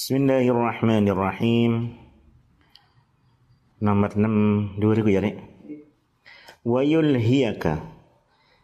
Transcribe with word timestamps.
Bismillahirrahmanirrahim. 0.00 1.92
Nomor 3.84 4.16
6 4.16 4.80
dua 4.80 4.92
ribu 4.96 5.12
ya, 5.12 5.20
Nek. 5.20 5.36
Wa 6.64 6.80
yulhiyaka 6.80 7.84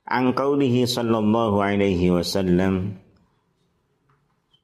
an 0.08 0.32
qawlihi 0.32 0.88
sallallahu 0.88 1.60
alaihi 1.60 2.08
wasallam 2.08 3.04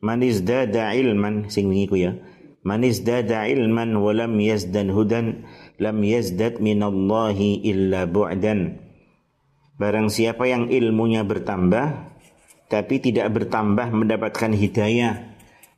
Man 0.01 0.25
izdada 0.25 0.97
ilman 0.97 1.53
sing 1.53 1.69
ku 1.69 2.01
ya. 2.01 2.17
Man 2.65 2.89
izdada 2.89 3.45
ilman 3.53 3.93
wa 3.93 4.09
lam 4.17 4.41
yazdan 4.41 4.97
hudan 4.97 5.45
lam 5.77 6.01
yazdad 6.01 6.57
minallahi 6.57 7.69
illa 7.69 8.09
bu'dan. 8.09 8.81
Barang 9.77 10.09
siapa 10.09 10.49
yang 10.49 10.73
ilmunya 10.73 11.21
bertambah 11.21 12.17
tapi 12.73 12.97
tidak 12.97 13.29
bertambah 13.29 13.93
mendapatkan 13.93 14.57
hidayah. 14.57 15.32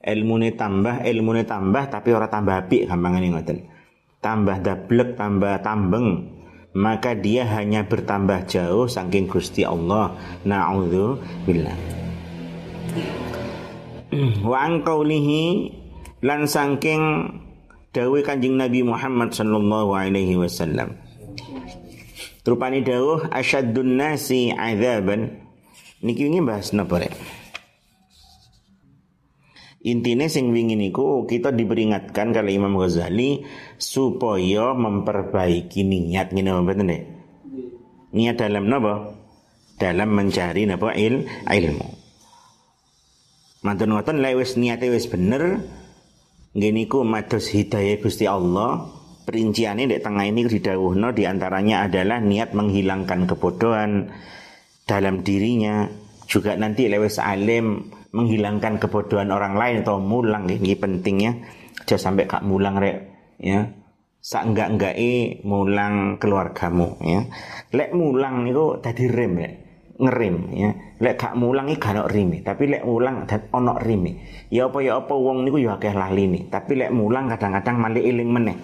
Ilmunya 0.05 0.53
tambah, 0.53 1.01
ilmunya 1.01 1.49
tambah 1.49 1.89
tapi 1.89 2.13
orang 2.13 2.29
tambah 2.29 2.55
api 2.61 2.85
gampangane 2.85 3.33
ngoten 3.33 3.59
tambah 4.25 4.57
dablek, 4.65 5.21
tambah 5.21 5.61
tambeng, 5.61 6.33
maka 6.73 7.13
dia 7.13 7.45
hanya 7.45 7.85
bertambah 7.85 8.49
jauh 8.49 8.89
saking 8.89 9.29
Gusti 9.29 9.69
Allah. 9.69 10.17
Na'udzu 10.49 11.21
billah. 11.45 11.77
Wa 14.49 14.65
an 14.65 14.81
lan 16.25 16.41
saking 16.49 17.03
dawuh 17.93 18.25
Kanjeng 18.25 18.57
Nabi 18.57 18.81
Muhammad 18.81 19.37
sallallahu 19.37 19.93
alaihi 19.93 20.41
wasallam. 20.41 20.97
Rupane 22.49 22.81
dawuh 22.81 23.29
asyaddun 23.29 24.01
nasi 24.01 24.49
azaban. 24.49 25.45
Niki 26.01 26.29
ini 26.29 26.41
bahas 26.41 26.73
napa 26.73 27.01
rek? 27.01 27.13
Intinya 29.85 30.25
sing 30.33 30.49
wingi 30.49 30.81
niku 30.81 31.29
kita 31.29 31.53
diperingatkan 31.53 32.33
kali 32.33 32.57
Imam 32.57 32.73
Ghazali 32.81 33.45
supaya 33.77 34.73
memperbaiki 34.73 35.85
niat 35.85 36.33
ngene 36.33 36.51
mboten 36.57 36.89
nek. 36.89 37.03
Niat 38.17 38.41
dalam 38.41 38.65
napa? 38.65 39.13
Dalam 39.77 40.09
mencari 40.17 40.65
napa 40.65 40.97
il, 40.97 41.29
ilmu. 41.29 41.89
Mantun 43.61 43.93
ngoten 43.93 44.25
lek 44.25 44.41
wis 44.41 44.57
niate 44.57 44.89
wis 44.89 45.05
bener 45.05 45.61
nggih 46.57 46.73
niku 46.73 47.05
mados 47.05 47.53
hidayah 47.53 48.01
Gusti 48.01 48.25
Allah. 48.25 48.89
Perinciannya 49.25 49.89
di 49.89 50.01
tengah 50.05 50.29
ini 50.29 50.45
didawuhno 50.45 51.13
di 51.17 51.25
antaranya 51.25 51.89
adalah 51.89 52.21
niat 52.21 52.53
menghilangkan 52.53 53.25
kebodohan 53.25 54.13
dalam 54.85 55.25
dirinya 55.25 55.89
juga 56.29 56.53
nanti 56.61 56.93
lewat 56.93 57.25
alim 57.25 57.89
menghilangkan 58.15 58.79
kebodohan 58.79 59.35
orang 59.35 59.59
lain 59.59 59.83
atau 59.83 59.99
mulang 59.99 60.47
ini 60.47 60.79
pentingnya 60.79 61.43
aja 61.83 61.99
sampai 61.99 62.31
kak 62.31 62.47
mulang 62.47 62.79
rek 62.79 62.97
ya. 63.43 63.67
Sak 64.25 64.49
enggak 64.49 64.69
enggak 64.73 64.95
e 64.97 65.45
mulang 65.45 66.17
keluargamu 66.17 66.97
ya. 67.05 67.29
Lek 67.77 67.93
mulang 67.93 68.49
itu 68.49 68.81
tadi 68.81 69.05
rem 69.05 69.35
ya 69.37 69.51
ngerim 70.01 70.37
ya. 70.55 70.71
Lek 71.03 71.15
kak 71.21 71.35
mulang 71.37 71.69
iki 71.69 71.77
gak 71.77 72.09
rime 72.09 72.41
tapi 72.41 72.71
lek 72.71 72.87
mulang 72.87 73.27
dan 73.29 73.51
ono 73.53 73.77
rime. 73.83 74.47
Ya 74.49 74.71
apa 74.71 74.79
ya 74.81 74.97
apa 75.03 75.13
wong 75.13 75.45
niku 75.45 75.61
ya 75.61 75.77
akeh 75.77 75.93
lali 75.93 76.25
nih 76.31 76.43
tapi 76.49 76.79
lek 76.79 76.91
mulang 76.95 77.29
kadang-kadang 77.29 77.77
malah 77.77 78.01
iling 78.01 78.31
meneh. 78.31 78.57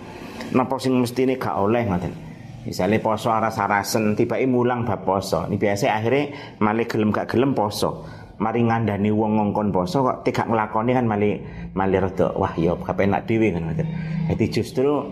Napa 0.57 0.81
sing 0.81 0.97
mestine 0.97 1.37
gak 1.37 1.59
oleh 1.59 1.85
ngoten? 1.85 2.15
Misalnya 2.61 3.01
poso 3.01 3.33
aras-arasen 3.33 4.17
tiba 4.17 4.37
mulang 4.45 4.85
bab 4.85 5.05
poso. 5.05 5.49
Ini 5.49 5.57
biasa 5.57 5.93
akhirnya 5.93 6.57
malah 6.61 6.87
gelem 6.89 7.13
gak 7.13 7.37
gelem 7.37 7.53
poso 7.53 8.20
mari 8.41 8.65
ngandani 8.65 9.13
wong 9.13 9.37
ngongkon 9.37 9.69
poso 9.69 10.01
kok 10.01 10.25
tidak 10.25 10.49
nglakoni 10.49 10.97
kan 10.97 11.05
mali 11.05 11.37
mali 11.77 11.97
rada 12.01 12.33
wah 12.33 12.57
ya 12.57 12.73
kepenak 12.73 13.29
dhewe 13.29 13.53
kan 13.53 13.69
ngoten. 13.69 13.89
Jadi 14.33 14.45
justru 14.49 15.05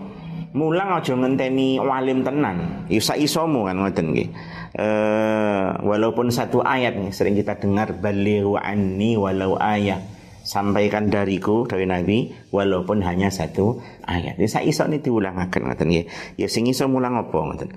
mulang 0.57 0.97
aja 0.97 1.13
ngenteni 1.13 1.77
walim 1.77 2.25
tenan. 2.25 2.89
Isa 2.89 3.13
ya 3.13 3.29
isomu 3.29 3.69
kan 3.69 3.77
ngoten 3.77 4.17
nggih. 4.17 4.29
Eh 4.73 5.65
walaupun 5.85 6.33
satu 6.33 6.65
ayat 6.65 6.97
nih 6.97 7.13
sering 7.13 7.37
kita 7.37 7.61
dengar 7.61 7.93
balighu 8.01 8.57
anni 8.57 9.13
walau 9.13 9.61
ayat 9.61 10.01
sampaikan 10.41 11.13
dariku 11.13 11.69
dari 11.69 11.85
Nabi 11.85 12.33
walaupun 12.49 13.05
hanya 13.05 13.29
satu 13.29 13.77
ayat. 14.09 14.41
Ya 14.41 14.49
iso 14.65 14.89
nih 14.89 15.05
diulangaken 15.05 15.69
ngoten 15.69 15.87
nggih. 15.93 16.05
Ya 16.41 16.49
sing 16.49 16.65
iso 16.65 16.89
mulang 16.89 17.13
apa 17.13 17.37
ngoten. 17.37 17.69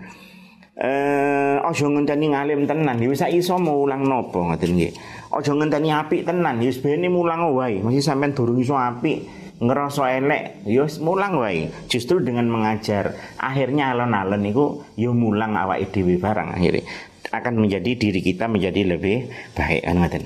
Eh 0.72 1.60
aja 1.60 1.84
ngenteni 1.84 2.32
ngalim 2.32 2.64
tenan, 2.64 2.96
ya 2.96 3.12
sak 3.12 3.28
iso 3.28 3.60
mulang 3.60 4.08
napa 4.08 4.40
ngoten 4.40 4.72
nggih. 4.72 4.96
Aja 5.32 5.56
ngenteni 5.56 5.88
apik 5.88 6.28
tenan, 6.28 6.60
ya 6.60 6.68
bene 6.76 7.08
mulang 7.08 7.56
wae. 7.56 7.80
Masih 7.80 8.04
sampean 8.04 8.36
durung 8.36 8.60
iso 8.60 8.76
apik, 8.76 9.24
ngerasa 9.64 10.20
elek, 10.20 10.68
ya 10.68 10.84
mulang 11.00 11.40
wae. 11.40 11.72
Justru 11.88 12.20
dengan 12.20 12.52
mengajar, 12.52 13.16
akhirnya 13.40 13.96
alon-alon 13.96 14.44
itu 14.44 14.84
ya 15.00 15.08
mulang 15.10 15.56
awake 15.56 15.88
dhewe 15.88 16.20
barang 16.20 16.52
akhirnya 16.52 16.84
akan 17.32 17.64
menjadi 17.64 17.96
diri 17.96 18.20
kita 18.20 18.44
menjadi 18.46 18.96
lebih 18.96 19.32
baik 19.56 19.82
ngoten. 19.88 20.24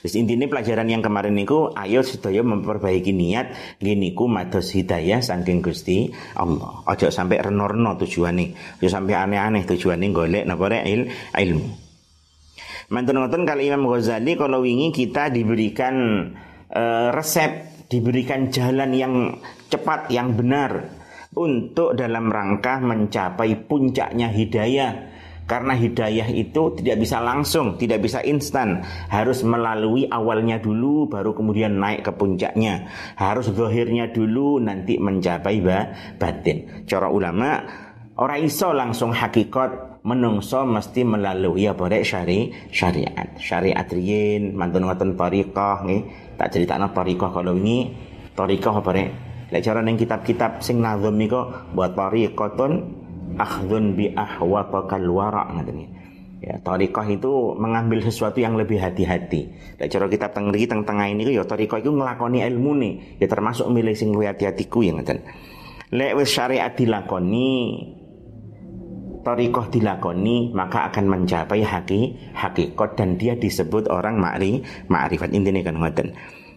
Terus 0.00 0.16
intinya 0.16 0.48
pelajaran 0.48 0.88
yang 0.88 1.04
kemarin 1.04 1.36
niku 1.36 1.76
ayo 1.76 2.00
sedaya 2.00 2.40
memperbaiki 2.40 3.12
niat 3.12 3.76
gini 3.76 4.16
ku 4.16 4.32
mados 4.32 4.72
hidayah 4.72 5.20
saking 5.20 5.60
Gusti 5.60 6.08
Allah. 6.40 6.80
Ojo 6.88 7.12
sampai 7.12 7.36
reno-reno 7.36 8.00
tujuane, 8.00 8.56
ojo 8.80 8.88
sampai 8.88 9.12
aneh-aneh 9.12 9.68
tujuane 9.68 10.08
golek 10.08 10.48
napa 10.48 10.72
il, 10.88 11.12
ilmu. 11.36 11.89
Mantan 12.90 13.22
ngoten 13.22 13.46
kali 13.46 13.70
Imam 13.70 13.86
Ghazali 13.86 14.34
kalau 14.34 14.66
wingi 14.66 14.90
kita 14.90 15.30
diberikan 15.30 16.26
uh, 16.74 17.14
resep, 17.14 17.86
diberikan 17.86 18.50
jalan 18.50 18.90
yang 18.90 19.14
cepat, 19.70 20.10
yang 20.10 20.34
benar 20.34 20.90
untuk 21.38 21.94
dalam 21.94 22.26
rangka 22.26 22.82
mencapai 22.82 23.54
puncaknya 23.70 24.34
hidayah. 24.34 25.06
Karena 25.46 25.78
hidayah 25.78 26.34
itu 26.34 26.78
tidak 26.82 27.06
bisa 27.06 27.22
langsung, 27.22 27.78
tidak 27.78 28.02
bisa 28.02 28.26
instan. 28.26 28.82
Harus 29.06 29.46
melalui 29.46 30.10
awalnya 30.10 30.58
dulu, 30.58 31.06
baru 31.06 31.30
kemudian 31.30 31.78
naik 31.78 32.06
ke 32.06 32.12
puncaknya. 32.14 32.90
Harus 33.14 33.54
zahirnya 33.54 34.10
dulu, 34.10 34.58
nanti 34.58 34.98
mencapai 34.98 35.62
batin. 36.18 36.86
Cara 36.86 37.10
ulama, 37.10 37.66
orang 38.18 38.46
iso 38.46 38.70
langsung 38.70 39.10
hakikat 39.10 39.89
menungso 40.00 40.64
mesti 40.64 41.04
melalui 41.04 41.68
ya 41.68 41.76
boleh 41.76 42.00
syari 42.00 42.52
syariat. 42.72 43.36
Syariat 43.36 43.84
riyin 43.88 44.56
mantun 44.56 44.88
ngoten 44.88 45.16
tariqah 45.16 45.84
nggih. 45.84 46.02
Tak 46.40 46.56
critakno 46.56 46.88
tariqah 46.96 47.30
kalau 47.30 47.52
ini 47.52 47.92
tariqah 48.32 48.80
apa 48.80 48.90
rek? 48.96 49.08
Lek 49.50 49.60
cara 49.66 49.82
ning 49.82 49.98
kitab-kitab 49.98 50.62
sing 50.62 50.78
nazam 50.80 51.18
niku 51.18 51.42
buat 51.74 51.92
tariqatun 51.92 52.72
akhdun 53.36 53.98
bi 53.98 54.14
ahwatakal 54.14 55.04
wara 55.10 55.50
ngoten 55.52 56.00
Ya, 56.40 56.56
tariqah 56.56 57.04
itu 57.04 57.52
mengambil 57.60 58.00
sesuatu 58.00 58.40
yang 58.40 58.56
lebih 58.56 58.80
hati-hati. 58.80 59.52
Lek 59.76 59.92
cara 59.92 60.08
kitab 60.08 60.32
teng 60.32 60.48
mriki 60.48 60.72
teng 60.72 60.88
tengah 60.88 61.04
ini 61.12 61.28
ya 61.28 61.44
tariqah 61.44 61.84
itu 61.84 61.92
nglakoni 61.92 62.40
ilmu 62.40 62.72
nih, 62.80 62.92
ya 63.20 63.28
termasuk 63.28 63.68
milih 63.68 63.92
sing 63.92 64.08
luwih 64.08 64.32
hati-hatiku 64.32 64.80
ya 64.80 64.96
ngoten. 64.96 65.20
Lek 65.92 66.16
syariat 66.24 66.72
dilakoni, 66.72 67.52
torikoh 69.20 69.68
dilakoni 69.68 70.52
maka 70.52 70.88
akan 70.88 71.04
mencapai 71.06 71.60
haki 71.62 72.32
hakikat 72.32 72.96
dan 72.96 73.20
dia 73.20 73.36
disebut 73.36 73.88
orang 73.92 74.16
makri 74.20 74.64
makrifat. 74.88 75.30
Intinya 75.32 75.60
kan 75.64 75.76
ngoten. 75.76 76.08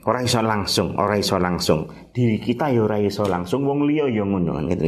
Orang 0.04 0.28
iso 0.28 0.44
langsung 0.44 1.00
orang 1.00 1.24
iso 1.24 1.40
langsung. 1.40 1.88
Diri 2.12 2.36
kita 2.36 2.68
ya 2.76 2.84
orang 2.84 3.08
iso 3.08 3.24
langsung 3.24 3.64
wong 3.64 3.88
liya 3.88 4.12
ya 4.12 4.28
ngono 4.28 4.60
kan 4.60 4.68
gitu. 4.68 4.84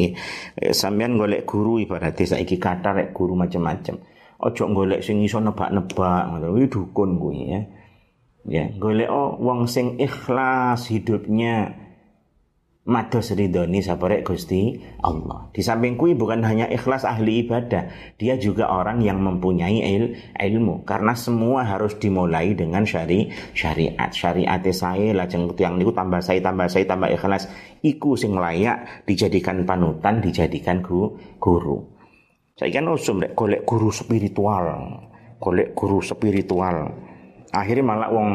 Eh, 0.59 0.75
sampean 0.75 1.15
golek 1.15 1.47
guru 1.47 1.79
ibaratnya 1.79 2.35
saiki 2.35 2.59
kata 2.59 2.91
rek 2.91 3.09
guru 3.15 3.39
macam-macam. 3.39 3.95
Ojo 4.43 4.63
golek 4.75 4.99
sing 4.99 5.23
iso 5.23 5.39
nebak-nebak 5.39 6.35
ngono. 6.35 6.59
Dukun 6.67 7.15
kuwi 7.15 7.41
ya. 7.47 7.61
Ya 8.45 8.63
golek 8.75 9.07
oh, 9.07 9.39
wong 9.39 9.71
sing 9.71 9.95
ikhlas 9.95 10.91
hidupnya 10.91 11.84
mados 12.85 13.33
ridhoni 13.33 13.81
sabarek 13.81 14.21
Gusti 14.29 14.77
Allah. 15.01 15.49
Di 15.49 15.65
samping 15.65 15.97
kui 15.97 16.13
bukan 16.13 16.45
hanya 16.45 16.69
ikhlas 16.69 17.01
ahli 17.01 17.41
ibadah, 17.45 17.89
dia 18.21 18.37
juga 18.37 18.69
orang 18.69 19.01
yang 19.01 19.17
mempunyai 19.25 19.81
il, 19.81 20.13
ilmu 20.37 20.85
karena 20.85 21.17
semua 21.17 21.65
harus 21.65 21.97
dimulai 21.97 22.53
dengan 22.53 22.85
syari 22.85 23.33
syariat. 23.57 24.13
Syariat 24.13 24.61
saya 24.69 25.17
lajeng 25.17 25.49
yang 25.57 25.81
niku 25.81 25.97
tambah 25.97 26.21
saya 26.21 26.39
tambah 26.45 26.69
saya 26.69 26.85
tambah 26.85 27.09
ikhlas 27.09 27.49
iku 27.81 28.13
sing 28.13 28.37
layak 28.37 29.05
dijadikan 29.09 29.65
panutan, 29.65 30.21
dijadikan 30.21 30.85
gu, 30.85 31.17
guru. 31.41 31.81
Saya 32.55 32.71
kan 32.79 32.87
usum 32.87 33.19
dek 33.19 33.35
golek 33.35 33.67
guru 33.67 33.91
spiritual, 33.91 34.65
golek 35.41 35.73
guru 35.75 35.99
spiritual 35.99 36.93
akhirnya 37.55 37.85
malah 37.87 38.09
wong 38.11 38.29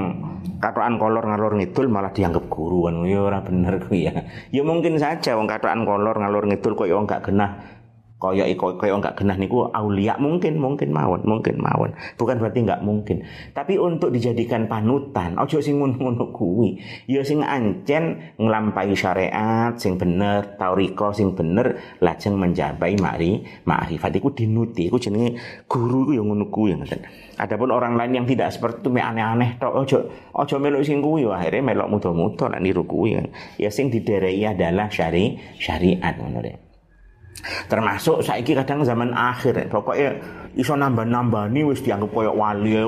katoan 0.60 0.96
kolor 0.96 1.24
ngalor 1.24 1.52
ngidul 1.60 1.86
malah 1.92 2.12
dianggap 2.12 2.48
guru 2.48 2.88
kan. 2.88 3.04
Ya 3.04 3.20
ora 3.20 3.44
bener 3.44 3.76
ku 3.84 3.92
ya. 3.92 4.12
Ya 4.48 4.62
mungkin 4.64 4.96
saja 4.96 5.36
wong 5.36 5.44
katoan 5.44 5.84
kolor 5.84 6.16
ngalor 6.16 6.48
ngidul 6.48 6.72
kok 6.72 6.88
ya 6.88 6.96
gak 7.04 7.28
genah 7.28 7.79
Kaya 8.20 8.44
iko 8.44 8.76
kaya 8.76 9.00
enggak 9.00 9.16
genah 9.16 9.40
niku 9.40 9.72
aulia 9.72 10.12
mungkin 10.20 10.60
mungkin 10.60 10.92
mawon 10.92 11.24
mungkin 11.24 11.56
mawon. 11.56 11.96
Bukan 12.20 12.36
berarti 12.36 12.68
enggak 12.68 12.84
mungkin. 12.84 13.24
Tapi 13.56 13.80
untuk 13.80 14.12
dijadikan 14.12 14.68
panutan 14.68 15.40
ojo 15.40 15.64
sing 15.64 15.80
ngono-ngono 15.80 16.28
kuwi. 16.28 16.76
Ya 17.08 17.24
sing 17.24 17.40
ancen 17.40 18.36
nglampahi 18.36 18.92
syariat 18.92 19.72
sing 19.80 19.96
bener 19.96 20.60
tauriko 20.60 21.16
sing 21.16 21.32
bener 21.32 21.80
lajeng 22.04 22.36
menjabai 22.36 23.00
mari 23.00 23.40
makrifat. 23.64 24.12
Iku 24.20 24.36
dinuti 24.36 24.92
iku 24.92 25.00
jenenge 25.00 25.40
guru 25.64 26.12
iku 26.12 26.20
ya 26.20 26.22
ngono 26.22 26.52
kuwi 26.52 26.76
ngoten. 26.76 27.00
Adapun 27.40 27.72
orang 27.72 27.96
lain 27.96 28.20
yang 28.20 28.26
tidak 28.28 28.52
seperti 28.52 28.84
itu 28.84 28.92
aneh-aneh 29.00 29.56
tok 29.56 29.72
ojo 29.72 29.98
ojo 30.36 30.56
melok 30.60 30.84
sing 30.84 31.00
kuwi 31.00 31.24
akhirnya 31.24 31.72
melok 31.72 31.88
muda-muda 31.88 32.52
nek 32.52 32.60
niru 32.60 32.84
kuwi 32.84 33.16
ya 33.56 33.72
sing 33.72 33.88
didereki 33.88 34.44
adalah 34.44 34.92
syari 34.92 35.40
syariat 35.56 36.20
ngono 36.20 36.69
Termasuk 37.68 38.20
saiki 38.20 38.52
kadang 38.52 38.84
zaman 38.84 39.16
akhir 39.16 39.68
pokoknya 39.72 40.16
iso 40.58 40.74
nambah-nambani 40.74 41.62
wis 41.62 41.80
dianggap 41.80 42.10
koyo 42.10 42.34
wali 42.34 42.74
ya 42.74 42.84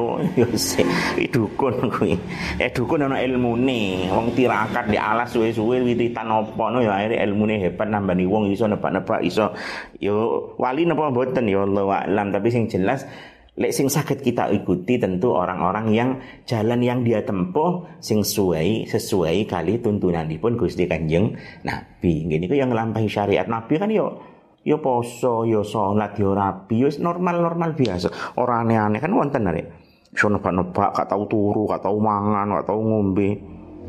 dukun 1.30 1.74
kuwi. 1.88 2.18
Eh 2.58 2.70
dukun 2.74 3.06
ana 3.06 3.22
ilmune, 3.22 4.10
wong 4.10 4.34
tirakat 4.34 4.90
di 4.90 4.98
alas 4.98 5.30
suwe-suwe 5.30 5.80
wiritan 5.86 6.28
apa 6.28 6.64
no 6.68 6.82
ya 6.82 6.98
akhirnya 6.98 7.22
ilmune 7.22 7.62
hebat 7.62 7.88
nambani 7.88 8.26
wong 8.26 8.50
iso 8.50 8.66
nebak-nebak 8.66 9.22
iso 9.22 9.54
yo 10.02 10.50
wali 10.58 10.84
napa 10.84 11.08
mboten 11.14 11.46
ya 11.46 11.62
Allah 11.62 12.06
alam 12.06 12.34
tapi 12.34 12.50
sing 12.50 12.66
jelas 12.66 13.06
Lek 13.52 13.68
sing 13.76 13.92
sakit 13.92 14.24
kita 14.24 14.48
ikuti 14.48 14.96
tentu 14.96 15.36
orang-orang 15.36 15.92
yang 15.92 16.10
jalan 16.48 16.80
yang 16.80 17.04
dia 17.04 17.20
tempuh 17.20 17.84
sing 18.00 18.24
sesuai 18.24 18.88
sesuai 18.88 19.44
kali 19.44 19.76
tuntunan 19.76 20.24
pun 20.40 20.56
Gusti 20.56 20.88
Kanjeng 20.88 21.36
Nabi. 21.60 22.32
Gini 22.32 22.48
yang 22.48 22.72
ngelampahi 22.72 23.12
syariat 23.12 23.44
Nabi 23.44 23.76
kan 23.76 23.92
yo 23.92 24.31
Ya 24.62 24.78
poso, 24.78 25.42
ya 25.42 25.66
sholat, 25.66 26.14
ya 26.14 26.30
rapi, 26.30 26.86
ya 26.86 26.88
normal-normal 27.02 27.74
biasa. 27.74 28.38
Orang 28.38 28.70
aneh-aneh 28.70 29.02
kan 29.02 29.10
wonten 29.10 29.50
arek. 29.50 29.66
Iso 30.12 30.30
nebak-nebak, 30.30 30.92
gak 30.94 31.08
tau 31.10 31.26
turu, 31.26 31.66
gak 31.66 31.82
tau 31.82 31.98
mangan, 31.98 32.46
gak 32.60 32.70
tau 32.70 32.78
ngombe. 32.78 33.42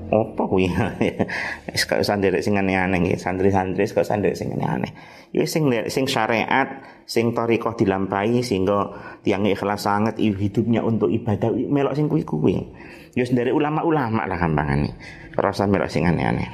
Apa 0.10 0.44
kuwi? 0.46 0.70
Wis 1.70 1.86
kok 1.86 2.02
sandere 2.02 2.42
sing 2.42 2.58
aneh-aneh 2.58 3.02
nggih, 3.02 3.18
santri-santri 3.22 3.86
kok 3.86 4.06
sandere 4.06 4.34
sing 4.34 4.54
aneh-aneh. 4.54 4.92
Ya 5.34 5.46
sing 5.46 5.70
sing 5.90 6.06
syariat, 6.06 6.86
sing 7.06 7.34
thariqah 7.34 7.74
dilampahi 7.78 8.42
sehingga 8.46 8.94
tiang 9.26 9.46
ikhlas 9.50 9.86
sangat 9.86 10.22
hidupnya 10.22 10.86
untuk 10.86 11.10
ibadah 11.10 11.50
melok 11.54 11.98
sing 11.98 12.10
kuwi-kuwi. 12.10 12.56
Ya 13.14 13.26
dari 13.30 13.54
ulama-ulama 13.54 14.26
lah 14.26 14.38
gampangane. 14.38 14.98
Rasa 15.38 15.70
melok 15.70 15.90
sing 15.90 16.06
aneh-aneh. 16.06 16.50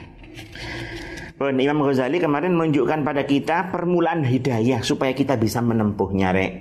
Oh, 1.39 1.47
Imam 1.47 1.79
Ghazali 1.87 2.19
kemarin 2.19 2.59
menunjukkan 2.59 3.07
pada 3.07 3.23
kita 3.23 3.71
permulaan 3.71 4.27
hidayah 4.27 4.83
supaya 4.83 5.15
kita 5.15 5.39
bisa 5.39 5.63
menempuhnya 5.63 6.35
rek. 6.35 6.51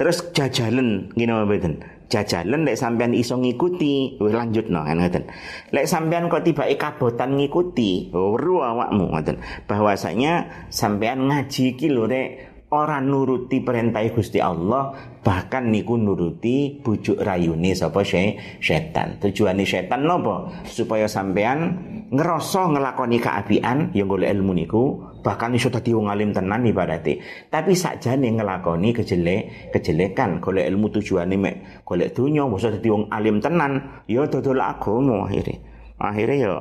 Terus 0.00 0.32
jajalan 0.32 1.12
gini 1.12 1.28
mboten. 1.28 1.84
Jajalan 2.08 2.64
lek 2.64 2.80
sampean 2.80 3.12
iso 3.12 3.36
ngikuti, 3.36 4.16
wis 4.16 4.32
lanjut 4.32 4.72
no 4.72 4.80
kan 4.80 4.96
ngoten. 4.96 5.28
Lek 5.76 5.84
sampean 5.84 6.32
kok 6.32 6.40
tiba 6.40 6.64
kabotan 6.72 7.36
ngikuti, 7.36 8.08
weru 8.16 8.64
awakmu 8.64 9.12
ngoten. 9.12 9.38
Bahwasanya 9.68 10.66
sampean 10.72 11.28
ngaji 11.28 11.76
iki 11.76 11.92
lho 11.92 12.08
rek 12.08 12.53
orang 12.74 13.06
nuruti 13.06 13.62
perintah 13.62 14.02
Gusti 14.10 14.42
Allah 14.42 14.90
bahkan 15.22 15.70
niku 15.70 15.94
nuruti 15.94 16.82
bujuk 16.82 17.22
rayune 17.22 17.70
sapa 17.78 18.02
setan. 18.02 19.22
Tujuane 19.22 19.62
setan 19.62 20.02
nopo 20.02 20.50
supaya 20.66 21.06
sampean 21.06 21.78
ngerasa 22.10 22.74
ngelakoni 22.74 23.22
keapian 23.22 23.94
yang 23.94 24.10
golek 24.10 24.34
ilmu 24.34 24.52
niku 24.58 25.14
bahkan 25.22 25.54
iso 25.54 25.70
dadi 25.70 25.94
wong 25.94 26.10
alim 26.10 26.34
tenan 26.34 26.66
ibarate. 26.66 27.22
Tapi 27.48 27.72
sakjane 27.72 28.34
ngelakoni 28.34 28.90
kejelek 28.90 29.70
kejelekan 29.70 30.42
golek 30.42 30.66
ilmu 30.66 30.90
tujuane 30.90 31.38
mek 31.38 31.86
golek 31.86 32.12
dunya 32.12 32.42
mosok 32.44 32.82
dadi 32.82 32.88
wong 32.90 33.06
alim 33.14 33.38
tenan 33.38 34.04
ya 34.10 34.26
dodol 34.26 34.58
agama 34.58 35.30
akhirnya 35.30 35.56
akhirnya 35.96 36.36
ya 36.42 36.54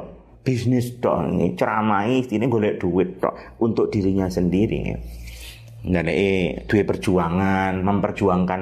bisnis 0.44 1.00
tok 1.00 1.32
ceramai 1.56 2.22
ini 2.28 2.46
golek 2.52 2.78
duit 2.78 3.18
tok 3.18 3.60
untuk 3.64 3.88
dirinya 3.90 4.28
sendiri. 4.28 4.80
ya 4.84 4.98
eh 5.84 6.64
duwe 6.64 6.84
perjuangan, 6.88 7.84
memperjuangkan 7.84 8.62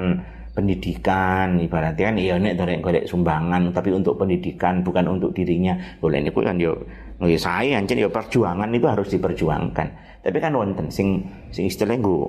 pendidikan 0.52 1.56
ibaratnya 1.56 2.12
kan 2.12 2.16
iya 2.20 2.36
nek 2.36 2.60
dorek 2.60 2.78
golek 2.84 3.04
sumbangan 3.08 3.72
tapi 3.72 3.88
untuk 3.88 4.20
pendidikan 4.20 4.84
bukan 4.84 5.08
untuk 5.08 5.32
dirinya. 5.32 5.78
Boleh 6.02 6.20
ini 6.20 6.30
kan 6.34 6.58
yo 6.60 6.76
ya 7.22 7.38
saya 7.38 7.78
ancen 7.78 8.02
yo 8.02 8.10
perjuangan 8.10 8.68
itu 8.74 8.86
harus 8.90 9.08
diperjuangkan. 9.08 9.88
Tapi 10.22 10.38
kan 10.38 10.52
wonten 10.52 10.90
sing 10.92 11.24
sing 11.54 11.70
istilah 11.70 11.96
nggo 11.96 12.28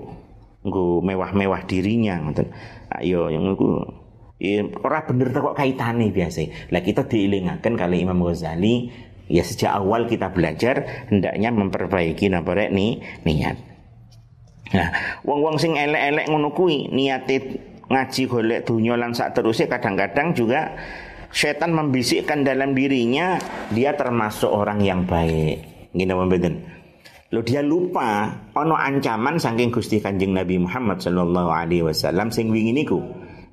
nggo 0.64 1.04
mewah-mewah 1.04 1.68
dirinya 1.68 2.22
ngoten. 2.24 2.48
Ayo 2.96 3.28
yang 3.28 3.50
nggo 3.52 4.04
ya, 4.40 4.64
ora 4.84 5.04
bener 5.04 5.34
kok 5.34 5.56
kaitane 5.56 6.12
biasa 6.12 6.70
lah 6.72 6.82
kita 6.84 7.08
diilingaken 7.08 7.74
kali 7.80 8.04
Imam 8.04 8.20
Ghazali 8.24 8.92
ya 9.32 9.44
sejak 9.44 9.72
awal 9.72 10.06
kita 10.06 10.36
belajar 10.36 11.08
hendaknya 11.08 11.50
memperbaiki 11.50 12.28
napa 12.28 12.56
nih 12.56 13.00
niat 13.24 13.73
Nah, 14.74 14.90
wong-wong 15.22 15.62
sing 15.62 15.78
elek-elek 15.78 16.26
ngono 16.34 16.50
kuwi 16.50 16.90
niate 16.90 17.38
ngaji 17.94 18.22
golek 18.26 18.60
dunya 18.66 18.98
lan 18.98 19.14
sak 19.14 19.38
terusnya 19.38 19.70
kadang-kadang 19.70 20.34
juga 20.34 20.74
setan 21.30 21.78
membisikkan 21.78 22.42
dalam 22.42 22.74
dirinya 22.74 23.38
dia 23.70 23.94
termasuk 23.94 24.50
orang 24.50 24.82
yang 24.82 25.06
baik. 25.06 25.90
Gini 25.94 26.10
mboten. 26.10 26.56
Lo 27.34 27.42
dia 27.42 27.66
lupa 27.66 28.30
ono 28.54 28.78
ancaman 28.78 29.42
saking 29.42 29.74
Gusti 29.74 29.98
Kanjeng 29.98 30.38
Nabi 30.38 30.62
Muhammad 30.62 31.02
sallallahu 31.02 31.50
alaihi 31.50 31.86
wasallam 31.86 32.30
sing 32.30 32.54
wingi 32.54 32.74
niku. 32.74 33.02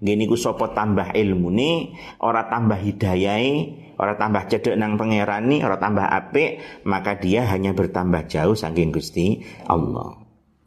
Gini 0.00 0.25
ku 0.25 0.37
sopo 0.37 0.72
tambah 0.72 1.12
ilmu 1.12 1.49
nih, 1.52 1.76
ora 2.25 2.49
tambah 2.49 2.76
hidayai, 2.76 3.52
ora 4.00 4.17
tambah 4.17 4.49
cedek 4.49 4.76
nang 4.76 4.96
pangerani, 4.96 5.61
ora 5.61 5.76
tambah 5.76 6.08
apik, 6.08 6.84
maka 6.88 7.20
dia 7.20 7.44
hanya 7.49 7.76
bertambah 7.76 8.25
jauh 8.28 8.56
saking 8.56 8.93
Gusti 8.93 9.44
Allah. 9.69 10.19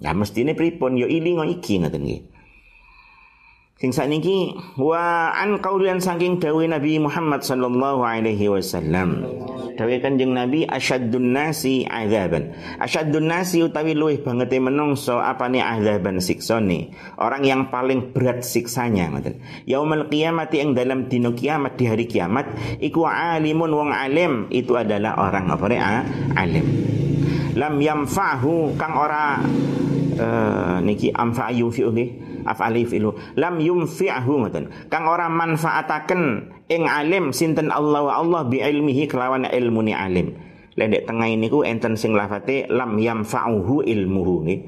Nah 0.03 0.11
mestine 0.11 0.51
pripun 0.51 0.99
ya 0.99 1.07
ilingo 1.07 1.47
iki 1.47 1.79
ngoten 1.79 2.03
nggih. 2.03 2.21
Sing 3.83 3.89
sakniki 3.89 4.53
wa 4.79 5.33
an 5.33 5.59
qaulian 5.59 5.99
saking 5.99 6.37
dawuh 6.39 6.63
Nabi 6.63 7.03
Muhammad 7.03 7.41
sallallahu 7.41 8.05
alaihi 8.05 8.47
wasallam. 8.47 9.27
Dawuh 9.73 9.99
Kanjeng 9.99 10.31
Nabi 10.37 10.63
asyaddun 10.63 11.33
nasi 11.33 11.83
azaban. 11.83 12.53
Asyaddun 12.77 13.27
nasi 13.27 13.65
utawi 13.65 13.97
luwih 13.97 14.21
banget 14.21 14.55
menungso 14.61 15.17
apane 15.17 15.59
azaban 15.59 16.21
siksane. 16.21 16.93
Orang 17.17 17.43
yang 17.43 17.73
paling 17.73 18.13
berat 18.13 18.45
siksanya 18.45 19.09
ngoten. 19.09 19.41
Yaumul 19.65 20.07
qiyamati 20.07 20.61
ing 20.61 20.77
dalam 20.77 21.11
dino 21.11 21.33
kiamat 21.33 21.75
di 21.75 21.83
hari 21.89 22.05
kiamat 22.05 22.79
iku 22.79 23.03
alimun 23.09 23.73
wong 23.73 23.89
alim 23.89 24.47
itu 24.53 24.77
adalah 24.77 25.17
orang 25.17 25.49
apa 25.49 25.65
alim. 26.37 26.67
Lam 27.57 27.83
yamfa'hu 27.83 28.79
kang 28.79 28.95
ora 28.97 29.43
uh, 30.17 30.77
niki 30.83 31.09
amfa 31.13 31.49
yunfi'u 31.49 31.89
nggih 31.93 32.09
af'ali 32.45 32.85
fi'lu. 32.85 33.13
Lam 33.39 33.59
yumfi'hu 33.59 34.33
ngoten. 34.45 34.89
Kang 34.89 35.05
ora 35.09 35.29
manfaataken 35.29 36.21
ing 36.69 36.85
alim 36.89 37.31
sinten 37.33 37.69
Allah 37.69 38.09
Allah 38.09 38.45
bi 38.47 38.61
ilmihi 38.61 39.09
kelawan 39.09 39.49
ilmune 39.49 39.93
alim. 39.93 40.35
Lendek 40.73 41.05
tengah 41.05 41.29
ini 41.29 41.47
ku 41.49 41.61
enten 41.61 41.93
sing 41.93 42.17
lafate 42.17 42.65
lam 42.69 42.97
yamfa'uhu 42.97 43.85
ilmuhu 43.85 44.33
nggih. 44.45 44.59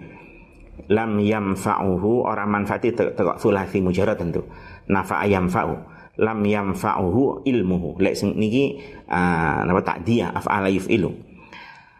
Lam 0.94 1.18
yamfa'uhu 1.18 2.30
ora 2.30 2.46
manfaati 2.46 2.94
tekok 2.94 3.42
sulasi 3.42 3.82
mujarad 3.82 4.22
tentu. 4.22 4.46
Nafa'a 4.86 5.26
yamfa'u. 5.26 5.76
Lam 6.22 6.40
yamfa'uhu 6.46 7.44
ilmuhu. 7.44 7.98
Lek 7.98 8.14
sing 8.14 8.38
niki 8.38 8.78
uh, 9.10 9.66
napa 9.66 9.82
takdiyah 9.82 10.32
af'ala 10.38 10.70
yuf'ilu 10.70 11.35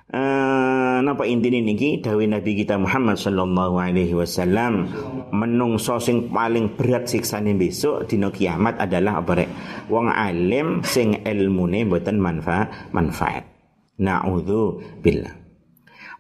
Uh, 0.06 1.02
napa 1.02 1.26
intine 1.26 1.66
niki? 1.66 1.98
Dawuh 1.98 2.30
Nabi 2.30 2.62
kita 2.62 2.78
Muhammad 2.78 3.18
sallallahu 3.18 3.82
alaihi 3.82 4.14
wasallam 4.14 4.86
menungso 5.34 5.98
sing 5.98 6.30
paling 6.30 6.78
berat 6.78 7.10
siksane 7.10 7.58
besok 7.58 8.06
dina 8.06 8.30
kiamat 8.30 8.78
adalah 8.78 9.26
apa 9.26 9.32
rek? 9.34 9.50
Wong 9.90 10.14
alim 10.14 10.86
sing 10.86 11.26
ilmune 11.26 11.90
mboten 11.90 12.22
manfaat 12.22 12.94
manfaat. 12.94 13.50
Naudzu 13.98 14.78
billah. 15.02 15.34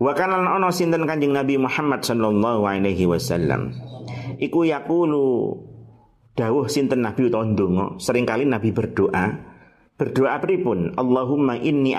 Wa 0.01 0.17
kana 0.17 0.41
ana 0.41 0.73
sinten 0.73 1.05
Kanjeng 1.05 1.37
Nabi 1.37 1.61
Muhammad 1.61 2.01
sallallahu 2.01 2.65
alaihi 2.65 3.05
wasallam? 3.05 3.69
Iku 4.41 4.65
yaqulu 4.65 5.61
dawuh 6.33 6.65
sinten 6.67 7.05
Nabi 7.05 7.29
utawa 7.29 7.45
ndonga 7.47 8.01
sering 8.01 8.25
kali 8.25 8.49
Nabi 8.49 8.73
berdoa 8.73 9.54
Berdoa 9.95 10.43
pripun? 10.43 10.91
Allahumma 10.99 11.55
inni 11.55 11.95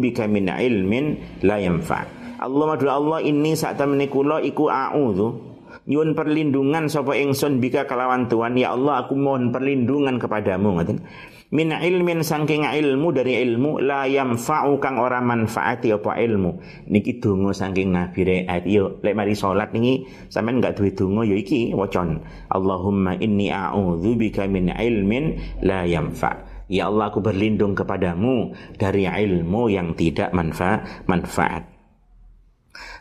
bika 0.00 0.24
min 0.24 0.48
ilmin 0.48 1.20
la 1.44 1.60
yanfa. 1.60 2.08
Allah 2.40 2.80
doa 2.80 2.96
Allah 2.96 3.20
inni 3.28 3.52
saat 3.52 3.76
temene 3.76 4.08
kula 4.08 4.40
iku 4.40 4.72
a'udzu. 4.72 5.44
Nyuwun 5.84 6.16
perlindungan 6.16 6.88
sapa 6.88 7.12
ingsun 7.12 7.60
bika 7.60 7.84
kelawan 7.84 8.32
Tuhan. 8.32 8.56
Ya 8.56 8.72
Allah 8.72 9.04
aku 9.04 9.20
mohon 9.20 9.52
perlindungan 9.52 10.16
kepadamu 10.16 10.80
ngoten. 10.80 11.04
Min 11.52 11.76
ilmin 11.76 12.24
saking 12.24 12.64
ilmu 12.64 13.12
dari 13.12 13.36
ilmu 13.44 13.84
la 13.84 14.08
yamfa'u 14.08 14.80
kang 14.80 14.96
ora 14.96 15.20
manfaati 15.20 15.92
apa 15.92 16.16
ilmu. 16.16 16.56
Niki 16.88 17.20
donga 17.20 17.52
saking 17.52 17.92
nabi 17.92 18.24
reat 18.24 18.64
yo 18.64 18.96
lek 19.04 19.12
mari 19.12 19.36
salat 19.36 19.76
niki 19.76 20.08
sampean 20.32 20.64
enggak 20.64 20.80
duwe 20.80 20.96
donga 20.96 21.22
yo 21.28 21.36
iki 21.36 21.76
wacon 21.76 22.24
Allahumma 22.48 23.20
inni 23.20 23.52
a'udzubika 23.52 24.48
min 24.48 24.72
ilmin 24.72 25.36
la 25.60 25.84
yamfa' 25.84 26.55
ya 26.66 26.90
Allah 26.90 27.10
aku 27.10 27.22
berlindung 27.22 27.74
kepadamu 27.74 28.54
dari 28.78 29.06
ilmu 29.06 29.70
yang 29.70 29.94
tidak 29.94 30.30
manfaat 30.34 31.06
manfaat 31.06 31.76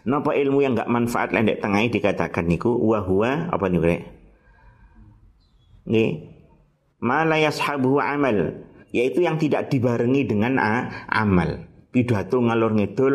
Napa 0.05 0.37
ilmu 0.37 0.61
yang 0.61 0.77
enggak 0.77 0.91
manfaat 0.91 1.29
lendek 1.33 1.59
tengah 1.59 1.81
dikatakan 1.89 2.45
niku 2.45 2.77
wa 2.77 3.01
huwa 3.01 3.49
apa 3.51 3.65
niku 3.67 3.85
rek? 3.89 4.01
Nggih, 5.85 6.11
Mala 7.01 7.37
yashabuhu 7.37 8.01
amal 8.01 8.65
yaitu 8.95 9.27
yang 9.27 9.35
tidak 9.35 9.67
dibarengi 9.67 10.23
dengan 10.23 10.55
a, 10.55 10.73
amal. 11.11 11.67
Pidato 11.91 12.39
ngalor 12.39 12.79
ngidul 12.79 13.13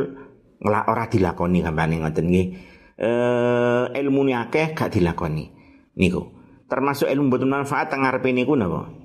ngelak 0.61 0.85
ora 0.93 1.05
dilakoni 1.09 1.65
kampane 1.65 1.95
ngoten 2.05 2.27
nggih. 2.29 2.49
Eh 3.01 3.85
ilmu 3.97 4.29
akeh 4.29 4.77
gak 4.77 4.93
dilakoni. 4.93 5.49
Niku. 5.97 6.23
Termasuk 6.69 7.09
ilmu 7.09 7.33
betul 7.33 7.49
manfaat 7.49 7.89
teng 7.89 8.05
ngarepe 8.05 8.31
niku 8.31 8.55
napa? 8.55 9.00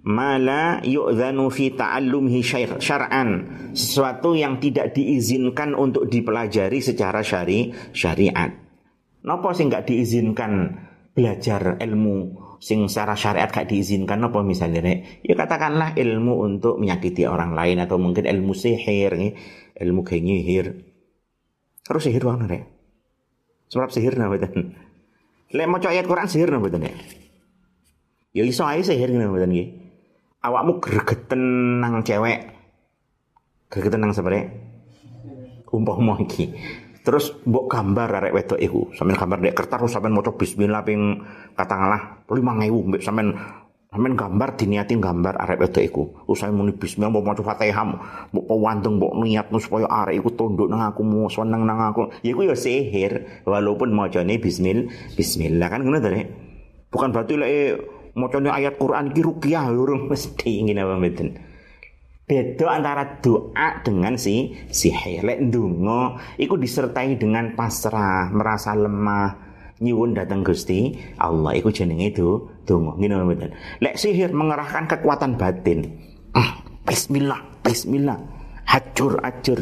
Mala 0.00 0.80
yu'zanu 0.80 1.52
fi 1.52 1.76
ta'allumihi 1.76 2.40
syar'an. 2.80 3.28
Sesuatu 3.76 4.32
yang 4.32 4.56
tidak 4.56 4.96
diizinkan 4.96 5.76
untuk 5.76 6.08
dipelajari 6.08 6.80
secara 6.80 7.20
syari 7.20 7.68
syariat. 7.92 8.48
Napa 9.20 9.52
sing 9.52 9.68
gak 9.68 9.84
diizinkan 9.84 10.80
belajar 11.12 11.76
ilmu 11.76 12.40
sing 12.64 12.88
secara 12.88 13.12
syariat 13.12 13.52
gak 13.52 13.68
diizinkan 13.68 14.24
apa 14.24 14.40
misalnya 14.40 14.80
nek? 14.80 15.20
Ya 15.20 15.36
katakanlah 15.36 15.92
ilmu 15.92 16.48
untuk 16.48 16.80
menyakiti 16.80 17.28
orang 17.28 17.52
lain 17.52 17.84
atau 17.84 18.00
mungkin 18.00 18.24
ilmu 18.24 18.56
sihir 18.56 19.12
nih 19.20 19.36
ilmu 19.76 20.00
nyihir. 20.00 20.80
Terus 21.84 22.02
sihir 22.08 22.24
mana 22.24 22.48
nek? 22.48 22.64
Sebab 23.68 23.92
sihir 23.92 24.16
napa 24.16 24.40
betul 24.40 24.72
lek 25.50 25.66
mau 25.66 25.82
ayat 25.82 26.08
Quran 26.08 26.24
sihir 26.24 26.48
napa 26.48 26.72
nek? 26.72 26.94
Ya 28.32 28.48
iso 28.48 28.64
ae 28.64 28.80
sihir 28.80 29.12
napa 29.12 29.36
betul 29.36 29.52
nggih 29.52 29.79
awakmu 30.40 30.80
gregeten 30.80 31.42
nang 31.80 32.00
cewek. 32.00 32.40
Gregeten 33.70 34.00
nang 34.02 34.12
sebenarnya 34.16 34.50
umpama 35.70 36.18
iki. 36.18 36.50
Terus 37.00 37.32
mbok 37.48 37.64
gambar 37.72 38.20
arek 38.20 38.34
wedok 38.36 38.60
iku, 38.60 38.92
sampean 38.92 39.16
gambar 39.16 39.38
dek 39.40 39.56
kertas 39.56 39.88
sampean 39.88 40.12
maca 40.12 40.36
bismillah 40.36 40.84
ping 40.84 41.24
katakanlah 41.56 42.28
5000 42.28 42.68
mbek 42.68 43.00
sampean 43.00 43.32
sampean 43.88 44.14
gambar 44.20 44.48
diniati 44.60 45.00
gambar 45.00 45.34
arek 45.40 45.58
wedok 45.64 45.80
iku. 45.80 46.02
Usai 46.28 46.52
muni 46.52 46.76
bismillah 46.76 47.08
mbok 47.08 47.24
maca 47.24 47.40
Fatihah, 47.40 47.84
mbok 48.36 48.44
pawandeng 48.44 49.00
mbok 49.00 49.16
niatno 49.16 49.56
supaya 49.56 49.88
arek 49.88 50.20
iku 50.20 50.28
tunduk 50.36 50.68
nang 50.68 50.92
aku, 50.92 51.00
mau 51.00 51.30
seneng 51.32 51.64
nang 51.64 51.80
aku. 51.80 52.12
Ya 52.20 52.36
iku 52.36 52.44
ya 52.44 52.56
sihir 52.58 53.44
walaupun 53.48 53.96
macane 53.96 54.36
bismillah, 54.36 54.92
bismillah. 55.16 55.72
Kan 55.72 55.88
ngono 55.88 56.04
to 56.04 56.12
Bukan 56.90 57.14
berarti 57.14 57.38
lek 57.38 57.54
macane 58.20 58.52
ayat 58.52 58.76
Quran 58.76 59.08
iki 59.10 59.24
ruqyah 59.24 59.72
urung 59.72 60.12
mesti 60.12 60.60
ngene 60.60 60.84
apa 60.84 60.94
mboten. 61.00 61.28
Beda 62.28 62.70
antara 62.70 63.18
doa 63.18 63.82
dengan 63.82 64.14
si 64.14 64.54
sihir 64.70 65.26
lek 65.26 65.50
ndonga. 65.50 66.20
Iku 66.38 66.54
disertai 66.60 67.18
dengan 67.18 67.58
pasrah 67.58 68.30
merasa 68.30 68.76
lemah. 68.76 69.50
Nyuwun 69.80 70.12
datang 70.12 70.44
Gusti 70.44 70.92
Allah. 71.18 71.56
Iku 71.56 71.72
jenenge 71.72 72.14
itu 72.14 72.46
donga. 72.68 72.94
Ngene 72.94 73.26
mboten. 73.26 73.50
Lek 73.82 73.98
sihir 73.98 74.30
mengerahkan 74.30 74.86
kekuatan 74.86 75.34
batin. 75.40 75.90
Ah 76.36 76.62
bismillah 76.86 77.40
bismillah. 77.66 78.20
Hacur 78.62 79.18
acur 79.26 79.58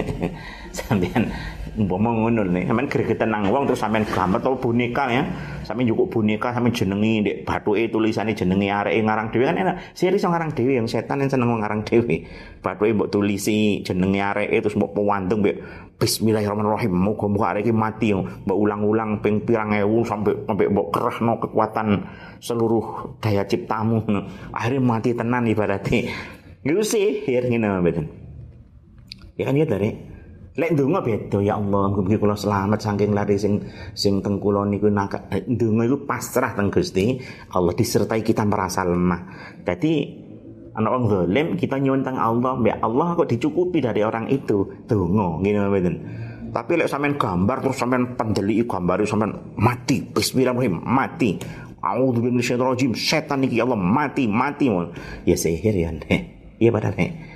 sampean 0.76 1.28
umpama 1.72 2.12
ngono 2.12 2.44
nih 2.52 2.68
sampean 2.68 2.84
gregetan 2.84 3.32
nang 3.32 3.48
wong 3.48 3.64
terus 3.64 3.80
sampean 3.80 4.04
gambar 4.04 4.44
atau 4.44 4.60
boneka 4.60 5.08
ya. 5.08 5.24
Sampean 5.64 5.88
cukup 5.88 6.12
boneka 6.12 6.52
sampean 6.52 6.76
jenengi 6.76 7.24
ndek 7.24 7.36
bathuke 7.48 7.88
tulisane 7.88 8.36
jenenge 8.36 8.68
areke 8.68 9.00
ngarang 9.00 9.32
dhewe. 9.32 9.44
Kan 9.48 9.56
enak. 9.56 9.76
Sih 9.96 10.12
iso 10.12 10.28
ngarang 10.28 10.52
dhewe 10.52 10.76
yang 10.76 10.84
setan 10.84 11.24
yang 11.24 11.32
seneng 11.32 11.48
ngarang 11.48 11.80
dhewe. 11.88 12.28
Bathuke 12.60 12.92
mbok 12.92 13.08
tulisi 13.08 13.80
jenenge 13.80 14.20
areke 14.20 14.56
terus 14.60 14.76
mbok 14.76 14.92
pewandeng 14.92 15.40
mbek 15.40 15.56
bismillahirrahmanirrahim. 15.96 16.92
Muga-muga 16.92 17.56
areke 17.56 17.72
mati 17.72 18.12
mbok 18.12 18.58
ulang-ulang 18.58 19.24
ping 19.24 19.48
pirang 19.48 19.72
ewu 19.72 20.04
sampai 20.04 20.44
sampai 20.44 20.68
mbok 20.68 20.92
kerahno 20.92 21.40
kekuatan 21.40 21.88
seluruh 22.36 23.16
daya 23.24 23.48
ciptamu. 23.48 24.04
Akhirnya 24.52 24.80
mati 24.84 25.16
tenan 25.16 25.48
ibaratnya. 25.48 26.12
Gitu 26.62 26.82
sih, 26.84 27.26
ngene 27.26 27.80
mboten. 27.80 28.06
Ya 29.40 29.48
kan 29.48 29.56
ya 29.56 29.64
dari 29.64 30.11
Lek 30.52 30.76
ndonga 30.76 31.00
beda 31.00 31.40
ya 31.40 31.56
Allah, 31.56 31.96
mugi 31.96 32.20
kula 32.20 32.36
selamat 32.36 32.76
saking 32.76 33.16
lari 33.16 33.40
sing 33.40 33.64
sing 33.96 34.20
teng 34.20 34.36
kula 34.36 34.68
niku 34.68 34.92
ndonga 34.92 35.82
iku 35.88 36.04
pasrah 36.04 36.52
teng 36.52 36.68
Gusti. 36.68 37.16
Allah 37.56 37.72
disertai 37.72 38.20
kita 38.20 38.44
merasa 38.44 38.84
lemah. 38.84 39.32
Jadi 39.64 39.92
anak 40.76 40.90
orang 40.92 41.04
zalim 41.08 41.46
kita 41.56 41.80
nyuwun 41.80 42.04
Allah, 42.04 42.52
mbak 42.60 42.84
Allah 42.84 43.16
kok 43.16 43.32
dicukupi 43.32 43.80
dari 43.80 44.04
orang 44.04 44.28
itu. 44.28 44.84
Donga 44.84 45.40
ngene 45.40 45.72
mboten. 45.72 45.96
Tapi 46.52 46.72
lek 46.76 46.88
sampean 46.92 47.16
gambar 47.16 47.56
terus 47.64 47.80
sampean 47.80 48.12
pendeliki 48.12 48.68
gambar 48.68 49.08
sampean 49.08 49.56
mati. 49.56 50.04
Bismillahirrahmanirrahim, 50.04 50.84
mati. 50.84 51.40
A'udzubillahi 51.80 52.36
minasyaitonir 52.44 52.92
Setan 53.00 53.40
iki 53.48 53.56
ya 53.56 53.64
Allah 53.64 53.80
mati, 53.80 54.28
mati. 54.28 54.68
Ya 55.24 55.32
sihir 55.32 55.72
ya. 55.80 55.96
Iya 56.60 56.68
padahal 56.68 57.31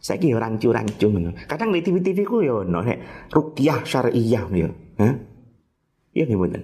saya 0.00 0.16
kira 0.16 0.40
rancu-rancu 0.40 1.06
ngono. 1.12 1.36
Kadang 1.44 1.76
di 1.76 1.84
TV-TV 1.84 2.18
ku 2.24 2.40
yo 2.40 2.64
ono 2.64 2.80
nek 2.80 3.28
ruqyah 3.28 3.84
syariah 3.84 4.44
yo. 4.48 4.68
Hah? 4.96 5.14
Iya 6.16 6.24
nggih 6.24 6.38
mboten. 6.40 6.62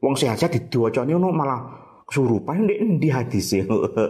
Wong 0.00 0.14
sehat 0.16 0.40
diwacane 0.72 1.12
ono 1.12 1.28
malah 1.28 1.60
kesurupan 2.08 2.64
ndek 2.64 2.80
endi 2.80 3.08
hadis 3.12 3.60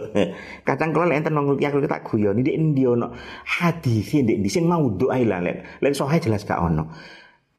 Kadang 0.67 0.95
kalau 0.95 1.11
enten 1.11 1.35
nang 1.35 1.51
ruqyah 1.51 1.75
kalau 1.75 1.83
tak 1.91 2.07
guyon 2.07 2.39
ndek 2.39 2.55
endi 2.55 2.87
ono 2.87 3.11
hadis 3.43 4.15
ndek 4.15 4.39
endi 4.39 4.49
sing 4.49 4.63
mau 4.63 4.87
doa 4.95 5.19
lah 5.27 5.43
lek. 5.43 5.83
Lek 5.83 5.91
sohe 5.91 6.15
jelas 6.23 6.47
gak 6.47 6.63
ono. 6.63 6.87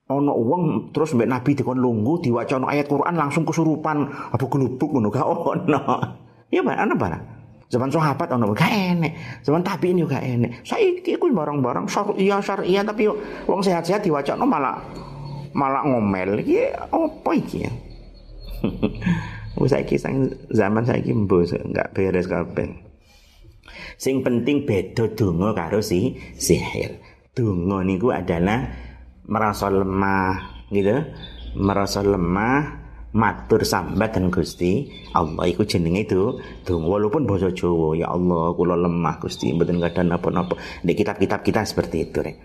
Ono 0.09 0.33
uang 0.33 0.91
terus 0.97 1.13
mbek 1.13 1.29
Nabi 1.29 1.53
dikon 1.53 1.79
lungguh 1.79 2.25
diwacana 2.25 2.73
ayat 2.73 2.89
Quran 2.89 3.15
langsung 3.15 3.45
kesurupan 3.45 4.09
apa 4.33 4.45
gelubuk 4.49 4.89
ngono 4.97 5.13
gak 5.13 5.29
ono. 5.29 5.81
Iya, 6.51 6.67
ana 6.67 6.99
barang. 6.99 7.40
Zaman 7.71 7.87
sahabat 7.87 8.27
ono 8.35 8.51
gak 8.51 8.67
enek. 8.67 9.13
Zaman 9.47 9.63
tabiin 9.63 10.03
juga 10.03 10.19
enek. 10.19 10.67
Saiki 10.67 11.15
iku 11.15 11.31
barang-barang 11.31 11.87
syariah 11.87 12.43
syariah 12.43 12.83
tapi 12.83 13.07
wong 13.47 13.63
sehat-sehat 13.63 14.03
diwacana 14.03 14.43
malah 14.43 14.83
malah 15.55 15.87
ngomel. 15.87 16.43
Iki 16.43 16.75
apa 16.91 17.31
iki 17.39 17.59
ya? 17.63 17.73
Wis 19.63 19.71
saiki 19.71 20.03
zaman 20.51 20.83
saiki 20.83 21.15
mbos 21.15 21.55
enggak 21.55 21.95
beres 21.95 22.27
kabeh. 22.27 22.75
Sing 23.95 24.27
penting 24.27 24.67
beda 24.67 25.15
donga 25.15 25.55
karo 25.55 25.79
si 25.79 26.19
sihir. 26.35 26.99
Donga 27.39 27.87
niku 27.87 28.11
adalah 28.11 28.67
merasa 29.31 29.71
lemah 29.71 30.67
gitu, 30.75 31.07
merasa 31.55 32.03
lemah 32.03 32.80
matur 33.11 33.67
sambat 33.67 34.15
dan 34.15 34.31
Gusti. 34.31 34.87
Allah 35.15 35.51
iku 35.51 35.67
jenenge 35.67 36.07
itu 36.07 36.39
dong 36.63 36.87
walaupun 36.87 37.27
bahasa 37.27 37.51
Jawa 37.51 37.99
ya 37.99 38.07
Allah 38.11 38.55
kula 38.55 38.79
lemah 38.79 39.19
Gusti 39.19 39.51
mboten 39.51 39.83
gadah 39.83 40.07
napa-napa 40.07 40.55
di 40.87 40.93
kitab-kitab 40.95 41.43
kita 41.43 41.67
seperti 41.67 42.07
itu 42.07 42.19
rek. 42.23 42.37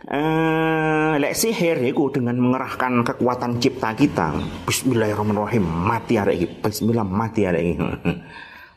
Uh, 0.00 1.20
lek 1.20 1.36
sihir 1.36 1.76
itu 1.84 2.08
dengan 2.08 2.40
mengerahkan 2.40 3.04
kekuatan 3.04 3.60
cipta 3.60 3.92
kita 3.92 4.32
Bismillahirrahmanirrahim 4.64 5.60
mati 5.60 6.16
hari 6.16 6.40
ini 6.40 6.56
Bismillah 6.56 7.04
mati 7.04 7.44
hari 7.44 7.76
ini 7.76 7.84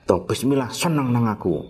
Tuh 0.03 0.27
Bismillah 0.27 0.67
senang 0.75 1.15
nang 1.15 1.31
aku. 1.31 1.63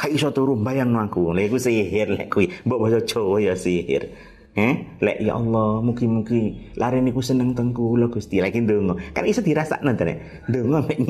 Kayak 0.00 0.12
iso 0.16 0.28
turun 0.32 0.64
bayang 0.64 0.96
nang 0.96 1.12
aku. 1.12 1.36
Lek 1.36 1.52
sihir 1.60 2.16
lek 2.16 2.32
kui 2.32 2.48
Mbak 2.48 2.78
bahasa 2.80 3.00
Jawa 3.04 3.44
ya 3.44 3.52
sihir 3.52 4.33
Eh, 4.54 5.02
lek 5.02 5.18
ya 5.18 5.34
Allah, 5.34 5.82
mugi-mugi 5.82 6.70
lari 6.78 7.02
niku 7.02 7.18
seneng 7.18 7.58
tengku 7.58 7.98
lo 7.98 8.06
Gusti. 8.06 8.38
Lagi 8.38 8.62
ndonga. 8.62 8.94
Kan 9.10 9.26
iso 9.26 9.42
dirasakno 9.42 9.90
to 9.98 10.06
nek. 10.06 10.46
Ndonga 10.46 10.78
mek. 10.86 10.98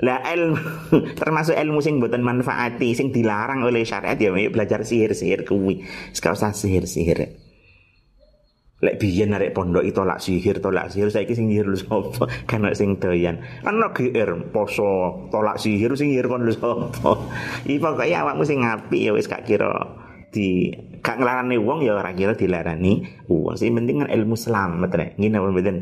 Lah 0.00 0.24
ilmu 0.24 0.56
termasuk 1.20 1.52
ilmu 1.52 1.84
sing 1.84 2.00
mboten 2.00 2.24
manfaati, 2.24 2.96
sing 2.96 3.12
dilarang 3.12 3.60
oleh 3.68 3.84
syariat 3.84 4.16
ya 4.16 4.32
belajar 4.32 4.80
sihir-sihir 4.80 5.44
kuwi. 5.44 5.84
Sekau 6.16 6.32
usah 6.32 6.56
sihir-sihir. 6.56 7.36
Lek 8.82 8.98
biyen 8.98 9.30
arek 9.36 9.54
pondok 9.54 9.86
itu 9.86 9.94
tolak 9.94 10.18
sihir, 10.18 10.58
tolak 10.58 10.90
sihir 10.90 11.12
saiki 11.12 11.38
sing 11.38 11.52
nyihir 11.52 11.68
lu 11.68 11.78
sapa? 11.78 12.26
Kan 12.50 12.66
sing 12.72 12.96
doyan. 12.96 13.44
Ana 13.62 13.92
GR 13.92 14.50
poso 14.50 15.28
tolak 15.28 15.60
sihir 15.60 15.92
sing 15.94 16.10
nyihir 16.10 16.26
kon 16.32 16.48
lu 16.48 16.56
sapa? 16.56 16.88
Iki 17.68 17.78
pokoke 17.78 18.08
awakmu 18.08 18.42
sing 18.48 18.64
ngapi 18.64 19.06
ya 19.06 19.12
wis 19.12 19.28
gak 19.28 19.44
kira 19.46 20.01
di 20.32 20.72
gak 21.04 21.20
ngelarani 21.20 21.60
wong 21.60 21.84
ya 21.84 22.00
ora 22.00 22.16
kira 22.16 22.32
dilarani 22.32 23.04
wong. 23.28 23.54
Sing 23.60 23.76
penting 23.76 24.00
kan 24.00 24.08
ilmu 24.08 24.32
selamat 24.32 24.90
rek. 24.96 25.10
Ngene 25.20 25.36
apa 25.36 25.48
mboten? 25.52 25.78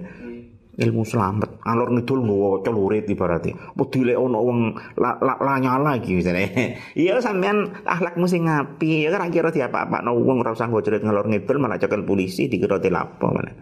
Ilmu 0.81 1.03
selamat. 1.07 1.63
Alor 1.63 1.95
ngidul 1.95 2.27
nggawa 2.27 2.67
celurit 2.67 3.07
ibaratnya. 3.07 3.55
Apa 3.55 3.83
dilek 3.95 4.19
ono 4.19 4.39
wong 4.43 4.59
la, 4.99 5.15
la, 5.23 5.35
lanyala 5.39 5.95
iki 6.03 6.19
misale? 6.19 6.51
Iya 6.99 7.23
sampean 7.23 7.87
akhlakmu 7.87 8.27
sing 8.27 8.51
ngapi 8.51 9.07
ya 9.07 9.15
kan 9.15 9.31
kira 9.31 9.55
diapa-apa 9.55 10.03
no 10.03 10.19
wong 10.19 10.43
ora 10.43 10.51
usah 10.51 10.67
nggawa 10.67 10.83
celurit 10.83 11.05
ngalor 11.07 11.27
ngidul 11.31 11.57
malah 11.63 11.79
cekel 11.79 12.03
polisi 12.03 12.51
dikira 12.51 12.83
telapo 12.83 13.31
malah. 13.31 13.55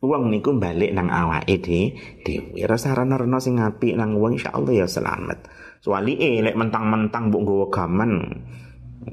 Uang 0.00 0.32
niku 0.32 0.56
balik 0.56 0.96
nang 0.96 1.12
awake 1.12 1.60
dhewe 1.60 1.92
dhewe 2.24 2.64
rasa 2.64 2.96
rana-rana 2.96 3.36
sing 3.36 3.60
apik 3.60 3.92
nang 3.96 4.16
wong 4.16 4.40
insyaallah 4.40 4.72
ya 4.72 4.88
selamat. 4.88 5.44
Soali 5.80 6.16
eh 6.16 6.40
lek 6.40 6.56
mentang-mentang 6.56 7.28
mbok 7.28 7.40
nggawa 7.44 7.66
gaman 7.68 8.12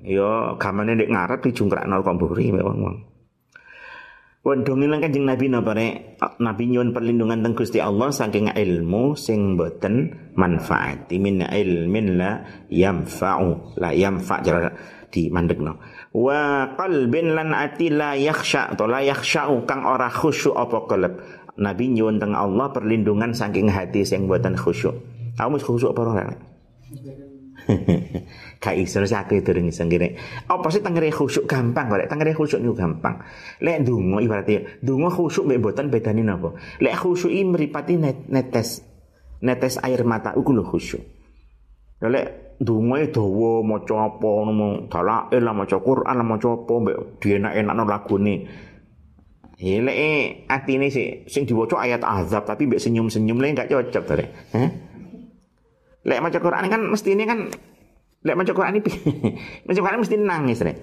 ya 0.03 0.55
gamane 0.59 0.95
nek 0.99 1.11
ngarep 1.11 1.39
dijungkrakno 1.47 2.03
kok 2.03 2.15
mburi 2.15 2.51
wong-wong. 2.51 3.17
Wandungi 4.47 4.87
lan 4.87 5.03
Kanjeng 5.03 5.27
Nabi 5.27 5.51
napa 5.51 5.75
rek? 5.75 6.23
Nabi 6.39 6.71
nyuwun 6.71 6.95
perlindungan 6.95 7.43
teng 7.43 7.51
Gusti 7.51 7.83
Allah 7.83 8.15
saking 8.15 8.55
ilmu 8.55 9.11
sing 9.19 9.59
boten 9.59 10.15
manfaat. 10.39 11.11
Min 11.19 11.43
ilmin 11.43 12.15
la 12.15 12.47
yamfa'u, 12.71 13.75
la 13.75 13.91
yamfa' 13.91 14.39
jara 14.47 14.71
di 15.11 15.27
mandekno. 15.27 15.83
Wa 16.15 16.71
qalbin 16.79 17.35
lan 17.35 17.51
ati 17.51 17.91
la 17.91 18.15
yakhsha 18.15 18.71
atau 18.71 18.87
la 18.87 19.03
yakhsha'u 19.03 19.67
kang 19.67 19.83
ora 19.83 20.07
khusyuk 20.07 20.55
apa 20.55 20.79
kelep. 20.87 21.13
Nabi 21.59 21.91
nyuwun 21.91 22.15
teng 22.15 22.31
Allah 22.31 22.71
perlindungan 22.71 23.35
saking 23.35 23.67
hati 23.67 24.07
sing 24.07 24.31
boten 24.31 24.55
khusyuk. 24.55 24.95
Kamu 25.35 25.59
khusyuk 25.59 25.91
apa 25.91 26.01
ora? 26.07 26.23
Gak 28.63 28.75
iso 28.79 29.03
aku 29.03 29.37
itu 29.37 29.51
durung 29.51 29.67
iso 29.67 29.83
ngene. 29.83 30.17
Sih 30.71 30.81
tengere 30.81 31.11
khusyuk 31.11 31.45
gampang 31.45 31.91
kok. 31.91 32.07
Tengere 32.07 32.31
khusyuk 32.33 32.59
niku 32.63 32.75
gampang. 32.75 33.21
Lek 33.61 33.83
ndonga 33.83 34.17
ibaratnya 34.23 34.83
ndonga 34.83 35.09
khusyuk 35.11 35.45
mek 35.45 35.59
mboten 35.59 35.87
bedane 35.91 36.21
napa. 36.23 36.55
Lek 36.79 36.95
khusyuk 36.95 37.31
mripati 37.31 37.99
netes 38.31 38.81
netes 39.43 39.75
air 39.83 40.01
mata 40.07 40.33
iku 40.33 40.51
lho 40.55 40.63
khusyuk. 40.63 41.03
Lek 42.01 42.57
ndonga 42.63 43.05
dawa 43.13 43.51
maca 43.61 43.95
apa 44.09 44.27
ngono 44.27 44.67
dalail 44.89 45.41
lah 45.43 45.53
maca 45.53 45.77
Quran 45.77 46.15
lah 46.17 46.25
maca 46.25 46.49
apa 46.55 46.73
mbek 46.81 46.97
dienak-enakno 47.21 47.83
lagune. 47.85 48.35
Ya 49.57 49.81
lek 49.81 49.97
atine 50.49 50.87
sih 50.93 51.25
sing 51.25 51.49
diwaca 51.49 51.81
ayat 51.81 52.05
azab 52.05 52.45
tapi 52.45 52.69
mbek 52.69 52.81
senyum-senyum 52.81 53.41
lek 53.41 53.57
gak 53.57 53.69
cocok 53.73 54.03
to, 54.05 54.13
Heh. 54.53 54.86
Lek 56.07 56.23
maca 56.23 56.39
Quran 56.39 56.71
kan 56.71 56.81
mesti 56.87 57.13
ini 57.13 57.27
kan 57.27 57.51
Lek 58.23 58.35
maca 58.35 58.51
Quran 58.55 58.79
iki 58.79 58.91
maca 59.67 59.79
Quran 59.79 59.99
mesti 60.01 60.15
nangis 60.17 60.59
rek. 60.63 60.77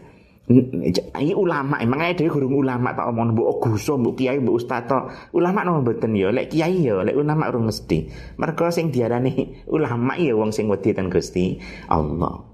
Ini 0.44 1.32
ulama, 1.32 1.80
emang 1.80 2.04
ada 2.04 2.20
guru 2.28 2.60
ulama 2.60 2.92
tak 2.92 3.08
omong 3.08 3.32
mbok 3.32 3.64
guso, 3.64 3.96
mbok 3.96 4.12
kiai, 4.20 4.36
mbok 4.44 4.60
ustaz 4.60 4.92
Ulama 5.32 5.64
no 5.64 5.80
mboten 5.80 6.12
ya, 6.12 6.28
lek 6.28 6.52
kiai 6.52 6.84
ya, 6.84 7.00
lek 7.00 7.16
ulama 7.16 7.48
urung 7.48 7.72
mesti. 7.72 8.12
Mergo 8.36 8.68
sing 8.68 8.92
diarani 8.92 9.32
ulama 9.74 10.20
ya 10.20 10.36
wong 10.36 10.52
sing 10.52 10.68
wedi 10.68 10.92
ten 10.92 11.08
Gusti 11.08 11.56
Allah. 11.88 12.44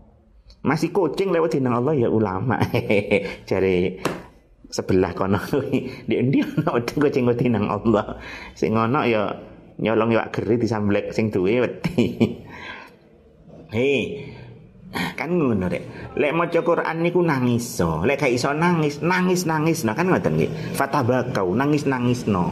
Masih 0.63 0.95
kucing 0.95 1.35
lewat 1.35 1.59
nang 1.59 1.83
Allah 1.83 1.99
ya 1.99 2.09
ulama. 2.13 2.63
Cari 3.49 3.99
sebelah 4.71 5.11
kono 5.19 5.43
di 6.07 6.15
India 6.15 6.47
ono 6.47 6.79
kucing 6.87 7.27
wedi 7.27 7.51
nang 7.51 7.67
Allah. 7.75 8.23
Sing 8.55 8.71
ono 8.79 9.03
ya 9.03 9.35
nyolong 9.83 10.15
ya 10.15 10.31
geri 10.31 10.63
disamblek 10.63 11.11
sing 11.11 11.35
duwe 11.35 11.59
wedi. 11.59 12.07
Hei, 13.71 14.27
kan 15.15 15.31
ngono 15.31 15.71
rek. 15.71 16.11
Lek 16.19 16.35
maca 16.35 16.59
Quran 16.59 17.07
niku 17.07 17.23
nangis 17.23 17.79
so. 17.79 18.03
Lek 18.03 18.19
gak 18.19 18.35
iso 18.35 18.51
nangis 18.51 18.99
nangis 18.99 19.47
nangis. 19.47 19.87
No 19.87 19.95
kan 19.95 20.11
ngoten 20.11 20.35
nggih. 20.35 20.51
Fatabakau 20.75 21.55
nangis 21.55 21.87
nangis 21.87 22.27
no 22.27 22.51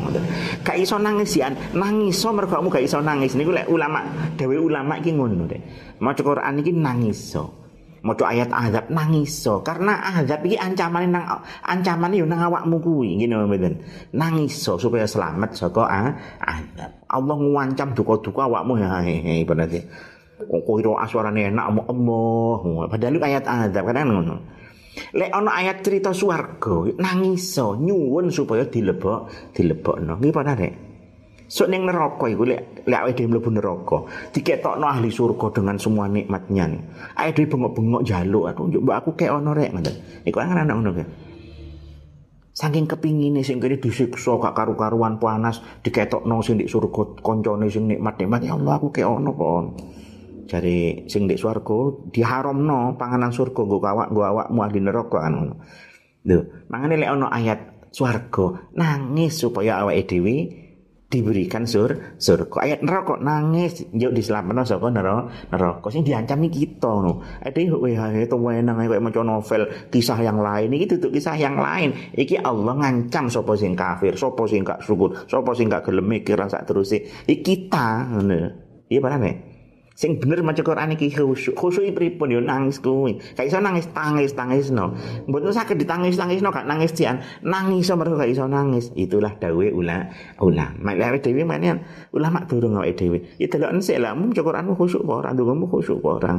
gak 0.62 0.78
iso 0.78 0.94
nangis 1.02 1.34
ya 1.34 1.50
nangis 1.74 2.22
so 2.22 2.30
mergo 2.30 2.54
kamu 2.54 2.70
gak 2.70 2.86
iso 2.86 3.02
nangis. 3.02 3.34
Niku 3.34 3.50
lek 3.50 3.66
ulama 3.66 4.06
dewe 4.38 4.62
ulama 4.62 5.02
iki 5.02 5.10
ngono 5.10 5.50
rek. 5.50 5.62
Maca 5.98 6.22
Quran 6.22 6.62
iki 6.62 6.70
nangis 6.70 7.18
so. 7.34 7.50
Maca 7.98 8.30
ayat 8.30 8.54
azab 8.54 8.86
nangis 8.94 9.42
so. 9.42 9.66
Karena 9.66 9.98
azab 10.22 10.46
iki 10.46 10.54
ancaman 10.54 11.10
nang 11.10 11.42
ancaman 11.66 12.14
yo 12.14 12.30
nang 12.30 12.46
awakmu 12.46 12.78
kuwi 12.78 13.18
ngene 13.18 13.42
mboten. 13.42 13.74
Nangis 14.14 14.54
so 14.54 14.78
supaya 14.78 15.02
selamat 15.02 15.50
saka 15.50 15.82
azab. 16.38 16.94
Allah 17.10 17.36
ngancam 17.42 17.90
duka-duka 17.98 18.46
awakmu 18.46 18.78
ya 18.78 19.02
hehe 19.02 19.42
berarti 19.42 19.82
Kok 20.38 20.98
aswarane 21.02 21.50
enak 21.50 21.66
mau 21.74 21.82
Allah. 21.90 22.86
Padahal 22.86 23.18
ayat 23.18 23.44
azab 23.46 23.90
kan 23.90 24.06
ngono. 24.06 24.36
Lek 25.14 25.30
ana 25.30 25.50
ayat 25.54 25.82
cerita 25.82 26.10
swarga 26.14 26.90
nangiso 26.98 27.78
nyuwun 27.78 28.30
supaya 28.30 28.66
dilebok 28.66 29.50
dilebokno. 29.54 30.18
Nggih 30.18 30.34
padha 30.34 30.54
rek. 30.54 30.74
Sok 31.48 31.72
ning 31.72 31.88
neraka 31.88 32.28
iku 32.28 32.44
lek 32.44 32.84
lek 32.84 33.00
awake 33.00 33.24
dhewe 33.24 33.40
mlebu 33.40 33.50
neraka, 33.56 33.98
diketokno 34.36 34.84
ahli 34.84 35.08
surga 35.08 35.48
dengan 35.56 35.80
semua 35.80 36.04
nikmatnya. 36.04 36.68
Awake 37.16 37.40
dhewe 37.40 37.48
bengok-bengok 37.48 38.04
jaluk 38.04 38.44
aku 38.52 38.68
njuk 38.68 38.84
mbak 38.84 38.96
aku 39.00 39.10
kek 39.16 39.32
ono 39.32 39.56
rek 39.56 39.72
ngoten. 39.72 39.96
Iku 40.28 40.36
kan 40.36 40.52
anak 40.52 40.76
ngono 40.76 40.92
kan. 40.92 41.08
Saking 42.52 42.84
kepingine 42.90 43.40
sing 43.46 43.62
kene 43.62 43.78
disiksa 43.80 44.34
gak 44.36 44.50
karu-karuan 44.50 45.16
panas 45.22 45.62
diketokno 45.80 46.42
sing 46.42 46.58
di 46.60 46.66
surga 46.68 47.22
koncone 47.22 47.70
sing 47.70 47.86
nikmat-nikmat 47.86 48.44
ya 48.44 48.58
Allah 48.58 48.76
aku 48.76 48.90
kek 48.92 49.06
ono 49.06 49.30
kon 49.32 49.66
jari 50.48 51.04
sing 51.06 51.28
di 51.28 51.36
swarga 51.36 52.08
diharamno 52.08 52.96
panganan 52.96 53.30
surga 53.30 53.60
nggo 53.68 53.78
awak 53.84 54.08
nggo 54.48 54.62
ahli 54.64 54.80
neraka 54.80 55.18
kan. 55.20 55.34
Lho, 56.24 56.38
mangane 56.72 56.96
lek 56.96 57.12
ana 57.12 57.28
ayat 57.28 57.92
swarga 57.92 58.72
nangis 58.74 59.36
supaya 59.36 59.84
awake 59.84 60.08
dhewe 60.08 60.36
diberikan 61.08 61.64
sur 61.64 62.16
surga. 62.20 62.56
Ayat 62.64 62.80
neraka 62.84 63.16
nangis 63.16 63.80
yuk 63.96 64.12
diselametno 64.12 64.64
saka 64.64 64.92
neraka 64.92 65.32
neraka 65.48 65.88
sing 65.88 66.04
diancami 66.04 66.52
kita 66.52 66.88
ngono. 66.88 67.24
Ade 67.40 67.64
kowe 67.68 67.88
hae 67.88 68.28
to 68.28 68.36
wenang 68.36 68.76
kowe 68.76 68.98
maca 69.00 69.20
novel 69.24 69.62
kisah 69.88 70.20
yang 70.20 70.40
lain. 70.40 70.68
Iki 70.68 70.96
duduk 70.96 71.16
kisah 71.16 71.36
yang 71.36 71.56
lain. 71.56 71.96
Iki 72.12 72.44
Allah 72.44 72.76
ngancam 72.76 73.32
sapa 73.32 73.52
sing 73.56 73.72
kafir 73.72 74.16
sapa 74.20 74.44
sing 74.44 74.64
gak 74.64 74.84
syukur 74.84 75.16
sapa 75.28 75.56
sing 75.56 75.72
gak 75.72 75.88
gelem 75.88 76.08
mikir 76.08 76.36
sak 76.48 76.68
terus 76.68 76.92
iki 76.92 77.40
kita 77.40 78.12
ngono. 78.12 78.68
Iya 78.88 79.00
paham 79.04 79.24
ya 79.28 79.32
Sing 79.98 80.22
bener 80.22 80.46
maca 80.46 80.62
Quran 80.62 80.94
iki 80.94 81.10
khusyuk. 81.10 81.58
Khusyuk 81.58 81.90
pripun 81.90 82.30
yo 82.30 82.38
nangis 82.38 82.78
kuwi. 82.78 83.18
Gak 83.34 83.50
iso 83.50 83.58
nangis 83.58 83.90
tangis 83.90 84.30
tangis 84.30 84.70
no. 84.70 84.94
Mboten 85.26 85.50
saged 85.50 85.74
ditangis 85.74 86.14
tangis 86.14 86.38
no 86.38 86.54
gak 86.54 86.70
nangis 86.70 86.94
cian. 86.94 87.18
Nangis 87.42 87.90
mergo 87.98 88.14
gak 88.14 88.30
iso 88.30 88.46
nangis. 88.46 88.94
Itulah 88.94 89.34
dawe 89.42 89.66
ula 89.74 90.06
ulama. 90.38 90.94
Mak 90.94 91.18
dhewe 91.26 91.42
manian 91.42 91.82
ulama 92.14 92.46
durung 92.46 92.78
awake 92.78 92.94
dhewe. 92.94 93.26
Ya 93.42 93.50
delok 93.50 93.74
ensik 93.74 93.98
lah 93.98 94.14
maca 94.14 94.38
Quran 94.38 94.70
khusyuk 94.78 95.02
apa 95.02 95.12
ora 95.18 95.28
ndongamu 95.34 95.66
khusyuk 95.66 95.98
apa 95.98 96.10
ora. 96.14 96.32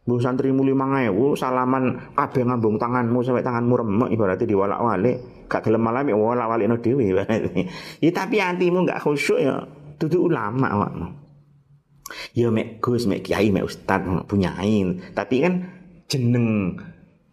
Bu 0.00 0.16
santri 0.16 0.48
muli 0.48 0.72
mangewu 0.72 1.36
salaman 1.36 2.16
kabeh 2.16 2.48
ngambung 2.48 2.80
tanganmu 2.80 3.20
sampai 3.20 3.44
tanganmu 3.44 3.76
remek 3.76 4.08
ibaratnya 4.16 4.48
diwalak-walik 4.48 5.44
gak 5.52 5.68
gelem 5.68 5.84
malam 5.84 6.08
ya 6.08 6.16
walak-walik 6.16 6.64
no 6.64 6.80
dhewe 6.80 7.12
ya 8.04 8.10
tapi 8.10 8.40
hatimu 8.40 8.88
gak 8.88 9.04
khusyuk 9.04 9.36
ya 9.36 9.68
dudu 10.00 10.32
ulama 10.32 10.72
awakmu 10.72 11.29
ya 12.36 12.48
mek 12.52 12.80
Gus, 12.82 13.06
mek 13.06 13.26
Kiai, 13.26 13.52
mek 13.52 13.66
Ustad 13.66 14.04
punya 14.26 14.54
ain. 14.56 15.00
Tapi 15.12 15.36
kan 15.42 15.54
jeneng 16.06 16.76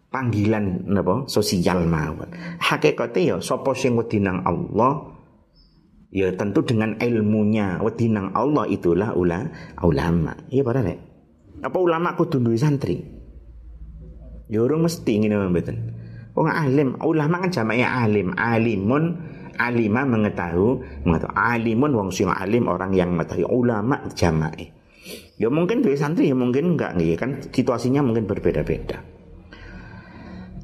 panggilan 0.08 0.88
napa 0.88 1.28
sosial 1.28 1.84
mawon. 1.84 2.30
Hakikate 2.62 3.20
ya 3.24 3.36
sapa 3.42 3.76
sing 3.76 3.98
wedi 3.98 4.22
nang 4.22 4.44
Allah 4.44 5.16
ya 6.08 6.32
tentu 6.32 6.64
dengan 6.64 6.96
ilmunya 6.96 7.80
wedi 7.84 8.08
nang 8.08 8.32
Allah 8.32 8.64
itulah 8.68 9.12
ula, 9.14 9.48
ulama. 9.84 10.34
Iya 10.48 10.62
para 10.64 10.80
rek. 10.80 10.98
Apa 11.58 11.78
ulama 11.80 12.14
kudu 12.14 12.38
duwe 12.38 12.58
santri? 12.58 13.02
Ya 14.48 14.64
urung 14.64 14.86
mesti 14.86 15.12
ngene 15.18 15.50
mboten. 15.50 15.76
Wong 16.38 16.48
alim, 16.48 16.94
ulama 17.02 17.42
kan 17.42 17.50
jamaknya 17.50 17.98
alim, 17.98 18.30
alimun 18.38 19.18
alima 19.58 20.06
mengetahui 20.06 21.02
mengetahui 21.02 21.34
alimun 21.34 21.92
wong 21.92 22.08
sing 22.14 22.30
alim 22.30 22.70
orang 22.70 22.94
yang 22.94 23.12
mengetahui 23.12 23.44
ulama 23.44 24.06
jama'i 24.14 24.70
ya 25.40 25.48
mungkin 25.48 25.80
dari 25.84 25.96
santri 25.96 26.30
ya 26.30 26.36
mungkin 26.36 26.76
enggak 26.76 26.96
nih 26.96 27.16
kan 27.18 27.40
situasinya 27.52 28.00
mungkin 28.04 28.28
berbeda-beda. 28.28 29.18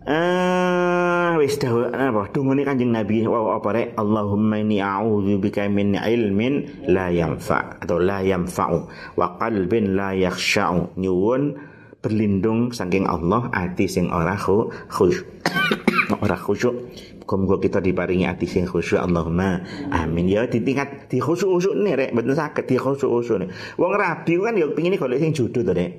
Eh 0.04 1.32
wis 1.40 1.56
dawuh 1.56 1.88
apa? 1.88 2.28
Dungane 2.28 2.60
Kanjeng 2.60 2.92
Nabi 2.92 3.24
wa 3.24 3.56
apa 3.56 3.72
rek? 3.72 3.96
Allahumma 3.96 4.60
inni 4.60 4.76
a'udzubika 4.76 5.64
min 5.72 5.96
ilmin 5.96 6.84
la 6.92 7.08
yanfa 7.08 7.80
atau 7.80 7.96
la 7.96 8.20
yanfa'u 8.20 8.84
wa 9.16 9.26
qalbin 9.40 9.96
la 9.96 10.12
yakhsha'u. 10.12 11.00
Nyuwun 11.00 11.56
berlindung 12.04 12.68
saking 12.76 13.08
Allah 13.08 13.48
ati 13.48 13.88
sing 13.88 14.12
ora 14.12 14.36
khusyuk. 14.36 15.24
Ora 16.20 16.36
khusyuk 16.36 16.76
Muga-muga 17.24 17.56
kita 17.56 17.80
diparingi 17.80 18.28
ati 18.28 18.44
sing 18.44 18.68
khusyuk 18.68 19.00
Allahumma 19.00 19.64
amin. 19.88 20.28
Ya 20.28 20.44
di 20.44 20.60
tingkat 20.60 21.08
di 21.08 21.24
khusyuk-khusyuk 21.24 21.72
nih 21.80 21.92
rek. 21.96 22.10
Bener 22.12 22.36
sakit 22.36 22.68
di 22.68 22.76
khusyuk-khusyuk 22.76 23.36
nih 23.40 23.48
wong 23.80 23.92
rabi 23.96 24.36
kan 24.36 24.52
ya 24.60 24.68
pengine 24.76 25.00
golek 25.00 25.24
sing 25.24 25.32
jodoh 25.32 25.64
to 25.64 25.72
rek. 25.72 25.90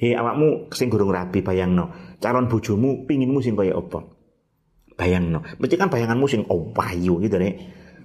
He 0.00 0.16
awakmu 0.16 0.72
sing 0.72 0.88
gurung 0.88 1.12
rabi 1.12 1.44
bayangno. 1.44 2.16
Calon 2.16 2.48
bojomu 2.48 3.04
pinginmu 3.04 3.44
sing 3.44 3.52
kaya 3.52 3.76
apa? 3.76 4.00
Bayangno. 4.96 5.44
Mesti 5.60 5.76
kan 5.76 5.92
bayanganmu 5.92 6.24
sing 6.24 6.48
opayu 6.48 7.20
gitu 7.20 7.36
rek. 7.36 7.54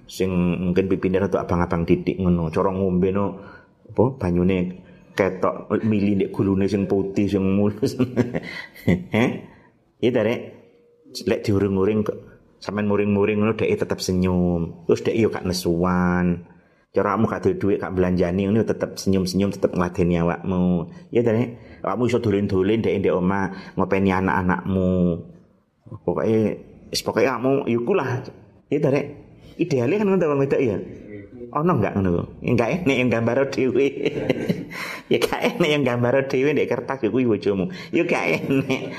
Sing 0.04 0.28
mungkin 0.68 0.84
pipine 0.84 1.24
rada 1.24 1.48
abang-abang 1.48 1.88
titik 1.88 2.20
ngono. 2.20 2.52
Cara 2.52 2.68
ngombe 2.76 3.08
no. 3.08 3.40
Apa? 3.88 4.20
Banyune 4.20 4.84
ketok 5.16 5.80
mili 5.88 6.12
nek 6.12 6.28
gulune 6.28 6.68
sing 6.68 6.84
putih 6.84 7.24
sing 7.24 7.40
mulus. 7.40 7.96
Eh 9.16 9.30
iya 9.98 10.10
dari 10.12 10.57
lek 11.14 11.40
diuring-uring 11.46 12.04
sampean 12.58 12.90
muring-muring 12.90 13.38
ngono 13.38 13.54
dhek 13.54 13.86
tetep 13.86 13.98
senyum. 14.02 14.84
Terus 14.86 15.00
dhek 15.06 15.16
yo 15.16 15.28
gak 15.30 15.46
nesuan. 15.46 16.44
Cara 16.92 17.14
kamu 17.14 17.24
gak 17.30 17.42
duit 17.60 17.78
gak 17.78 17.94
belanjani 17.94 18.48
ini 18.48 18.60
tetep 18.66 18.98
senyum-senyum 18.98 19.54
tetep 19.54 19.72
ngladeni 19.72 20.18
awakmu. 20.18 20.90
Ya 21.14 21.22
dari 21.22 21.54
awakmu 21.84 22.10
iso 22.10 22.18
dolen-dolen 22.18 22.82
dhek 22.82 22.94
ndek 23.04 23.14
omah 23.14 23.74
ngopeni 23.78 24.10
anak-anakmu. 24.10 25.22
Pokoknya 26.04 26.58
pokoknya 26.92 27.30
kamu 27.38 27.52
yukulah 27.68 28.10
ya 28.68 28.78
dari 28.80 29.00
idealnya 29.56 29.96
kan 30.00 30.06
ngono 30.12 30.40
wedok 30.44 30.60
ya 30.60 30.76
ono 31.54 31.72
enggak 31.80 31.94
ngono? 31.96 32.40
Enggak 32.44 32.82
enek 32.82 32.96
yang 32.96 33.10
gambar 33.12 33.38
dhewe. 33.52 33.88
Ya 35.08 35.16
gak 35.16 35.40
enek 35.40 35.70
yang 35.72 35.84
gambar 35.88 36.28
dhewe 36.28 36.52
ndek 36.52 36.68
kertas 36.68 37.00
ya 37.00 37.08
kuwi 37.08 37.24
bojomu. 37.24 37.72
Ya 37.96 38.04
gak 38.04 38.44
enek. 38.44 38.92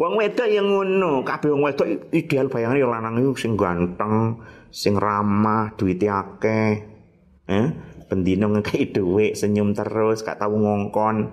Wong 0.00 0.16
wedok 0.16 0.48
yang 0.48 0.72
ngono. 0.72 1.20
Kabeh 1.20 1.52
wong 1.52 1.68
wedok 1.68 2.08
ideal 2.16 2.48
bayangane 2.48 2.80
ya 2.80 2.88
lanang 2.88 3.20
iku 3.20 3.36
sing 3.36 3.60
ganteng 3.60 4.40
sing 4.72 4.96
ramah 4.96 5.76
duwite 5.76 6.08
akeh. 6.08 6.72
Eh 7.44 7.66
pendino 8.08 8.48
ngekei 8.56 8.88
dhuwit 8.88 9.36
senyum 9.36 9.76
terus 9.76 10.24
gak 10.24 10.40
tau 10.40 10.56
ngongkon. 10.56 11.28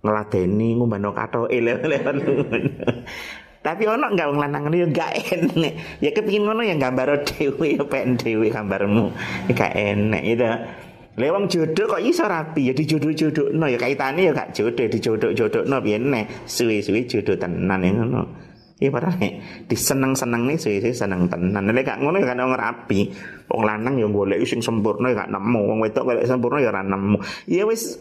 Ngeladeni 0.00 0.80
ngumbano 0.80 1.12
katoke. 1.12 1.52
Lewat 1.64 2.16
tapi 3.64 3.88
ono 3.88 4.12
enggak 4.12 4.28
wong 4.28 4.38
lanang 4.44 4.68
ngono 4.68 4.76
ya 4.76 4.86
enggak 4.92 5.10
enek. 5.32 5.72
Ya 6.04 6.12
kepengin 6.12 6.44
ngono 6.44 6.60
ya 6.60 6.76
gambar 6.76 7.24
dhewe 7.24 7.80
ya 7.80 7.84
pen 7.88 8.20
dhewe 8.20 8.52
gambarmu. 8.52 9.08
Enggak 9.48 9.72
enek 9.72 10.22
itu. 10.28 10.44
Lewang 11.14 11.46
jodoh 11.46 11.86
kok 11.86 12.02
iso 12.02 12.26
rapi 12.26 12.68
ya 12.68 12.74
dijodoh-jodohno 12.74 13.70
ya 13.70 13.78
kaitane 13.78 14.26
ya 14.26 14.34
gak 14.34 14.50
jodoh 14.50 14.82
dijodoh-jodohno 14.90 15.78
piye 15.78 15.94
nek 16.02 16.42
suwe-suwe 16.42 17.06
jodoh 17.06 17.38
tenan 17.38 17.80
ya 17.80 17.90
ngono. 17.94 18.22
Iya 18.82 18.90
padahal 18.90 19.22
nek 19.22 19.32
diseneng-seneng 19.70 20.42
nih 20.50 20.58
suwe-suwe 20.58 20.90
seneng 20.90 21.30
tenan. 21.30 21.70
Nek 21.70 21.86
gak 21.86 21.98
ngono 22.02 22.18
ya 22.18 22.34
gak 22.34 22.58
rapi. 22.58 23.14
Wong 23.46 23.62
lanang 23.62 23.94
ya 23.94 24.10
golek 24.10 24.42
sing 24.42 24.58
sempurna 24.58 25.14
ya 25.14 25.22
gak 25.22 25.30
nemu, 25.30 25.60
wong 25.70 25.78
wedok 25.86 26.02
golek 26.02 26.26
sempurna 26.26 26.58
ya 26.58 26.74
ora 26.74 26.82
nemu. 26.82 27.16
Ya 27.46 27.62
wis 27.62 27.96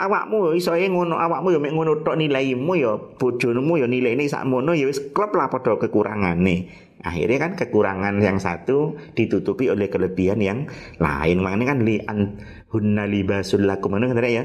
awakmu 0.00 0.56
iso 0.56 0.72
ngono 0.72 1.20
awakmu 1.20 1.52
ya 1.52 1.58
mek 1.60 1.72
ngono 1.76 2.00
tok 2.00 2.16
nilaimu 2.16 2.72
ya 2.80 2.96
bojomu 2.96 3.76
ya 3.76 3.86
nilaine 3.86 4.24
sakmono 4.24 4.72
ya 4.72 4.88
wis 4.88 5.12
klop 5.12 5.36
lah 5.36 5.52
padha 5.52 5.76
kekurangane. 5.76 6.88
Akhirnya 7.00 7.38
kan 7.40 7.52
kekurangan 7.56 8.20
yang 8.20 8.36
satu 8.36 8.96
ditutupi 9.16 9.72
oleh 9.72 9.88
kelebihan 9.88 10.36
yang 10.40 10.58
lain. 11.00 11.40
Makanya 11.40 11.72
kan 11.72 11.78
li 11.80 11.96
an 12.04 12.40
hunna 12.68 13.08
libasul 13.08 13.64
lakum 13.64 13.96
ya? 13.96 14.44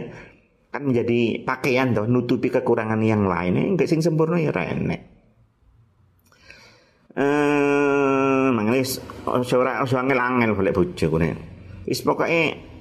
Kan 0.71 0.81
menjadi 0.91 1.43
pakaian 1.43 1.91
toh 1.91 2.07
nutupi 2.07 2.47
kekurangan 2.47 2.99
yang 3.03 3.27
lain. 3.27 3.75
Enggak 3.75 3.91
sing 3.91 3.99
sempurna 3.99 4.39
ya 4.39 4.55
ora 4.55 4.71
enek. 4.71 5.01
Eh 7.15 8.47
mangane 8.51 8.83
ora 9.27 9.83
ora 9.83 10.03
angel 10.03 10.51
boleh 10.51 10.71
bojo 10.75 11.07
kene 11.11 11.27
wis 11.87 12.01
pokoke 12.03 12.74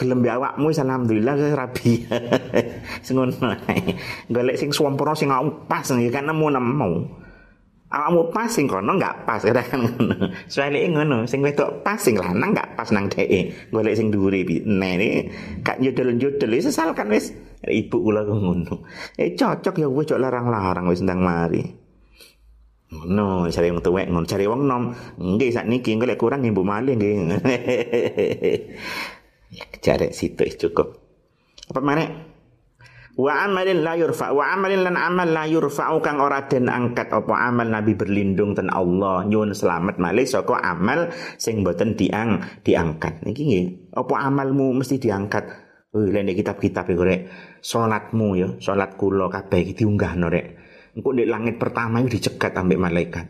gelem 0.00 0.24
ya 0.24 0.40
awakmu 0.40 0.72
alhamdulillah 0.72 1.36
saya 1.36 1.52
rabi. 1.52 2.08
sing 3.04 3.20
ngono 3.20 3.36
Golek 4.32 4.56
sing 4.56 4.72
swampura 4.72 5.12
sing 5.12 5.28
awakmu 5.28 5.68
pas 5.68 5.84
ya 5.84 6.08
kan 6.08 6.24
nemu-nemu. 6.24 7.04
Awakmu 7.92 8.32
pas 8.32 8.48
sing 8.48 8.64
kono 8.64 8.96
enggak 8.96 9.28
pas 9.28 9.44
ya 9.44 9.52
kan 9.52 9.84
ngono. 9.84 10.32
Soale 10.48 10.88
ngono, 10.88 11.28
sing 11.28 11.44
wedok 11.44 11.84
pas 11.84 12.00
sing 12.00 12.16
lanang 12.16 12.56
enggak 12.56 12.80
pas 12.80 12.88
nang 12.96 13.12
dheke. 13.12 13.68
Golek 13.68 13.92
sing 13.92 14.08
dhuwure 14.08 14.40
nene 14.64 15.28
gak 15.60 15.84
nyodol-nyodol 15.84 16.56
wis 16.56 16.72
kan 16.72 17.12
wis 17.12 17.36
ibu 17.68 18.00
kula 18.00 18.24
ngono. 18.24 18.88
Eh 19.20 19.36
cocok 19.36 19.76
ya 19.76 19.88
wis 19.92 20.08
larang-larang 20.16 20.88
wis 20.88 21.04
ndang 21.04 21.20
mari. 21.20 21.76
Ngono, 22.90 23.46
cari 23.54 23.70
wong 23.70 23.86
tuwek 23.86 24.10
ngono, 24.10 24.26
cari 24.26 24.50
wong 24.50 24.66
nom. 24.66 24.90
Nggih 25.14 25.54
sakniki 25.54 25.94
golek 25.94 26.18
kurang 26.18 26.42
ibu 26.42 26.66
malih 26.66 26.98
nggih. 26.98 27.22
Ya, 29.50 29.66
cari 29.82 30.14
situ 30.14 30.46
cukup. 30.66 31.02
Apa 31.70 31.82
mana? 31.82 32.06
Wa 33.18 33.44
amalin 33.44 33.82
la 33.82 33.98
yurfa 33.98 34.30
wa 34.30 34.54
amalin 34.54 34.86
lan 34.86 34.94
amal 34.94 35.28
la 35.28 35.44
yurfa 35.44 35.90
kang 36.00 36.22
ora 36.22 36.46
den 36.46 36.70
angkat 36.70 37.10
apa 37.10 37.34
amal 37.50 37.66
nabi 37.66 37.98
berlindung 37.98 38.54
ten 38.54 38.70
Allah 38.70 39.26
nyuwun 39.26 39.52
selamat 39.52 39.98
malih 39.98 40.24
saka 40.24 40.56
amal 40.62 41.10
sing 41.36 41.66
boten 41.66 41.98
diang 41.98 42.62
diangkat. 42.62 43.26
Niki 43.26 43.42
nggih, 43.44 43.66
apa 43.98 44.14
amalmu 44.24 44.72
mesti 44.72 45.02
diangkat. 45.02 45.44
Oh, 45.90 46.06
lek 46.06 46.38
kitab-kitab 46.38 46.86
iku 46.86 47.02
rek 47.02 47.20
salatmu 47.66 48.38
ya, 48.38 48.48
salat 48.62 48.94
kula 48.94 49.26
kabeh 49.26 49.66
iki 49.66 49.82
diunggahno 49.82 50.30
rek. 50.30 50.46
Engko 50.94 51.10
di 51.10 51.26
langit 51.26 51.58
pertama 51.58 51.98
itu 51.98 52.14
dicegat 52.14 52.54
ambek 52.54 52.78
malaikat. 52.78 53.26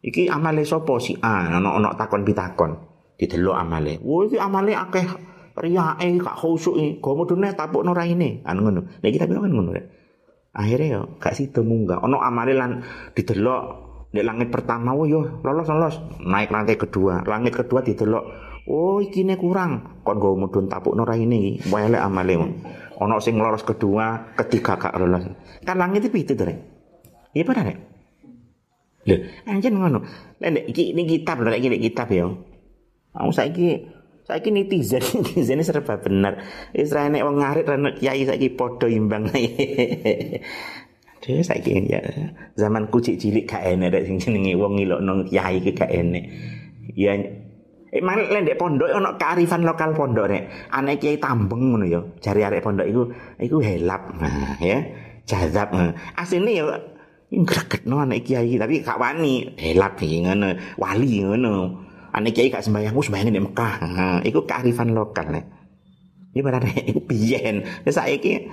Iki 0.00 0.32
amale 0.32 0.64
sapa 0.64 0.96
si 0.98 1.14
A, 1.20 1.52
ana-ana 1.52 1.92
takon 1.94 2.24
pitakon. 2.24 2.72
Didelok 3.20 3.54
amale. 3.54 4.00
Wo 4.00 4.24
iki 4.24 4.40
amale 4.40 4.72
akeh 4.72 5.04
riyae 5.56 6.16
gak 6.18 6.36
khusyuk 6.38 7.00
gomo 7.00 7.28
dene 7.28 7.52
tapukno 7.52 7.92
raine 7.92 8.40
anu 8.44 8.68
ngono. 8.68 8.80
Nek 9.00 9.10
kita 9.12 9.28
kan 9.28 9.52
ngono 9.52 9.70
rek. 9.72 9.86
Akhirnya 10.52 10.86
yo 11.00 11.00
gak 11.20 11.36
sido 11.36 11.64
munggah. 11.64 12.00
Ono 12.04 12.20
amale 12.20 12.52
lan 12.56 12.84
didelok 13.16 13.62
langit 14.12 14.52
pertama 14.52 14.92
wo 14.92 15.04
yo 15.08 15.40
lolos 15.44 15.68
lolos. 15.68 15.96
Naik 16.24 16.52
lantai 16.52 16.76
kedua. 16.76 17.24
Langit 17.24 17.56
kedua 17.56 17.80
didelok. 17.80 18.24
Oh 18.68 19.02
iki 19.02 19.26
ne 19.26 19.34
kurang 19.34 20.02
kon 20.06 20.22
go 20.22 20.38
mudun 20.38 20.70
tapukno 20.70 21.02
raine 21.02 21.34
iki 21.34 21.72
wae 21.72 21.90
amale 21.90 22.34
ono 23.02 23.18
sing 23.18 23.34
lolos 23.34 23.66
kedua 23.66 24.36
ketiga 24.38 24.78
gak 24.78 24.94
lolos. 25.00 25.26
Kan 25.64 25.76
langit 25.80 26.06
itu 26.06 26.16
itu 26.22 26.38
rek? 26.38 26.58
Iya 27.32 27.42
pada 27.48 27.64
rek? 27.64 27.78
Lho 29.08 29.16
anjen 29.50 29.74
ngono. 29.74 30.06
Nek 30.38 30.68
iki 30.70 30.94
ini 30.94 31.02
kitab 31.08 31.42
lho 31.42 31.50
iki 31.50 31.80
kitab 31.90 32.08
yo. 32.14 32.38
Aku 33.12 33.34
saiki 33.34 33.88
Saiki 34.22 34.54
netizen 34.54 35.02
netizen 35.18 35.58
ini 35.58 35.66
serba 35.66 35.98
benar. 35.98 36.38
Israel 36.70 37.10
nek 37.10 37.26
wong 37.26 37.36
ngarit 37.42 37.66
ra 37.66 37.76
kiai 37.98 38.22
saiki 38.22 38.54
padha 38.54 38.86
imbang. 38.86 39.26
Aduh 41.22 41.42
saiki 41.42 41.86
ya 41.86 42.02
zaman 42.58 42.90
kucik 42.90 43.18
cilik 43.18 43.46
gak 43.46 43.62
enek 43.62 43.94
rek 43.94 44.04
sing 44.10 44.18
jenenge 44.18 44.58
wong 44.58 44.78
ngilokno 44.78 45.26
kiai 45.26 45.58
ki 45.62 45.70
gak 45.74 45.90
enek. 45.90 46.24
Ya 46.94 47.14
Eh 47.92 48.00
mana 48.00 48.24
lek 48.24 48.56
pondok 48.56 48.88
ono 48.88 49.20
kearifan 49.20 49.68
lokal 49.68 49.92
pondok 49.92 50.24
rek. 50.32 50.72
Anak 50.72 50.96
kiai 50.96 51.20
tambeng 51.20 51.76
ngono 51.76 51.84
ya. 51.84 52.00
Jari 52.24 52.40
arek 52.40 52.64
pondok 52.64 52.88
iku 52.88 53.02
iku 53.36 53.60
helap. 53.60 54.16
Nah, 54.16 54.56
ya. 54.64 54.80
Jazab. 55.28 55.76
Nah. 55.76 55.92
Asline 56.16 56.56
ya 56.56 56.72
gregetno 57.28 58.00
anak 58.00 58.24
kiai 58.24 58.56
tapi 58.56 58.80
gak 58.80 58.96
wani. 58.96 59.60
Helap 59.60 60.00
iki 60.00 60.24
ngono. 60.24 60.56
Wali 60.80 61.20
ngono. 61.20 61.54
Ane 62.12 62.28
kiai 62.30 62.52
gak 62.52 62.64
sembahyang 62.64 62.92
wis 62.92 63.08
sembahyang 63.08 63.32
di 63.32 63.42
Mekah 63.42 63.74
nah, 63.88 64.20
iku 64.20 64.44
kearifan 64.44 64.92
lokal 64.92 65.32
nek 65.32 65.44
ini 66.32 66.40
berarti 66.40 66.72
iku 66.92 67.00
biyen 67.04 67.64
wis 67.84 67.96
saiki 67.96 68.48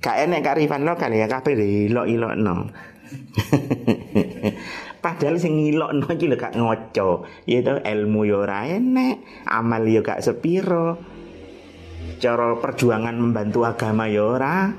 gak 0.00 0.28
enek 0.28 0.40
kearifan 0.40 0.84
lokal 0.88 1.12
ya 1.12 1.28
kabeh 1.28 1.54
ilok-ilokno 1.88 2.72
Padahal 5.02 5.36
sing 5.42 5.58
ngilokno 5.58 6.06
iki 6.14 6.30
lho 6.30 6.38
gak 6.38 6.54
ngoco. 6.54 7.26
Ya 7.42 7.58
itu 7.58 7.74
ilmu 7.74 8.22
yo 8.22 8.46
ora 8.46 8.70
enek, 8.70 9.46
amal 9.50 9.82
yo 9.90 10.00
gak 10.06 10.22
sepiro. 10.22 10.98
Cara 12.22 12.54
perjuangan 12.62 13.18
membantu 13.18 13.66
agama 13.66 14.06
yo 14.06 14.38
ora 14.38 14.70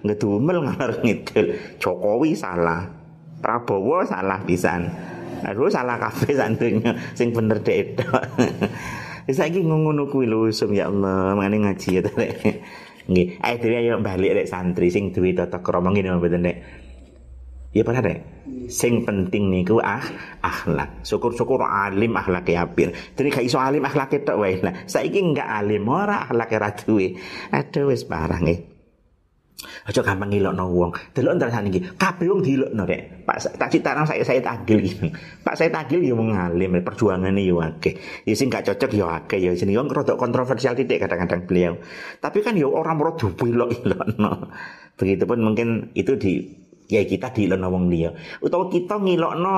ngedumel 0.00 0.64
ngalor 0.64 0.92
ngidul. 1.04 1.76
Jokowi 1.76 2.32
salah. 2.32 2.88
Prabowo 3.44 4.00
salah 4.08 4.40
pisan. 4.48 4.88
Aduh 5.44 5.68
salah 5.68 6.00
kafe 6.00 6.32
santunya 6.32 6.96
sing 7.12 7.34
bener 7.36 7.60
dek 7.60 7.76
itu. 7.76 8.06
Saiki 9.36 9.66
ngono 9.66 10.06
kuwi 10.06 10.30
lho 10.30 10.46
sum 10.54 10.70
ya 10.70 10.86
Allah, 10.86 11.34
mangane 11.34 11.66
ngaji 11.66 11.88
ya 11.98 12.00
tadi. 12.06 12.26
Nggih, 13.06 13.38
ae 13.38 13.54
dhewe 13.58 13.76
ayo 13.78 13.98
balik 14.02 14.34
rek 14.34 14.46
santri 14.50 14.90
sing 14.90 15.14
duwe 15.14 15.34
tata 15.34 15.62
krama 15.62 15.94
ngene 15.94 16.14
mboten 16.18 16.42
nek. 16.46 16.56
Ya 17.74 17.82
pada 17.82 18.02
rek. 18.02 18.22
Sing 18.66 19.06
penting 19.06 19.50
niku 19.50 19.78
ah 19.82 20.02
akhlak. 20.42 21.02
Syukur-syukur 21.06 21.62
alim 21.62 22.14
akhlake 22.18 22.54
apik. 22.54 22.94
Dene 23.14 23.28
gak 23.30 23.46
iso 23.46 23.62
alim 23.62 23.82
akhlake 23.86 24.26
tok 24.26 24.38
wae 24.42 24.58
lah. 24.58 24.86
Saiki 24.86 25.22
enggak 25.22 25.46
alim 25.46 25.86
ora 25.86 26.26
akhlake 26.26 26.56
ra 26.58 26.70
duwe. 26.74 27.18
Aduh 27.54 27.90
wis 27.90 28.02
parah 28.06 28.42
nggih. 28.42 28.75
Aja 29.88 30.04
gampang 30.04 30.28
ngilokno 30.28 30.68
wong. 30.68 30.92
Delok 31.16 31.32
entar 31.40 31.48
sakniki, 31.48 31.80
kabeh 31.96 32.28
wong 32.28 32.44
dilokno 32.44 32.84
rek. 32.84 33.24
Pak 33.24 33.56
tak 33.56 33.72
citarang 33.72 34.04
saya 34.04 34.20
saya 34.20 34.44
tagil. 34.44 34.84
Pak 35.46 35.56
saya 35.56 35.72
tagil 35.72 36.04
ya 36.04 36.12
wong 36.12 36.36
alim, 36.36 36.76
perjuangane 36.84 37.40
ya 37.40 37.56
akeh. 37.64 37.96
Ya 38.28 38.34
sing 38.36 38.52
gak 38.52 38.68
cocok 38.68 38.92
ya 38.92 39.24
akeh 39.24 39.40
ya 39.40 39.56
jenenge 39.56 39.80
wong 39.80 39.88
rada 39.88 40.20
kontroversial 40.20 40.76
titik 40.76 41.00
kadang-kadang 41.00 41.48
beliau. 41.48 41.80
Tapi 42.20 42.44
kan 42.44 42.52
ya 42.52 42.68
orang 42.68 43.00
ora 43.00 43.16
dilok-ilokno. 43.16 44.32
Begitupun 45.00 45.38
mungkin 45.40 45.68
itu 45.96 46.20
di 46.20 46.32
ya 46.92 47.00
kita 47.08 47.32
dilokno 47.32 47.72
wong 47.72 47.88
liya. 47.88 48.12
Utawa 48.44 48.68
kita 48.68 49.00
ngilokno 49.00 49.56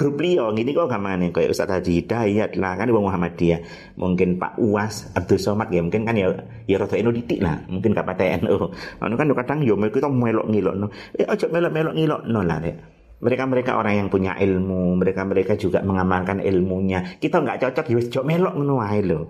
grup 0.00 0.16
liya 0.16 0.48
ngene 0.48 0.72
kok 0.72 0.88
gamane 0.88 1.28
kayak 1.28 1.52
Ustaz 1.52 1.68
Haji 1.68 2.00
Hidayat 2.00 2.56
lah 2.56 2.80
kan 2.80 2.88
wong 2.88 3.04
Muhammadiyah 3.04 3.60
mungkin 4.00 4.40
Pak 4.40 4.56
Uwas 4.56 5.12
Abdul 5.12 5.36
Somad 5.36 5.68
ya 5.68 5.84
mungkin 5.84 6.08
kan 6.08 6.16
ya 6.16 6.32
ya 6.64 6.80
rada 6.80 6.96
eno 6.96 7.12
titik 7.12 7.44
lah 7.44 7.60
mungkin 7.68 7.92
gak 7.92 8.08
PTN 8.08 8.48
oh 8.48 8.72
anu 9.04 9.20
kan 9.20 9.28
kadang 9.44 9.60
yo 9.60 9.76
kita 9.76 10.08
melok 10.08 10.48
ngilokno 10.48 10.88
eh 11.20 11.28
aja 11.28 11.52
melok-melok 11.52 11.92
ngilokno 11.92 12.40
lah 12.40 12.58
rek 12.64 12.76
mereka-mereka 13.20 13.76
orang 13.76 14.00
yang 14.00 14.08
punya 14.08 14.32
ilmu, 14.32 14.96
mereka-mereka 14.96 15.52
juga 15.60 15.84
mengamalkan 15.84 16.40
ilmunya. 16.40 17.20
Kita 17.20 17.44
nggak 17.44 17.60
cocok 17.60 17.92
ya 17.92 17.96
wis 18.00 18.08
melok 18.08 18.56
ngono 18.56 18.80
wae 18.80 19.04
lho. 19.04 19.28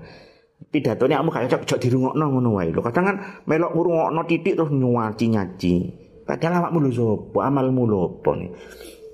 Pidatone 0.70 1.18
kamu 1.18 1.30
gak 1.35 1.44
cocok 1.50 1.62
jok 1.66 1.80
dirungokno 1.83 2.24
ngono 2.30 2.50
wae 2.54 2.70
lho. 2.70 2.87
Kadang 2.87 3.04
kan 3.11 3.16
melok 3.50 3.74
ngrungokno 3.74 4.22
titik 4.30 4.54
terus 4.54 4.70
nyuwaci 4.70 5.26
nyaci. 5.35 5.74
Padahal 6.22 6.70
awakmu 6.70 6.78
lho 6.87 6.90
sapa, 6.94 7.38
amalmu 7.50 7.83
lho 7.90 8.02
nih. 8.38 8.50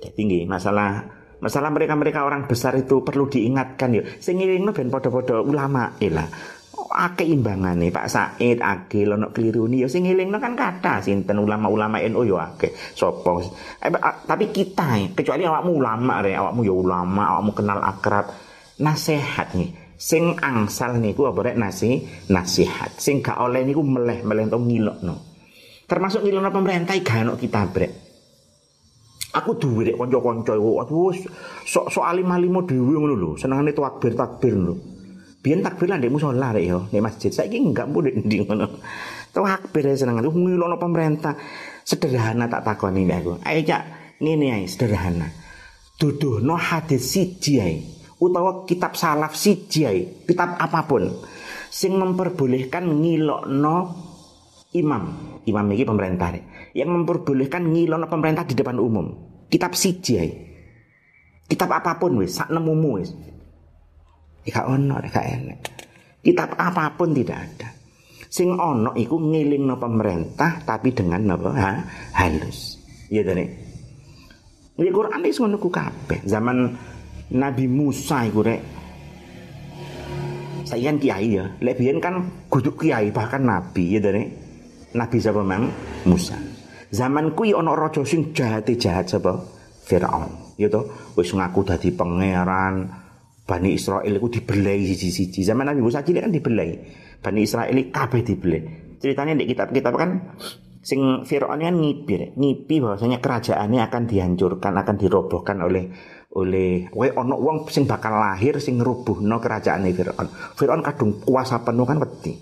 Jadi 0.05 0.21
nggih 0.29 0.43
masalah 0.45 1.16
masalah 1.41 1.69
mereka-mereka 1.69 2.25
orang 2.25 2.49
besar 2.49 2.77
itu 2.79 3.05
perlu 3.05 3.29
diingatkan 3.29 3.91
ya. 3.93 4.03
Sing 4.21 4.41
ngilingno 4.41 4.73
ben 4.73 4.89
padha-padha 4.89 5.43
ulama 5.45 5.93
lah. 6.01 6.29
Akeh 6.87 7.27
imbangane 7.29 7.91
Pak 7.91 8.07
Said 8.09 8.63
akeh 8.63 9.05
ono 9.05 9.35
klirune 9.35 9.85
ya 9.85 9.89
sing 9.91 10.07
ngelingno 10.07 10.39
kan 10.39 10.55
kata 10.57 11.03
sinten 11.03 11.37
ulama-ulama 11.41 12.01
NU 12.09 12.23
ya 12.25 12.53
akeh. 12.53 12.73
Sapa 12.73 13.43
eh, 13.83 13.91
tapi 14.25 14.49
kita 14.55 14.97
eh, 15.01 15.13
kecuali 15.13 15.45
awakmu 15.45 15.73
ulama 15.77 16.25
re 16.25 16.37
awakmu 16.37 16.61
ya 16.65 16.73
ulama 16.73 17.37
awakmu 17.37 17.53
kenal 17.53 17.81
akrab. 17.83 18.33
Nasihat 18.77 19.57
nih 19.57 19.97
sing 19.97 20.37
angsal 20.41 21.01
niku 21.01 21.29
apa 21.29 21.53
rek? 21.53 21.57
Nasi 21.57 22.05
nasihat. 22.29 22.97
Sing 22.97 23.25
gak 23.25 23.41
oleh 23.41 23.65
niku 23.65 23.81
meleh-meleh 23.81 24.49
to 24.49 24.61
ngilokno. 24.61 25.17
Termasuk 25.89 26.23
ngilokno 26.25 26.49
pemerintah 26.53 26.97
gak 27.01 27.29
ono 27.29 27.35
kita 27.41 27.61
brek 27.73 28.06
aku 29.37 29.61
duwe 29.61 29.93
rek 29.93 29.97
kanca-kanca 30.01 30.57
aduh 30.57 31.13
sok 31.69 31.93
sok 31.93 32.05
alim-alimo 32.09 32.65
dhewe 32.65 32.97
ngono 32.97 33.15
lho 33.15 33.31
senengane 33.37 33.77
takbir 33.77 34.17
takbir 34.17 34.57
lho 34.57 34.75
Biyen 35.47 35.63
takbir 35.63 35.87
lah 35.87 36.03
di 36.03 36.11
musola 36.11 36.51
rek 36.51 36.67
yo, 36.67 36.91
di 36.91 36.99
masjid. 36.99 37.31
Saiki 37.31 37.63
enggak 37.63 37.87
mbuh 37.87 38.03
ndi 38.03 38.43
ngono. 38.43 38.67
Takbir 39.31 39.95
seneng 39.95 40.19
lu 40.19 40.35
ngilono 40.35 40.75
pemerintah. 40.75 41.39
Sederhana 41.87 42.51
tak 42.51 42.67
takoni 42.67 43.07
aku. 43.07 43.39
Ayo 43.47 43.63
cak, 43.63 43.83
ngene 44.19 44.51
ae 44.51 44.67
sederhana. 44.67 45.31
Duduhno 45.95 46.59
hadis 46.59 47.15
siji 47.15 47.63
ae 47.63 47.79
utawa 48.19 48.67
kitab 48.67 48.99
salaf 48.99 49.39
siji 49.39 49.87
ae, 49.87 50.27
kitab 50.27 50.59
apa 50.59 50.83
pun 50.83 51.15
sing 51.71 51.95
memperbolehkan 51.95 52.83
ngilokno 52.91 53.77
imam. 54.75 55.05
Imam 55.47 55.67
iki 55.71 55.87
pemerintah. 55.87 56.35
Yang 56.75 56.91
memperbolehkan 56.91 57.71
ngilokno 57.71 58.11
pemerintah 58.11 58.43
di 58.51 58.59
depan 58.59 58.83
umum. 58.83 59.26
Kitab 59.47 59.79
siji 59.79 60.13
ae. 60.19 60.31
Kitab 61.47 61.71
apa 61.71 61.95
pun 62.03 62.19
wis, 62.19 62.35
sak 62.35 62.51
nemumu 62.51 62.91
wis. 62.99 63.15
Ika 64.47 64.67
ono, 64.67 64.99
ika 65.03 65.23
enek. 65.23 65.61
Kitab 66.23 66.59
apa 66.59 66.91
pun 66.99 67.15
tidak 67.15 67.39
ada. 67.39 67.71
Sing 68.27 68.51
ono 68.59 68.91
iku 68.99 69.23
no 69.23 69.75
pemerintah 69.79 70.67
tapi 70.67 70.91
dengan 70.91 71.39
apa? 71.39 71.51
Ha? 71.55 71.73
halus. 72.19 72.83
Iya 73.07 73.23
tadi. 73.23 73.47
Ini 74.77 74.91
Quran 74.91 75.23
ini 75.23 75.31
ngono 75.31 75.57
ku 75.63 75.71
kabeh. 75.71 76.27
Zaman 76.27 76.59
Nabi 77.39 77.65
Musa 77.71 78.27
iku 78.27 78.43
rek. 78.43 78.63
Saya 80.67 80.91
kan 80.91 80.99
kiai 80.99 81.39
ya. 81.39 81.47
Lebihan 81.63 82.03
kan 82.03 82.15
guduk 82.51 82.83
kiai 82.83 83.15
bahkan 83.15 83.47
nabi 83.47 83.95
ya 83.97 84.01
tadi. 84.03 84.27
Nabi 84.99 85.17
siapa 85.23 85.47
mang? 85.47 85.71
Musa. 86.03 86.35
Zaman 86.91 87.35
kui 87.35 87.51
ono 87.51 87.75
rojo 87.75 88.07
sing 88.07 88.31
jahat 88.35 88.71
jahat 88.79 89.11
sapa? 89.11 89.39
Firaun. 89.87 90.55
Ya 90.57 90.73
toh, 90.73 90.89
wis 91.15 91.31
ngaku 91.37 91.69
dadi 91.69 91.93
pangeran, 91.93 92.89
Bani 93.47 93.79
Israel 93.79 94.11
itu 94.19 94.43
dibelai 94.43 94.83
siji-siji. 94.83 95.47
Zaman 95.47 95.71
Nabi 95.71 95.79
Musa 95.79 96.03
cilik 96.03 96.27
kan 96.27 96.35
dibelai. 96.35 96.83
Bani 97.23 97.47
Israel 97.47 97.79
kabeh 97.95 98.27
dibelai. 98.27 98.61
Ceritanya 98.99 99.39
di 99.39 99.47
kitab-kitab 99.47 99.95
kan 99.95 100.11
sing 100.83 101.23
Firaun 101.23 101.63
kan 101.63 101.79
ngipir, 101.79 102.35
ngipi 102.35 102.83
bahwasanya 102.83 103.23
kerajaannya 103.23 103.81
akan 103.87 104.03
dihancurkan, 104.11 104.75
akan 104.75 104.97
dirobohkan 104.99 105.63
oleh 105.63 105.95
oleh 106.37 106.91
wae 106.93 107.15
ono 107.15 107.39
wong 107.39 107.71
sing 107.71 107.87
bakal 107.87 108.19
lahir 108.19 108.59
sing 108.59 108.83
no 108.83 109.37
kerajaan 109.39 109.87
Firaun. 109.95 110.27
Firaun 110.59 110.83
kadung 110.83 111.23
kuasa 111.23 111.63
penuh 111.63 111.87
kan 111.87 112.03
wedi. 112.03 112.35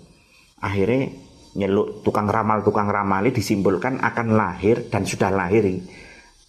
Akhirnya 0.65 1.13
nyeluk 1.55 2.03
tukang 2.03 2.27
ramal 2.27 2.61
tukang 2.61 2.91
ramali 2.91 3.31
disimpulkan 3.31 4.03
akan 4.03 4.27
lahir 4.35 4.91
dan 4.91 5.07
sudah 5.07 5.31
lahir 5.31 5.63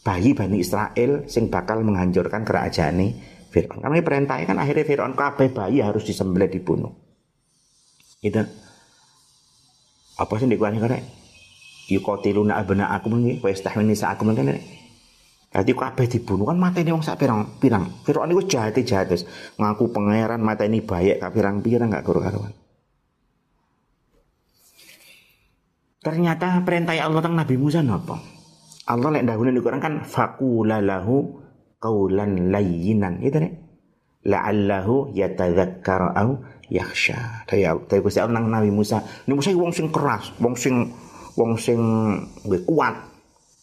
bayi 0.03 0.35
Bani 0.35 0.63
Israel 0.63 1.27
sing 1.31 1.51
bakal 1.51 1.83
menghancurkan 1.83 2.47
kerajaan 2.47 3.03
Fir'aun. 3.51 3.83
Karena 3.83 4.03
perintahnya 4.03 4.45
kan 4.47 4.59
akhirnya 4.59 4.85
Fir'aun 4.87 5.15
kabeh 5.19 5.51
bayi 5.55 5.83
harus 5.83 6.07
disembelih 6.07 6.51
dibunuh. 6.51 6.95
Itu 8.23 8.43
apa 10.17 10.33
sih 10.37 10.47
dikuani 10.51 10.79
kare? 10.83 10.99
Yukotiluna 11.87 12.59
abna 12.59 12.91
aku 12.91 13.15
mengi, 13.15 13.39
wa 13.39 13.51
istahmini 13.51 13.95
sa 13.95 14.15
aku 14.15 14.27
mengi. 14.27 14.59
Jadi 15.55 15.73
kabeh 15.73 16.07
dibunuh 16.11 16.51
kan 16.51 16.59
mata 16.59 16.83
ini 16.83 16.91
wong 16.91 17.07
sak 17.07 17.23
pirang 17.23 17.63
pirang. 17.63 18.03
Fir'aun 18.03 18.35
itu 18.35 18.59
jahat 18.59 18.77
jahat 18.83 19.15
ngaku 19.57 19.95
pangeran 19.95 20.43
mata 20.43 20.67
ini 20.67 20.83
baik 20.83 21.23
kak 21.23 21.31
pirang 21.33 21.63
pirang 21.63 21.95
gak 21.95 22.05
karo 22.05 22.21
Ternyata 26.07 26.63
perintah 26.63 26.95
Allah 26.95 27.19
tentang 27.19 27.43
Nabi 27.43 27.59
Musa 27.59 27.83
napa? 27.83 28.23
Allah 28.87 29.19
lek 29.19 29.27
dahulu 29.27 29.51
di 29.51 29.59
Quran 29.59 29.83
kan 29.83 29.95
fakulalahu 30.07 31.43
qaulan 31.83 32.55
layyinan. 32.55 33.19
Itu 33.19 33.43
nih 33.43 33.51
la'allahu 34.23 35.11
yatadzakkar 35.19 36.15
au 36.15 36.47
yakhsha. 36.71 37.43
Kaya 37.51 37.75
tapi 37.91 38.07
Gusti 38.07 38.23
Allah 38.23 38.39
nang 38.39 38.55
Nabi 38.55 38.71
Musa. 38.71 39.03
Nabi 39.27 39.43
Musa 39.43 39.51
wong 39.59 39.75
sing 39.75 39.91
keras 39.91 40.31
wong 40.39 40.55
sing 40.55 40.95
wong 41.35 41.59
sing 41.59 41.83
kuat. 42.71 42.95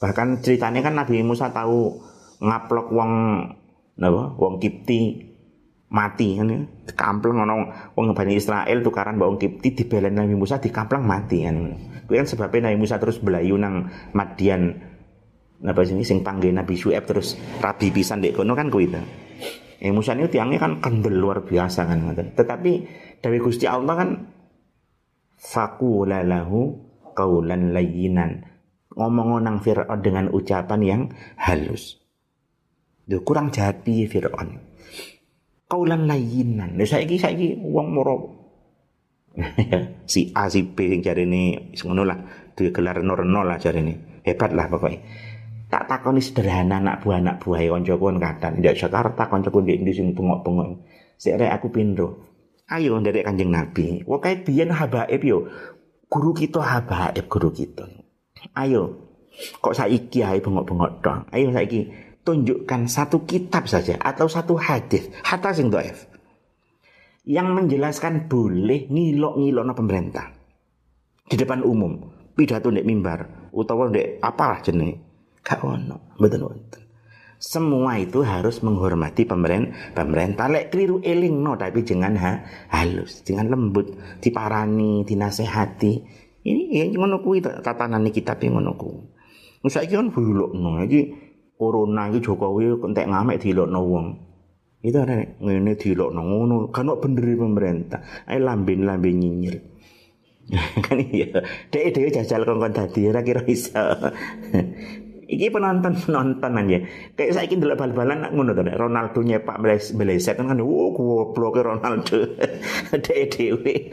Bahkan 0.04 0.44
ceritanya 0.44 0.84
kan 0.84 1.00
Nabi 1.00 1.24
Musa 1.24 1.48
tahu 1.48 1.96
ngaplok 2.44 2.92
wong 2.92 3.12
napa? 3.96 4.36
Wong 4.36 4.60
Kipti 4.60 5.32
mati 5.94 6.42
kan 6.42 6.50
ya 6.50 6.60
kampleng 6.98 7.46
ono 7.46 7.70
wong 7.94 8.18
Bani 8.18 8.34
Israel 8.34 8.82
tukaran 8.82 9.22
wong 9.22 9.38
Kipti 9.38 9.78
dibelen 9.78 10.18
Nabi 10.18 10.34
Musa 10.34 10.58
dikamplang 10.58 11.06
mati 11.06 11.46
kan 11.46 11.78
kuwi 12.10 12.18
kan 12.18 12.28
sebabnya 12.28 12.74
Nabi 12.74 12.78
Musa 12.82 12.98
terus 12.98 13.22
belayu 13.22 13.56
nang 13.62 13.94
Madian 14.18 14.94
Napa 15.64 15.88
sini 15.88 16.04
sing 16.04 16.28
panggil 16.28 16.52
Nabi 16.52 16.76
Syuaib 16.76 17.08
terus 17.08 17.40
rabi 17.64 17.88
pisan 17.88 18.20
dek 18.20 18.36
kono 18.36 18.52
kan 18.52 18.68
kuwi 18.68 18.92
ta. 18.92 19.00
Eh 19.80 19.96
Musa 19.96 20.12
itu 20.12 20.36
tiangnya 20.36 20.60
kan 20.60 20.84
kendel 20.84 21.16
luar 21.16 21.48
biasa 21.48 21.88
kan 21.88 22.04
Tetapi 22.12 22.72
dari 23.24 23.40
Gusti 23.40 23.64
Allah 23.64 23.96
kan 23.96 24.10
fakulalahu 25.40 26.60
kaulan 27.16 27.72
layinan 27.72 28.44
ngomong 28.92 29.40
nang 29.40 29.64
Fir'aun 29.64 30.04
dengan 30.04 30.28
ucapan 30.36 30.82
yang 30.84 31.02
halus. 31.40 32.04
Duh, 33.08 33.24
kurang 33.24 33.52
jahat 33.52 33.88
piye 33.88 34.08
Fir'aun. 34.08 34.73
Kaulan 35.74 36.06
layinan. 36.06 36.78
Lha 36.78 36.86
saiki 36.86 37.18
saiki 37.18 37.58
wong 37.58 37.98
moro 37.98 38.16
si 40.14 40.30
A 40.38 40.46
si 40.46 40.62
B 40.62 40.94
yang 40.94 41.02
cari 41.02 41.26
ini 41.26 41.74
ngono 41.74 42.06
lah. 42.06 42.22
Duwe 42.54 42.70
gelar 42.70 43.02
norno 43.02 43.42
lah 43.42 43.58
ini. 43.58 44.22
Hebat 44.22 44.54
lah 44.54 44.70
pokoknya 44.70 45.02
tak 45.74 45.90
takoni 45.90 46.22
sederhana 46.22 46.78
anak 46.78 47.02
buah 47.02 47.18
anak 47.18 47.42
buah 47.42 47.66
koncoku 47.66 48.06
kan 48.14 48.18
kadang 48.22 48.54
ndak 48.62 48.78
Jakarta 48.78 49.26
koncoku 49.26 49.66
ndek 49.66 49.82
ndi 49.82 49.92
sing 49.98 50.14
bengok-bengok 50.14 50.86
sik 51.18 51.34
aku 51.34 51.74
pindo 51.74 52.30
ayo 52.70 53.02
dari 53.02 53.26
kanjeng 53.26 53.50
Nabi 53.50 54.06
kae 54.06 54.46
biyen 54.46 54.70
habaib 54.70 55.22
yo 55.26 55.50
guru 56.14 56.38
kita 56.38 56.62
habaib 56.62 57.26
guru 57.26 57.50
kita 57.50 57.90
ayo 58.54 59.02
kok 59.34 59.74
saiki 59.74 60.22
ae 60.22 60.46
bengok-bengok 60.46 61.02
dong 61.02 61.26
ayo 61.34 61.50
saiki 61.50 61.90
tunjukkan 62.24 62.88
satu 62.88 63.28
kitab 63.28 63.68
saja 63.68 64.00
atau 64.00 64.32
satu 64.32 64.56
hadis 64.56 65.12
hatta 65.24 65.52
sing 65.52 65.68
doef 65.72 66.08
yang 67.24 67.52
menjelaskan 67.56 68.28
boleh 68.32 68.88
ngilok-ngilokno 68.92 69.74
pemerintah 69.76 70.32
di 71.28 71.36
depan 71.40 71.64
umum 71.64 72.00
pidato 72.36 72.72
ndek 72.72 72.88
mimbar 72.88 73.52
utawa 73.56 73.88
ndek 73.92 74.24
apalah 74.24 74.60
jenenge 74.60 75.14
Gak 75.44 75.60
ono, 75.60 76.16
betul 76.16 76.48
betul. 76.48 76.82
Semua 77.36 78.00
itu 78.00 78.24
harus 78.24 78.64
menghormati 78.64 79.28
pemerintah. 79.28 79.92
Pemerintah 79.92 80.48
lek 80.48 80.72
keliru 80.72 81.04
eling 81.04 81.44
no, 81.44 81.60
tapi 81.60 81.84
jangan 81.84 82.16
ha, 82.16 82.32
halus, 82.72 83.28
jangan 83.28 83.52
lembut, 83.52 83.92
diparani, 84.24 85.04
dinasehati. 85.04 85.94
Ini 86.48 86.64
ya 86.72 86.84
ngono 86.96 87.20
kuwi 87.20 87.44
tatanan 87.44 88.08
kita 88.08 88.40
tapi 88.40 88.48
ngono 88.48 88.80
kuwi. 88.80 89.04
Saiki 89.68 89.96
kan 89.96 90.12
no, 90.16 90.80
iki 90.84 91.23
corona 91.64 92.12
iki 92.12 92.20
Jokowi 92.20 92.76
entek 92.84 93.08
ngamek 93.08 93.40
dilokno 93.40 93.80
wong. 93.88 94.08
Itu 94.84 95.00
ada 95.00 95.16
ngene 95.40 95.80
dilokno 95.80 96.20
ngono, 96.20 96.56
kan 96.76 96.92
bener 97.00 97.24
pemerintah. 97.40 98.04
Ayo 98.28 98.44
lambe-lambe 98.44 99.10
nyinyir. 99.16 99.56
kan 100.86 101.00
iya. 101.00 101.40
Dek 101.72 101.96
dhewe 101.96 102.12
jajal 102.12 102.44
kongkon 102.44 102.76
dadi 102.76 103.08
ora 103.08 103.24
kira 103.24 103.48
iso. 103.48 103.80
Iki 105.34 105.56
penonton 105.56 105.96
penonton 105.98 106.52
aja. 106.60 106.80
Kayak 107.16 107.32
saya 107.32 107.48
ingin 107.48 107.64
dulu 107.64 107.74
bal-balan 107.80 108.28
ngono 108.36 108.52
tuh. 108.54 108.68
Ronaldo 108.76 109.20
nyepak 109.24 109.58
meleset 109.96 110.36
kan 110.36 110.52
kan. 110.52 110.60
Wow, 110.60 110.94
goblok 110.94 111.64
Ronaldo. 111.64 112.38
Dewi 113.08 113.90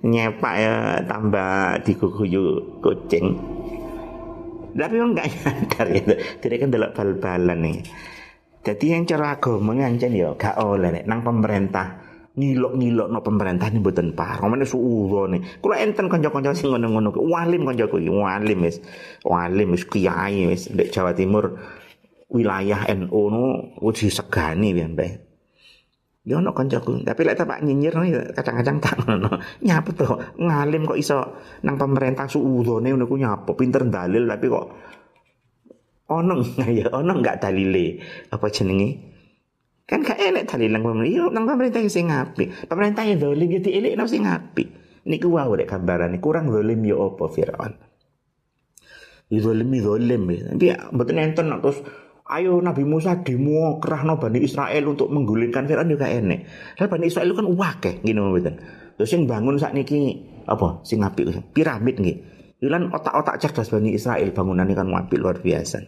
nyepak 0.00 0.54
ya 0.56 0.74
tambah 1.04 1.84
diguguyu 1.84 2.80
kucing. 2.80 3.59
Tapi 4.74 4.94
orang 4.96 5.12
nggak 5.16 5.28
nyadar 5.28 5.86
itu. 5.92 6.14
Jadi 6.42 6.54
kan 6.58 6.68
dulu 6.70 6.88
bal-balan 6.94 7.58
nih. 7.62 7.78
Jadi 8.60 8.84
yang 8.92 9.08
cara 9.08 9.40
agama 9.40 9.72
ngancen 9.72 10.12
ya 10.12 10.36
gak 10.36 10.60
oleh 10.60 11.00
nang 11.08 11.24
pemerintah 11.24 12.10
ngilok-ngilok 12.36 13.08
no 13.08 13.20
pemerintah 13.24 13.72
ini 13.72 13.80
buatan 13.80 14.12
par. 14.12 14.44
Ngomongnya 14.44 14.68
suuzo 14.68 15.26
nih. 15.32 15.40
Kalau 15.58 15.76
enten 15.76 16.06
konco-konco 16.06 16.52
sing 16.52 16.68
ngono-ngono, 16.70 17.10
walim 17.24 17.64
konco 17.64 17.84
kuwi, 17.88 18.06
walim 18.12 18.64
wis, 18.64 18.78
walim 19.24 19.74
wis 19.74 19.84
kiai 19.88 20.46
wis 20.46 20.68
di 20.70 20.86
Jawa 20.92 21.16
Timur 21.16 21.56
wilayah 22.30 22.86
NU 22.94 23.22
no 23.32 23.44
uji 23.82 24.12
segani 24.12 24.76
biar. 24.76 25.29
Ya 26.20 26.36
ono 26.36 26.52
koncoku, 26.52 27.00
tapi 27.00 27.24
lek 27.24 27.40
tak 27.40 27.64
nyinyir 27.64 27.96
kadang-kadang 28.36 28.76
tak 28.76 28.92
ngono. 29.00 29.40
Nyapa 29.64 29.90
tuh 29.96 30.20
ngalim 30.36 30.84
kok 30.84 31.00
iso 31.00 31.18
nang 31.64 31.80
pemerintah 31.80 32.28
suudone 32.28 32.92
ngono 32.92 33.08
ku 33.08 33.16
nyapa 33.16 33.56
pinter 33.56 33.88
dalil 33.88 34.28
tapi 34.28 34.46
kok 34.52 34.66
ono 36.12 36.44
ya 36.78 36.92
ono 36.92 37.12
enggak 37.16 37.40
dalile 37.40 37.96
apa 38.36 38.46
jenenge 38.52 39.10
Kan 39.90 40.06
gak 40.06 40.22
enak 40.22 40.46
tadi 40.46 40.70
nang 40.70 40.86
pemerintah. 40.86 41.10
Iya, 41.10 41.24
nang 41.34 41.50
pemerintah 41.50 41.82
sing 41.90 42.14
ngapi. 42.14 42.70
Pemerintah 42.70 43.02
yang 43.02 43.18
dolim 43.18 43.50
ya 43.50 43.58
dielik 43.58 43.98
nang 43.98 44.06
sing 44.06 44.22
ngapi. 44.22 44.64
Niku 45.10 45.34
wae 45.34 45.50
rek 45.58 45.66
gambarane 45.66 46.22
kurang 46.22 46.46
dolim 46.46 46.78
ya 46.86 46.94
apa 46.94 47.26
Firaun. 47.26 47.74
Dolim 49.26 49.66
dolim. 49.82 50.22
Tapi 50.30 50.66
mboten 50.94 51.18
enten 51.18 51.50
terus 51.58 51.82
Ayo 52.30 52.62
Nabi 52.62 52.86
Musa 52.86 53.26
demo 53.26 53.82
kerahno 53.82 54.22
Bani 54.22 54.38
Israel 54.38 54.86
untuk 54.86 55.10
menggulingkan 55.10 55.66
Firaun 55.66 55.90
juga 55.90 56.06
enek. 56.06 56.46
Lah 56.78 56.86
Bani 56.86 57.10
Israel 57.10 57.34
kan 57.34 57.46
wakeh 57.50 58.06
ngene 58.06 58.20
mboten. 58.22 58.54
Terus 58.94 59.10
yang 59.10 59.26
bangun 59.26 59.58
saat 59.58 59.74
niki 59.74 60.22
apa 60.46 60.86
sing 60.86 61.02
apik 61.02 61.50
piramid 61.50 61.98
nggih. 61.98 62.16
Ilan 62.62 62.94
otak-otak 62.94 63.42
cerdas 63.42 63.66
Bani 63.74 63.90
Israel 63.90 64.30
bangunan 64.30 64.62
ini 64.62 64.78
kan 64.78 64.86
apik 64.94 65.18
luar 65.18 65.42
biasa. 65.42 65.82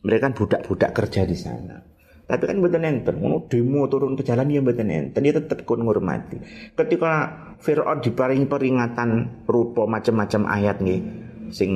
Mereka 0.00 0.22
kan 0.24 0.32
budak-budak 0.32 0.90
kerja 0.96 1.28
di 1.28 1.36
sana. 1.36 1.76
Tapi 2.24 2.48
kan 2.48 2.56
betul 2.64 2.80
enten, 2.80 3.20
mau 3.20 3.44
demo 3.52 3.84
turun 3.84 4.16
ke 4.16 4.24
jalan 4.24 4.48
ya 4.48 4.64
betul 4.64 4.88
enten, 4.88 5.20
dia 5.20 5.36
tetap 5.36 5.60
kun 5.68 5.84
ngurmati. 5.84 6.40
Ketika 6.72 7.12
Fir'aun 7.60 8.00
diparingi 8.00 8.48
peringatan 8.48 9.44
rupa 9.44 9.84
macam-macam 9.84 10.48
ayat 10.48 10.80
nih, 10.80 11.04
sing 11.52 11.72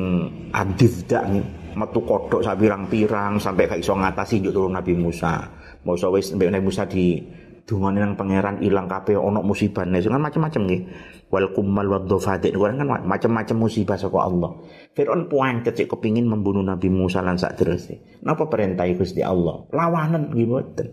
adif 0.57 1.05
dak 1.05 1.29
nih, 1.29 1.45
metu 1.79 2.03
kodok 2.03 2.43
pirang-pirang 2.43 3.39
sampai 3.39 3.71
kayak 3.71 3.81
iso 3.87 3.95
ngatasi 3.95 4.43
juk 4.43 4.51
turun 4.51 4.75
Nabi 4.75 4.99
Musa. 4.99 5.47
Mau 5.87 5.95
wis 5.95 6.35
Nabi 6.35 6.59
Musa 6.59 6.91
di 6.91 7.23
dungane 7.69 8.01
nang 8.01 8.17
pangeran 8.17 8.65
ilang 8.65 8.89
kabeh 8.89 9.15
ono 9.15 9.45
musibah 9.45 9.85
nih, 9.85 10.01
kan 10.01 10.25
macam-macam 10.25 10.63
nih 10.67 10.81
wal 11.29 11.53
kumal 11.53 11.85
wa 11.85 12.01
dhafatin 12.01 12.57
kan 12.57 12.89
macam-macam 13.05 13.57
musibah 13.61 14.01
saka 14.01 14.25
Allah. 14.25 14.65
Firaun 14.97 15.29
puantet 15.29 15.77
cek 15.77 15.93
kepingin 15.93 16.25
membunuh 16.25 16.65
Nabi 16.65 16.89
Musa 16.89 17.21
lan 17.21 17.37
sak 17.37 17.61
terus. 17.61 17.93
Napa 18.25 18.49
perintah 18.49 18.89
Gusti 18.97 19.21
Allah? 19.21 19.69
Lawanan 19.71 20.33
nggih 20.33 20.49
mboten. 20.49 20.89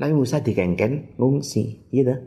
Nabi 0.00 0.12
Musa 0.16 0.40
dikengken 0.40 1.20
ngungsi, 1.20 1.92
iya 1.92 2.02
dah. 2.08 2.18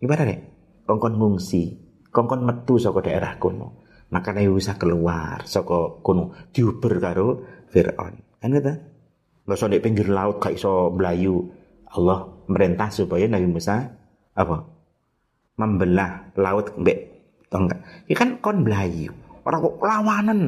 Gimana 0.00 0.24
nih? 0.24 0.40
Kongkon 0.88 1.20
ngungsi, 1.20 1.62
kongkon 2.08 2.48
metu 2.48 2.80
saka 2.80 3.04
daerah 3.04 3.36
kuno. 3.36 3.79
Maka 4.10 4.34
Nabi 4.34 4.50
Musa 4.50 4.74
keluar 4.74 5.46
saka 5.46 6.02
kuno 6.02 6.34
diuber 6.50 6.98
karo 6.98 7.46
Firaun. 7.70 8.18
Kan 8.42 8.50
kata? 8.58 8.74
Masa 9.46 9.70
di 9.70 9.78
pinggir 9.78 10.10
laut 10.10 10.42
kayak 10.42 10.58
iso 10.58 10.90
belayu. 10.90 11.50
Allah 11.90 12.26
merintah 12.50 12.90
supaya 12.90 13.26
Nabi 13.30 13.46
Musa 13.50 13.86
apa? 14.34 14.80
membelah 15.60 16.32
laut 16.40 16.72
mbek 16.80 16.98
enggak 17.52 17.80
ya 18.08 18.16
kan 18.16 18.40
kon 18.40 18.64
belayu 18.64 19.12
orang 19.44 19.60
kok 19.60 19.76
lawanan 19.84 20.40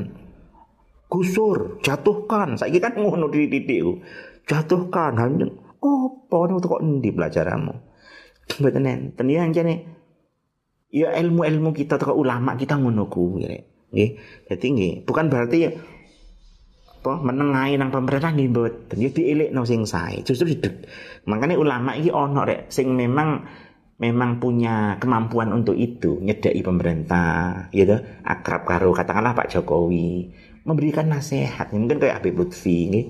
gusur 1.13 1.77
jatuhkan 1.85 2.57
saya 2.57 2.73
kan 2.81 2.97
ngono 2.97 3.29
di 3.29 3.45
titik 3.53 4.01
jatuhkan 4.49 5.13
hanya 5.21 5.53
oh 5.85 6.25
pohon 6.33 6.57
itu 6.57 6.69
kok 6.71 6.81
endi 6.81 7.11
belajaranmu 7.13 7.75
betul 8.49 8.81
nen 8.81 9.13
yang 9.21 9.53
jane 9.53 9.85
ya 10.93 11.17
ilmu-ilmu 11.17 11.73
kita 11.73 11.97
atau 11.97 12.13
ulama 12.13 12.55
kita 12.55 12.77
ngono 12.77 13.09
kuwi 13.09 13.49
nggih. 13.91 14.11
Dadi 14.47 14.67
nggih 14.69 14.95
bukan 15.09 15.33
berarti 15.33 15.57
ya 15.65 15.71
apa 17.03 17.19
menengahi 17.19 17.81
nang 17.81 17.91
pemerintah 17.91 18.31
nggih 18.31 18.51
mboten. 18.53 18.97
Ya 19.01 19.11
dielekno 19.11 19.65
sing 19.65 19.89
sae 19.89 20.21
justru 20.23 20.53
makanya 21.25 21.57
ulama 21.57 21.97
iki 21.97 22.13
ono 22.13 22.45
rek 22.45 22.69
sing 22.69 22.93
memang 22.93 23.43
memang 23.99 24.39
punya 24.43 24.99
kemampuan 25.01 25.51
untuk 25.51 25.79
itu 25.79 26.19
nyedai 26.21 26.61
pemerintah 26.61 27.71
gitu 27.73 27.97
akrab 28.23 28.69
karo 28.69 28.91
katakanlah 28.93 29.33
Pak 29.33 29.49
Jokowi 29.49 30.31
memberikan 30.63 31.11
nasihat. 31.11 31.75
Mungkin 31.75 31.99
kayak 31.99 32.23
Habib 32.23 32.39
Lutfi 32.39 32.87
nih 32.93 33.05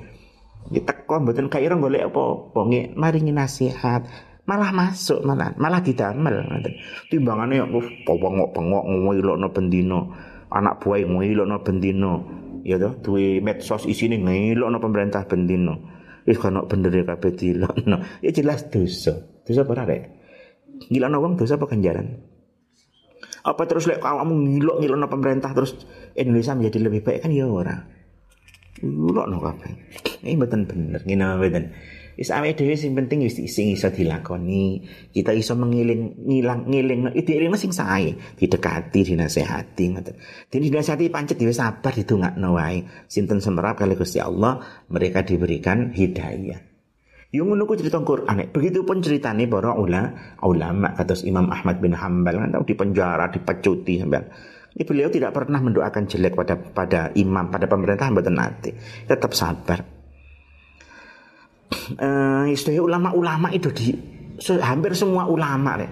kita 0.71 1.05
kok 1.05 1.27
betul 1.27 1.51
kayak 1.51 1.75
orang 1.75 1.83
boleh 1.83 2.01
apa 2.07 2.23
apa 2.23 2.61
nih 2.71 2.85
maringi 2.95 3.35
nasihat 3.35 4.07
malah 4.43 4.71
masuk 4.75 5.23
malah 5.23 5.55
malah 5.57 5.81
didamel 5.81 6.43
uh 6.43 7.87
pengok 8.07 8.49
pengok 8.51 8.83
ngomong 8.85 9.39
no 9.39 9.49
bendino 9.55 10.01
anak 10.51 10.83
buah 10.83 11.03
no 11.07 11.57
bendino 11.63 12.13
ya 12.67 12.79
tuh 12.79 12.99
tuh 12.99 13.19
medsos 13.39 13.87
isine 13.87 14.19
no 14.19 14.79
pemerintah 14.83 15.25
bendino 15.31 15.79
wis 16.27 16.39
kono 16.39 16.67
bener 16.67 16.91
ya 16.91 17.05
kabeh 17.07 17.55
no 17.87 18.03
ya 18.19 18.31
jelas 18.35 18.67
dosa 18.71 19.15
dosa 19.43 19.63
apa 19.63 19.87
rek 19.87 20.23
Ngilokno 20.91 21.19
wong 21.23 21.33
dosa 21.39 21.61
apa 21.61 21.69
ganjaran? 21.71 22.19
Apa 23.43 23.63
terus 23.67 23.87
lek 23.91 24.03
kamu 24.03 24.35
ngilok 24.59 24.77
ngilokno 24.83 25.07
pemerintah 25.11 25.51
terus 25.55 25.75
Indonesia 26.15 26.55
menjadi 26.55 26.79
lebih 26.83 27.01
baik 27.03 27.27
kan 27.27 27.31
ya 27.35 27.47
ora. 27.47 27.77
Ngilokno 28.83 29.37
kabeh. 29.39 29.73
Ini 30.23 30.39
mboten 30.39 30.63
bener, 30.67 31.01
ngene 31.03 31.25
mboten. 31.39 31.65
Wis 32.13 32.29
awake 32.29 32.61
dhewe 32.61 32.77
sing 32.77 32.93
penting 32.93 33.25
wis 33.25 33.41
sing 33.41 33.73
iso 33.73 33.89
dilakoni. 33.89 34.85
Kita 35.09 35.33
iso 35.33 35.57
mengiling 35.57 36.21
ngilang 36.21 36.69
ngiling 36.69 37.17
itu 37.17 37.33
eling 37.33 37.57
sing 37.57 37.73
sae, 37.73 38.13
didekati, 38.37 39.01
dinasehati 39.01 39.85
ngoten. 39.97 40.15
Dinasehati 40.53 41.09
pancet 41.09 41.41
dhewe 41.41 41.57
sabar 41.57 41.93
didongakno 41.97 42.53
wae. 42.53 42.85
Sinten 43.09 43.41
semerap 43.41 43.81
kali 43.81 43.97
Gusti 43.97 44.21
Allah, 44.21 44.61
mereka 44.93 45.25
diberikan 45.25 45.97
hidayah. 45.97 46.73
Yung 47.33 47.49
ngono 47.49 47.65
ku 47.65 47.73
cerita 47.81 47.97
Quran. 48.05 48.53
Begitu 48.53 48.85
pun 48.85 49.01
ceritanya 49.01 49.49
para 49.49 49.73
ulama, 49.73 50.37
ulama 50.45 50.93
kata 50.93 51.25
Imam 51.25 51.49
Ahmad 51.49 51.81
bin 51.81 51.97
Hambal 51.97 52.37
kan 52.37 52.53
tahu 52.53 52.65
di 52.69 52.75
penjara, 52.77 53.33
dipecuti 53.33 54.05
sampai. 54.05 54.21
Ini 54.73 54.85
beliau 54.85 55.09
tidak 55.09 55.33
pernah 55.37 55.61
mendoakan 55.61 56.05
jelek 56.09 56.33
pada 56.37 56.57
pada 56.57 57.01
imam, 57.17 57.49
pada 57.49 57.69
pemerintahan 57.69 58.13
mboten 58.13 58.37
nanti. 58.37 58.73
Tetap 59.09 59.33
sabar. 59.33 60.02
Uh, 61.97 62.47
istilah 62.53 62.85
ulama-ulama 62.85 63.49
itu 63.51 63.73
di 63.73 63.97
hampir 64.61 64.93
semua 64.93 65.29
ulama 65.29 65.81
deh. 65.81 65.91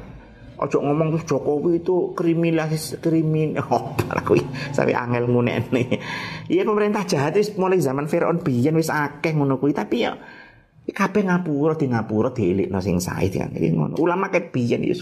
Ojo 0.61 0.77
ngomong 0.85 1.17
terus 1.17 1.25
Jokowi 1.25 1.81
itu 1.81 2.13
kriminalis 2.13 3.01
krimin 3.01 3.57
oh 3.73 3.97
aku 3.97 4.37
sampai 4.77 4.93
angel 4.93 5.25
nih. 5.73 5.89
Iya 6.53 6.69
pemerintah 6.69 7.09
jahat 7.09 7.33
wis 7.41 7.57
mulai 7.57 7.81
zaman 7.81 8.05
Firaun 8.05 8.45
biyen 8.45 8.77
wis 8.77 8.93
akeh 8.93 9.33
ngono 9.33 9.57
kuwi 9.57 9.73
tapi 9.73 10.05
ya 10.05 10.13
Kabeh 10.91 11.23
ngapura 11.23 11.79
di 11.79 11.87
ngapura 11.87 12.35
dielikno 12.35 12.83
sing 12.83 12.99
Said 12.99 13.31
kan. 13.39 13.55
Iki 13.55 13.69
ngono. 13.79 13.95
Ulama 14.03 14.27
ket 14.27 14.51
biyen 14.51 14.83
ya 14.83 14.99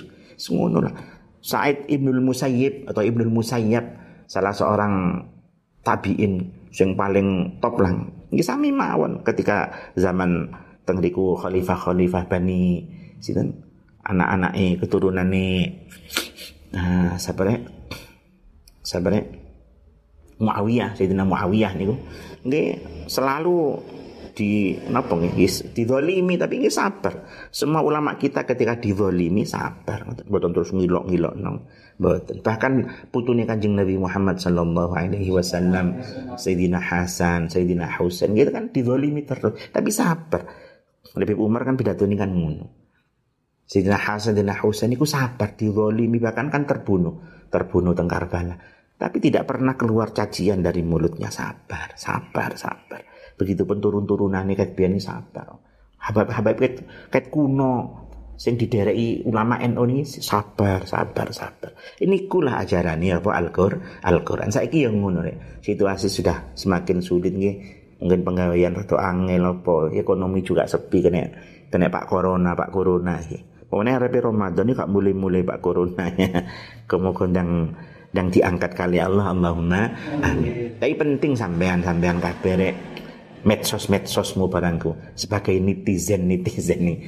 ngono 0.53 0.85
lah. 0.85 0.95
Said 1.41 1.88
Ibnul 1.88 2.21
Musayyib 2.21 2.93
atau 2.93 3.01
Ibnul 3.01 3.33
Musayyab 3.33 3.85
salah 4.29 4.53
seorang 4.53 5.25
tabiin 5.81 6.53
yang 6.77 6.93
paling 6.93 7.59
top 7.64 7.81
lah. 7.81 7.97
Iki 8.29 8.45
sami 8.45 8.69
mawon 8.69 9.25
ketika 9.25 9.73
zaman 9.97 10.53
tengriku 10.88 11.37
khalifah-khalifah 11.37 12.24
Bani 12.24 12.88
sinten? 13.20 13.68
Anak-anake 14.09 14.81
keturunane. 14.81 15.48
Nah 16.72 17.20
sabare 17.20 17.61
sabare 18.81 19.20
Muawiyah 20.40 20.96
Sayyidina 20.96 21.29
Muawiyah 21.29 21.72
niku. 21.77 21.92
Nggih 22.46 22.66
selalu 23.05 23.85
di 24.38 24.79
napa 24.87 25.18
nggih 25.18 25.74
didolimi 25.74 26.38
tapi 26.38 26.62
nggih 26.62 26.70
sabar. 26.70 27.27
Semua 27.51 27.83
ulama 27.83 28.14
kita 28.14 28.46
ketika 28.46 28.79
didolimi 28.79 29.43
sabar, 29.43 30.07
mboten 30.07 30.55
terus 30.55 30.70
ngilok-ngilok 30.70 31.34
nang 31.43 31.66
mboten. 31.99 32.39
Bahkan 32.39 32.72
putune 33.11 33.43
Kanjeng 33.43 33.74
Nabi 33.74 33.99
Muhammad 33.99 34.39
sallallahu 34.39 34.95
alaihi 34.95 35.34
wasallam 35.34 35.99
Sayyidina 36.39 36.78
Hasan, 36.78 37.51
Sayyidina 37.51 37.91
Husain 37.99 38.30
gitu 38.39 38.55
kan 38.55 38.70
didolimi 38.70 39.26
terus. 39.26 39.59
Tapi 39.74 39.91
sabar. 39.91 40.68
Lebih 41.16 41.36
Umar 41.40 41.64
kan 41.64 41.78
pidato 41.78 42.04
ini 42.04 42.16
kan 42.18 42.28
ngono. 42.34 42.88
Sayyidina 43.68 44.00
Hasan 44.00 44.32
dan 44.32 44.48
Husain 44.56 44.88
itu 44.88 45.04
sabar 45.04 45.52
didolimi 45.52 46.16
bahkan 46.16 46.48
kan 46.48 46.64
terbunuh, 46.64 47.44
terbunuh 47.52 47.92
teng 47.92 48.09
Karbala. 48.09 48.56
Tapi 48.98 49.22
tidak 49.22 49.46
pernah 49.46 49.76
keluar 49.78 50.11
cacian 50.11 50.64
dari 50.64 50.82
mulutnya 50.82 51.28
sabar, 51.30 51.94
sabar, 51.94 52.56
sabar. 52.59 53.04
Begitupun 53.38 53.78
turun-turunannya 53.78 54.59
kayak 54.59 54.74
biar 54.74 54.90
sabar. 54.98 55.54
Habab-habab 56.00 56.54
kayak, 57.12 57.30
kuno, 57.30 58.09
sing 58.34 58.59
didereki 58.59 59.22
ulama 59.28 59.62
NU 59.62 59.84
ini 59.86 60.02
sabar, 60.02 60.82
sabar, 60.82 61.30
sabar. 61.30 61.78
Ini 62.02 62.26
kula 62.26 62.59
ajaran 62.59 62.98
ya 63.04 63.22
apa 63.22 63.36
Al-Qur'an. 63.38 64.02
Al-Qur'an 64.02 64.50
saiki 64.50 64.88
yang 64.88 64.98
ngono 64.98 65.22
Situasi 65.62 66.11
sudah 66.11 66.56
semakin 66.59 66.98
sulit 66.98 67.38
nggih. 67.38 67.78
Mungkin 67.99 68.22
penggawaian 68.22 68.78
atau 68.78 68.94
angel 68.94 69.42
apa 69.59 69.90
ekonomi 69.90 70.46
juga 70.46 70.70
sepi 70.70 71.03
kena 71.03 71.26
kena 71.66 71.90
Pak 71.90 72.07
Corona, 72.07 72.55
Pak 72.55 72.70
Corona 72.70 73.18
iki. 73.18 73.38
Pokoknya 73.68 74.01
repi 74.01 74.18
Ramadan 74.24 74.64
ini 74.64 74.72
gak 74.72 74.88
mulai-mulai 74.88 75.44
Pak 75.44 75.61
Corona 75.61 76.09
ya. 76.16 76.30
Kemoga 76.90 77.28
yang 77.28 77.74
yang 78.16 78.32
diangkat 78.32 78.72
kali 78.72 78.96
Allah 78.96 79.28
Allahumma 79.36 79.92
amin. 80.24 80.80
Tapi 80.80 80.94
penting 80.96 81.36
sampean 81.36 81.84
sampean 81.84 82.16
kabeh 82.16 82.72
medsos 83.44 83.86
medsosmu 83.92 84.51
barangku 84.51 85.14
sebagai 85.14 85.55
netizen 85.61 86.26
netizen 86.26 86.80
nih. 86.88 86.99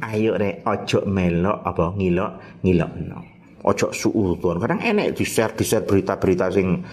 Ayo 0.00 0.36
rek 0.36 0.64
ojo 0.64 1.04
melok 1.08 1.58
apa 1.64 1.84
ngilok 1.96 2.32
ngilok 2.64 2.92
no. 3.04 3.20
Ojo 3.66 3.90
suudon. 3.90 4.62
Kadang 4.62 4.80
enek 4.80 5.16
di 5.16 5.24
share 5.26 5.56
di 5.56 5.64
share 5.66 5.84
berita-berita 5.84 6.52
sing 6.52 6.84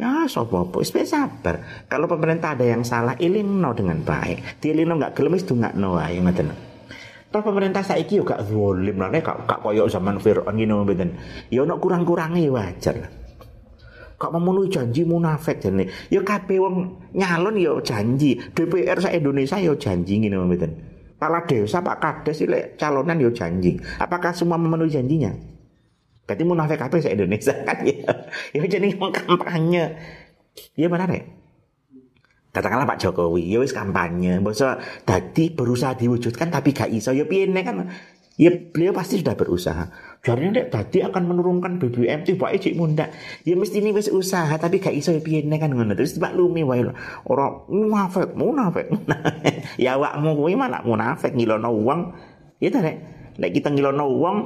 Ya 0.00 0.24
sapa 0.24 0.64
apa 0.64 0.80
sabar. 0.80 1.84
Kalau 1.84 2.08
pemerintah 2.08 2.56
ada 2.56 2.64
yang 2.64 2.80
salah 2.80 3.12
ilingno 3.20 3.76
dengan 3.76 4.00
baik. 4.00 4.56
Dielingno 4.56 4.96
enggak 4.96 5.12
gelem 5.12 5.36
wis 5.36 5.44
dungakno 5.44 6.00
wae 6.00 6.16
ngoten. 6.24 6.48
Toh 7.28 7.44
pemerintah 7.44 7.84
saiki 7.84 8.16
yo 8.18 8.24
gak 8.24 8.48
zalim 8.48 8.96
lah 8.96 9.12
nek 9.12 9.22
gak 9.22 9.60
koyo 9.60 9.86
zaman 9.92 10.16
Firaun 10.16 10.56
ngene 10.56 10.72
mboten. 10.72 11.10
Ya 11.52 11.62
ono 11.62 11.76
kurang-kurange 11.76 12.48
wajar 12.48 12.96
lah. 12.96 13.12
Kok 14.16 14.32
memenuhi 14.34 14.72
janji 14.72 15.04
munafik 15.04 15.60
jane. 15.60 15.92
Ya 16.08 16.24
kabeh 16.24 16.56
wong 16.56 16.74
nyalon 17.12 17.60
ya 17.60 17.76
janji. 17.84 18.40
DPR 18.56 19.04
sa 19.04 19.12
Indonesia 19.12 19.60
ya 19.60 19.76
janji 19.76 20.16
ngene 20.16 20.40
mboten. 20.40 20.72
Kepala 21.20 21.44
desa 21.44 21.84
Pak 21.84 21.96
Kades 22.00 22.40
lek 22.48 22.80
calonan 22.80 23.20
ya 23.20 23.28
janji. 23.36 23.76
Apakah 24.00 24.32
semua 24.32 24.56
memenuhi 24.56 24.88
janjinya? 24.88 25.49
Berarti 26.30 26.46
munafik 26.46 26.78
kabeh 26.78 27.02
se 27.02 27.10
Indonesia 27.10 27.50
kan 27.66 27.82
ya. 27.82 28.06
Ya 28.54 28.62
jadi 28.62 28.94
kampanye. 28.94 29.98
Ya 30.78 30.86
benar 30.86 31.10
ya. 31.10 31.26
Katakanlah 32.54 32.86
Pak 32.86 33.02
Jokowi, 33.02 33.50
ya 33.50 33.62
wis 33.62 33.70
kampanye, 33.70 34.42
bosok 34.42 34.78
tadi 35.06 35.54
berusaha 35.54 35.94
diwujudkan 35.94 36.50
tapi 36.50 36.74
gak 36.74 36.90
iso, 36.90 37.14
ya 37.14 37.22
piye 37.22 37.46
kan? 37.46 37.86
Ya 38.34 38.50
beliau 38.50 38.90
pasti 38.90 39.22
sudah 39.22 39.38
berusaha. 39.38 39.90
Jadi 40.22 40.54
nek 40.54 40.66
tadi 40.70 41.02
akan 41.02 41.30
menurunkan 41.30 41.82
BBM 41.82 42.26
tiba 42.26 42.50
cik 42.50 42.74
munda. 42.78 43.10
Ya 43.42 43.54
mesti 43.54 43.82
ini 43.82 43.90
wis 43.90 44.10
usaha 44.10 44.54
tapi 44.54 44.78
gak 44.78 44.94
iso 44.94 45.10
ya 45.10 45.22
piye 45.22 45.42
kan 45.46 45.70
ngono. 45.70 45.98
Terus 45.98 46.14
tiba 46.14 46.30
lumi 46.30 46.62
wae 46.62 46.86
ora 47.26 47.46
munafik, 47.66 48.34
munafik. 48.38 48.86
ya 49.82 49.98
awakmu 49.98 50.38
kuwi 50.38 50.54
mana 50.54 50.82
munafik 50.86 51.34
ngilono 51.34 51.74
uang. 51.74 52.00
Ya 52.62 52.70
ta 52.70 52.82
nek 52.82 52.96
nek 53.38 53.50
kita 53.50 53.70
ngilono 53.70 54.04
uang 54.08 54.36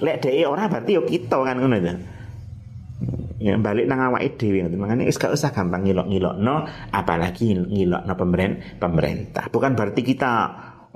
lek 0.00 0.16
dhek 0.24 0.46
ora 0.48 0.68
berarti 0.68 0.90
yo 0.96 1.02
kita 1.04 1.36
kan 1.40 1.56
ngono 1.60 1.76
to. 1.80 1.94
Ya 3.36 3.54
balik 3.60 3.84
nang 3.84 4.00
awake 4.00 4.40
dhewe 4.40 4.64
ngoten. 4.64 4.80
Makane 4.80 5.02
wis 5.04 5.20
gak 5.20 5.36
usah 5.36 5.52
gampang 5.52 5.84
ngilok-ngilokno 5.84 6.54
apalagi 6.90 7.52
ngilokno 7.52 8.12
pemerintah 8.16 8.80
pemerintah. 8.80 9.44
Bukan 9.52 9.76
berarti 9.76 10.00
kita 10.00 10.32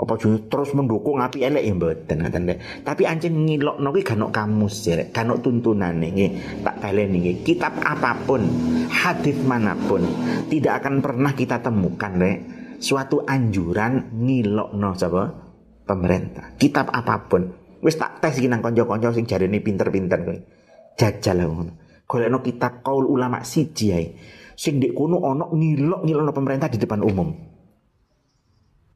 apa 0.01 0.17
terus 0.49 0.73
mendukung 0.73 1.21
api 1.21 1.45
elek 1.45 1.61
ya 1.61 1.77
mboten 1.77 2.25
ngoten 2.25 2.57
tapi 2.81 3.05
ancen 3.05 3.45
ngilokno 3.45 3.93
kuwi 3.93 4.01
gak 4.01 4.33
kamus 4.33 4.89
ya 4.89 4.97
gak 5.13 5.45
tuntunan 5.45 6.01
nggih 6.01 6.65
tak 6.65 6.81
baleni 6.81 7.17
nggih. 7.21 7.37
Kitab 7.45 7.77
apa 7.85 8.17
pun 8.25 8.41
hadis 8.89 9.37
mana 9.45 9.77
pun 9.77 10.01
tidak 10.49 10.81
akan 10.81 11.05
pernah 11.05 11.37
kita 11.37 11.61
temukan 11.61 12.17
rek 12.17 12.39
suatu 12.81 13.21
anjuran 13.29 14.17
ngilokno 14.17 14.91
sapa? 14.97 15.25
Pemerintah. 15.85 16.55
Kitab 16.55 16.89
apa 16.95 17.27
pun 17.27 17.60
Wis 17.81 17.97
tak 17.97 18.21
tes 18.21 18.37
iki 18.37 18.49
nang 18.49 18.61
kanca-kanca 18.61 19.17
sing 19.17 19.25
jarene 19.25 19.61
pinter-pinter 19.65 20.21
kowe. 20.21 20.39
Jajal 21.01 21.49
ngono. 21.49 21.73
Golekno 22.05 22.39
kitab 22.45 22.85
kaul 22.85 23.09
ulama 23.09 23.41
siji 23.41 23.87
ae. 23.97 24.07
Sing 24.53 24.77
ndek 24.77 24.93
kono 24.93 25.25
ana 25.25 25.49
ngilok-ngilokno 25.49 26.33
pemerintah 26.37 26.69
di 26.69 26.77
depan 26.77 27.01
umum. 27.01 27.33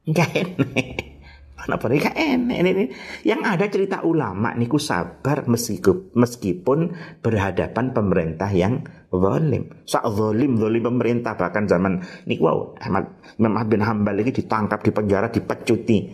Enggak 0.05 0.31
enek. 0.37 1.17
Ana 1.65 1.81
apa 1.81 1.89
gak 1.89 2.13
enek 2.13 2.59
ini. 2.61 2.85
Yang 3.25 3.41
ada 3.49 3.65
cerita 3.73 3.97
ulama 4.05 4.53
niku 4.53 4.77
sabar 4.77 5.49
meskipun 5.49 6.13
meskipun 6.13 6.93
berhadapan 7.25 7.97
pemerintah 7.97 8.53
yang 8.53 8.85
zalim. 9.09 9.73
Sak 9.89 10.05
zalim 10.13 10.61
zalim 10.61 10.85
pemerintah 10.85 11.33
bahkan 11.41 11.65
zaman 11.65 12.05
niku 12.29 12.45
wow, 12.45 12.77
Ahmad 12.85 13.17
Ahmad 13.41 13.67
bin 13.73 13.81
Hambal 13.81 14.21
ini 14.21 14.37
ditangkap, 14.37 14.85
dipenjara, 14.85 15.33
dipecuti. 15.33 16.13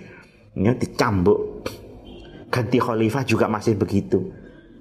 Ya 0.54 0.74
dicambuk 0.78 1.66
ganti 2.50 2.82
khalifah 2.82 3.22
juga 3.24 3.46
masih 3.46 3.78
begitu. 3.78 4.34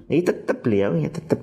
Ini 0.10 0.26
tetap 0.26 0.66
beliau 0.66 0.98
ya 0.98 1.14
tetap 1.14 1.38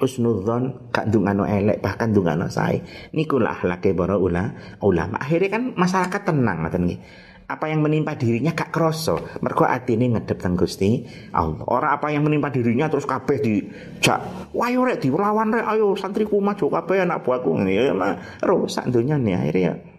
husnudzon 0.00 0.88
gak 0.94 1.10
dungano 1.12 1.44
elek 1.44 1.84
bahkan 1.84 2.10
dungano 2.10 2.48
sae. 2.48 2.80
Niku 3.12 3.36
lah 3.36 3.60
laki 3.60 3.92
para 3.92 4.16
ula, 4.16 4.56
ulama. 4.80 5.20
Akhirnya 5.20 5.60
kan 5.60 5.62
masyarakat 5.76 6.22
tenang 6.24 6.64
ngoten 6.64 6.82
nggih. 6.88 7.00
Apa 7.48 7.72
yang 7.72 7.80
menimpa 7.80 8.16
dirinya 8.16 8.52
gak 8.56 8.72
kroso. 8.72 9.20
Mergo 9.44 9.68
atine 9.68 10.08
ngedep 10.08 10.40
teng 10.40 10.56
Gusti 10.56 11.04
Allah. 11.36 11.64
Ora 11.68 11.96
apa 11.96 12.08
yang 12.08 12.24
menimpa 12.24 12.48
dirinya 12.48 12.88
terus 12.88 13.04
kabeh 13.04 13.36
di 13.40 13.60
jak. 14.00 14.20
Wayo 14.56 14.88
rek 14.88 15.04
dilawan 15.04 15.52
rek 15.52 15.66
ayo 15.76 15.92
santriku 15.96 16.40
maju 16.40 16.64
kabeh 16.80 17.04
anak 17.04 17.24
buahku 17.24 17.60
ngene 17.60 17.72
ya 17.76 17.92
rusak 18.44 18.88
nih 18.88 19.36
akhirnya 19.36 19.64
ya. 19.64 19.97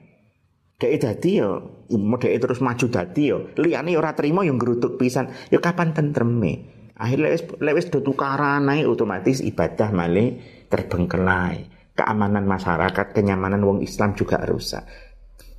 Dek 0.80 0.95
dadi 0.95 1.43
ya 1.43 1.59
modeke 1.91 2.39
terus 2.39 2.63
maju 2.63 2.88
dadi 2.88 3.23
yo. 3.27 3.51
Liyane 3.59 3.99
ora 3.99 4.15
trimo 4.15 4.47
yo 4.47 4.55
ngrutuk 4.55 4.95
pisan. 4.95 5.27
Yo 5.51 5.59
kapan 5.59 5.91
tentreme? 5.91 6.71
Akhirnya 6.95 7.32
lewis 7.32 7.43
lewis 7.59 7.86
do 7.91 7.99
tukaran 7.99 8.63
naik 8.63 8.88
otomatis 8.88 9.43
ibadah 9.43 9.91
male 9.91 10.39
terbengkelai. 10.71 11.67
Keamanan 11.99 12.47
masyarakat 12.47 13.11
kenyamanan 13.11 13.59
wong 13.59 13.84
Islam 13.84 14.15
juga 14.15 14.39
rusak. 14.47 14.88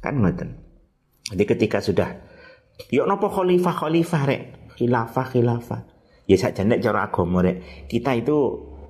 Kan 0.01 0.25
ngoten? 0.25 0.57
Jadi 1.29 1.45
ketika 1.45 1.85
sudah 1.85 2.17
yo 2.89 3.05
nopo 3.05 3.29
khalifah 3.29 3.77
khalifah 3.77 4.23
rek? 4.25 4.43
Khilafah 4.81 5.27
khilafah. 5.37 5.81
Ya 6.25 6.41
sakjane 6.41 6.81
cara 6.81 7.13
agama 7.13 7.45
rek 7.45 7.89
kita 7.93 8.17
itu 8.17 8.37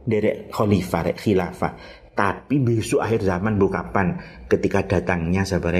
derek 0.07 0.55
khalifah 0.55 1.11
rek 1.11 1.19
khilafah. 1.19 1.75
Tapi 2.15 2.63
besok 2.63 3.03
akhir 3.03 3.27
zaman 3.27 3.59
bu 3.59 3.67
kapan? 3.67 4.23
Ketika 4.47 4.87
datangnya 4.87 5.43
sabar 5.43 5.75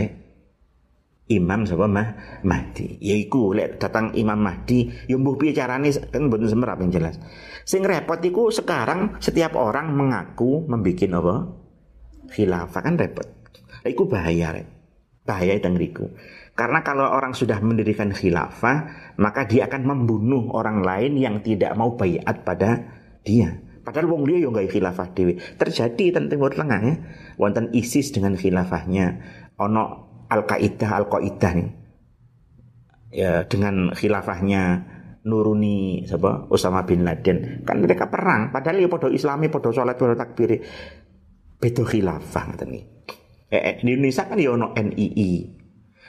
Imam 1.31 1.63
sapa 1.63 1.87
mah 1.87 2.43
Mahdi. 2.43 2.99
Yaiku 2.99 3.55
lek 3.55 3.79
datang 3.79 4.11
Imam 4.19 4.43
Mahdi, 4.43 4.91
yo 5.07 5.17
mbuh 5.23 5.39
piye 5.39 5.55
carane 5.55 5.95
kan 5.95 6.27
mboten 6.27 6.51
semerap 6.51 6.83
yang 6.83 6.91
jelas. 6.91 7.23
Sing 7.63 7.87
repot 7.87 8.19
iku 8.19 8.51
sekarang 8.51 9.23
setiap 9.23 9.55
orang 9.55 9.95
mengaku 9.95 10.67
membikin 10.67 11.15
apa? 11.15 11.47
Khilafah 12.35 12.83
kan 12.83 12.99
repot. 12.99 13.31
Iku 13.87 14.11
bahaya 14.11 14.59
rek. 14.59 14.67
Bahaya 15.23 15.55
itu 15.55 15.71
ngriku. 15.71 16.11
Karena 16.59 16.83
kalau 16.83 17.07
orang 17.07 17.33
sudah 17.33 17.63
mendirikan 17.63 18.11
khilafah, 18.11 18.91
maka 19.23 19.47
dia 19.47 19.71
akan 19.71 19.87
membunuh 19.87 20.51
orang 20.51 20.83
lain 20.83 21.15
yang 21.15 21.39
tidak 21.47 21.79
mau 21.79 21.95
bayat 21.95 22.43
pada 22.43 22.91
dia. 23.23 23.63
Padahal 23.81 24.11
wong 24.13 24.29
dia 24.29 24.45
yang 24.45 24.53
gak 24.53 24.69
khilafah 24.69 25.15
dewi. 25.17 25.41
Terjadi 25.57 26.19
tentang 26.19 26.37
Timur 26.37 26.53
Tengah 26.53 26.81
ya. 26.85 26.95
Wonten 27.41 27.73
ISIS 27.73 28.13
dengan 28.13 28.37
khilafahnya. 28.37 29.07
Ono 29.57 30.10
Al-Qaeda 30.31 30.89
Al-Qaeda 31.03 31.51
nih. 31.59 31.69
Ya 33.11 33.43
dengan 33.51 33.91
khilafahnya 33.91 34.87
nuruni 35.27 36.07
siapa? 36.07 36.47
Osama 36.49 36.87
bin 36.87 37.03
Laden. 37.03 37.67
Kan 37.67 37.83
mereka 37.83 38.07
perang 38.07 38.55
padahal 38.55 38.79
ya 38.79 38.89
podo 38.89 39.11
Islami 39.11 39.51
podo 39.51 39.75
sholat 39.75 39.99
podo 39.99 40.15
takbir. 40.15 40.63
Beda 41.61 41.85
khilafah 41.85 42.57
nih 42.65 43.01
eh, 43.51 43.61
eh, 43.61 43.75
di 43.83 43.93
Indonesia 43.93 44.25
kan 44.25 44.39
ya 44.39 44.55
ono 44.55 44.73
NII 44.73 45.33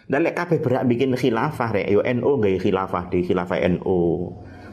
dan 0.07 0.27
lek 0.27 0.35
kabeh 0.37 0.59
berak 0.61 0.83
bikin 0.87 1.15
khilafah 1.17 1.69
rek 1.71 1.87
yo 1.89 2.03
NU 2.03 2.31
gaya 2.39 2.57
khilafah 2.61 3.03
di 3.09 3.25
khilafah 3.25 3.59
NU 3.79 3.99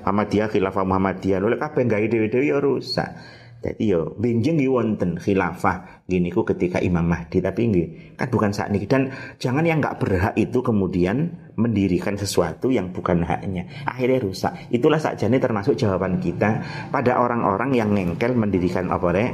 Muhammadiyah 0.02 0.48
khilafah 0.48 0.84
Muhammadiyah. 0.88 1.38
Lek 1.42 1.60
kabeh 1.60 1.84
gaya 1.84 2.06
dewe-dewe 2.08 2.48
ya 2.48 2.58
rusak 2.58 3.12
jadi 3.58 3.84
yo 3.90 4.14
benjing 4.14 4.54
wonten 4.70 5.18
khilafah 5.18 6.06
gini 6.06 6.30
ku 6.30 6.46
ketika 6.46 6.78
Imam 6.78 7.02
Mahdi. 7.02 7.42
Tapi 7.42 7.60
nggih 7.66 7.86
kan 8.14 8.30
bukan 8.30 8.54
saat 8.54 8.70
ini. 8.70 8.86
Dan 8.86 9.10
jangan 9.42 9.66
yang 9.66 9.82
nggak 9.82 9.98
berhak 9.98 10.34
itu 10.38 10.62
kemudian 10.62 11.34
mendirikan 11.58 12.14
sesuatu 12.14 12.70
yang 12.70 12.94
bukan 12.94 13.26
haknya. 13.26 13.66
Akhirnya 13.82 14.22
rusak. 14.22 14.54
Itulah 14.70 15.02
sakjane 15.02 15.42
termasuk 15.42 15.74
jawaban 15.74 16.22
kita 16.22 16.62
pada 16.94 17.18
orang-orang 17.18 17.74
yang 17.74 17.90
ngengkel 17.90 18.38
mendirikan 18.38 18.94
apa 18.94 19.10
rek? 19.10 19.30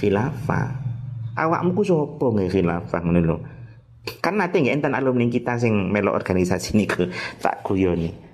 Khilafah. 0.00 0.68
Awakmu 1.36 1.76
ku 1.76 1.82
sapa 1.84 2.24
nggih 2.24 2.48
khilafah? 2.48 3.00
Ngono 3.04 3.20
lho. 3.20 3.36
Kan 4.24 4.40
nanti 4.40 4.64
nggak 4.64 4.80
enten 4.80 4.96
alumni 4.96 5.28
kita 5.28 5.60
sing 5.60 5.92
melo 5.92 6.16
organisasi 6.16 6.72
ke 6.88 7.12
tak 7.44 7.60
kuyoni 7.60 8.28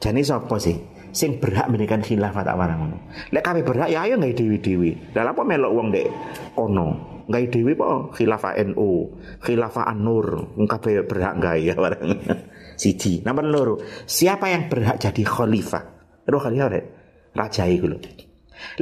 jane 0.00 0.24
sapa 0.24 0.56
sih 0.56 0.74
sing 1.10 1.42
berhak 1.42 1.66
mendirikan 1.70 2.02
khilafah 2.02 2.42
tak 2.42 2.56
warang 2.56 2.78
ngono. 2.86 2.98
Lek 3.34 3.42
kabeh 3.42 3.62
berhak 3.62 3.88
ya 3.90 4.06
ayo 4.06 4.18
nggak 4.18 4.34
dewi-dewi. 4.38 5.14
Lah 5.14 5.30
apa 5.30 5.42
melok 5.42 5.72
wong 5.74 5.88
dek 5.90 6.06
kono? 6.54 6.88
Nggak 7.30 7.54
dewi 7.54 7.72
po 7.78 8.10
khilafah 8.10 8.58
NU, 8.74 8.90
khilafah 9.38 9.86
An-Nur, 9.86 10.58
kabeh 10.66 11.06
berhak 11.06 11.38
nggak 11.38 11.56
ya 11.62 11.74
warang. 11.78 12.18
Siji. 12.80 13.22
Nomor 13.22 13.44
loro, 13.46 13.74
siapa 14.08 14.50
yang 14.50 14.66
berhak 14.66 14.98
jadi 14.98 15.22
khalifah? 15.22 15.84
Roh 16.26 16.40
khalifah 16.40 16.68
rek. 16.72 16.84
Raja 17.30 17.68
iku 17.70 17.86
lho. 17.86 17.98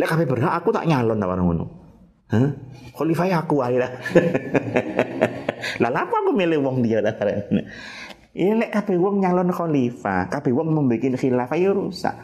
Lek 0.01 0.09
kabeh 0.09 0.25
berhak 0.25 0.53
aku 0.57 0.73
tak 0.73 0.89
nyalon 0.89 1.21
tak 1.21 1.29
warang 1.29 1.47
ngono. 1.53 1.67
Hah? 2.29 2.49
Khalifah 2.97 3.27
ya 3.29 3.37
aku 3.45 3.61
ae 3.61 3.77
lah. 3.83 3.93
Lah 5.81 5.91
apa 5.93 6.15
aku 6.15 6.31
milih 6.33 6.61
wong 6.65 6.81
dia 6.85 7.05
lah. 7.05 7.15
Ya 8.39 8.55
lek 8.55 8.71
kabeh 8.71 8.95
wong 9.03 9.19
nyalon 9.19 9.51
khalifah, 9.51 10.31
kabeh 10.31 10.55
wong 10.55 10.71
membuat 10.71 11.19
khilafah 11.19 11.59
ya 11.59 11.75
rusak. 11.75 12.15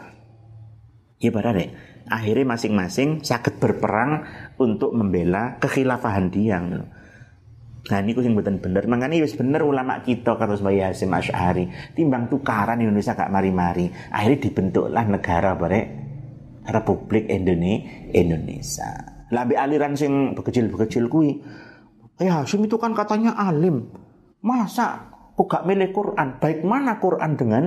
Ya 1.19 1.31
deh. 1.35 1.69
Akhirnya 2.07 2.55
masing-masing 2.55 3.19
sakit 3.19 3.59
berperang 3.59 4.23
untuk 4.55 4.95
membela 4.95 5.59
kekhilafahan 5.59 6.31
dia. 6.31 6.61
Nah 6.61 7.99
ini 7.99 8.15
sing 8.15 8.31
mboten 8.31 8.63
bener. 8.63 8.87
Makanya 8.87 9.25
wis 9.25 9.35
bener 9.35 9.65
ulama 9.65 9.99
kita 10.05 10.37
kata 10.37 10.55
Mbak 10.55 10.73
Yasim 10.73 11.11
Asy'ari, 11.11 11.67
timbang 11.97 12.31
tukaran 12.31 12.79
Indonesia 12.79 13.17
gak 13.17 13.33
mari-mari. 13.33 13.89
Akhirnya 14.13 14.39
dibentuklah 14.39 15.03
negara 15.03 15.57
bare 15.57 15.81
Republik 16.63 17.27
Indonesia. 17.27 18.89
Labe 19.33 19.57
aliran 19.57 19.97
sing 19.97 20.37
bekecil-bekecil 20.37 21.09
kui. 21.09 21.41
Ya 22.21 22.39
Hasim 22.39 22.63
itu 22.63 22.77
kan 22.79 22.93
katanya 22.93 23.35
alim. 23.35 23.89
Masa 24.45 25.14
kok 25.35 25.47
gak 25.51 25.63
milih 25.67 25.91
Quran? 25.91 26.39
Baik 26.39 26.63
mana 26.63 26.97
Quran 26.97 27.31
dengan 27.35 27.63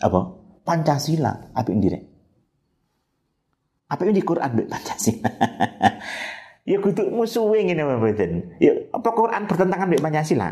apa? 0.00 0.20
Pancasila. 0.66 1.54
Apa 1.56 1.68
ini 1.72 1.88
Apa 3.86 4.02
ini 4.04 4.20
Quran 4.20 4.50
dengan 4.52 4.70
Pancasila? 4.76 5.30
ya 6.70 6.76
kudu 6.82 7.08
musuhe 7.14 7.64
ngene 7.64 7.86
mboten. 7.86 8.58
Ya 8.60 8.76
apa 8.92 9.08
Quran 9.14 9.48
bertentangan 9.48 9.88
dengan 9.88 10.04
Pancasila? 10.10 10.48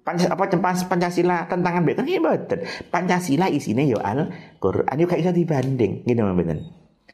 Pancasila 0.00 0.32
apa 0.34 0.44
Pancasila 0.88 1.36
tentangan 1.46 1.84
mbek 1.84 1.94
kan 2.00 2.08
ya 2.08 2.18
mboten. 2.18 2.58
Pancasila 2.88 3.46
isine 3.52 3.86
yo 3.86 4.00
ya 4.00 4.16
al 4.16 4.20
Quran 4.58 4.96
yo 4.98 5.06
gak 5.06 5.20
iso 5.20 5.30
dibanding 5.30 6.02
ngene 6.08 6.20
mboten. 6.26 6.58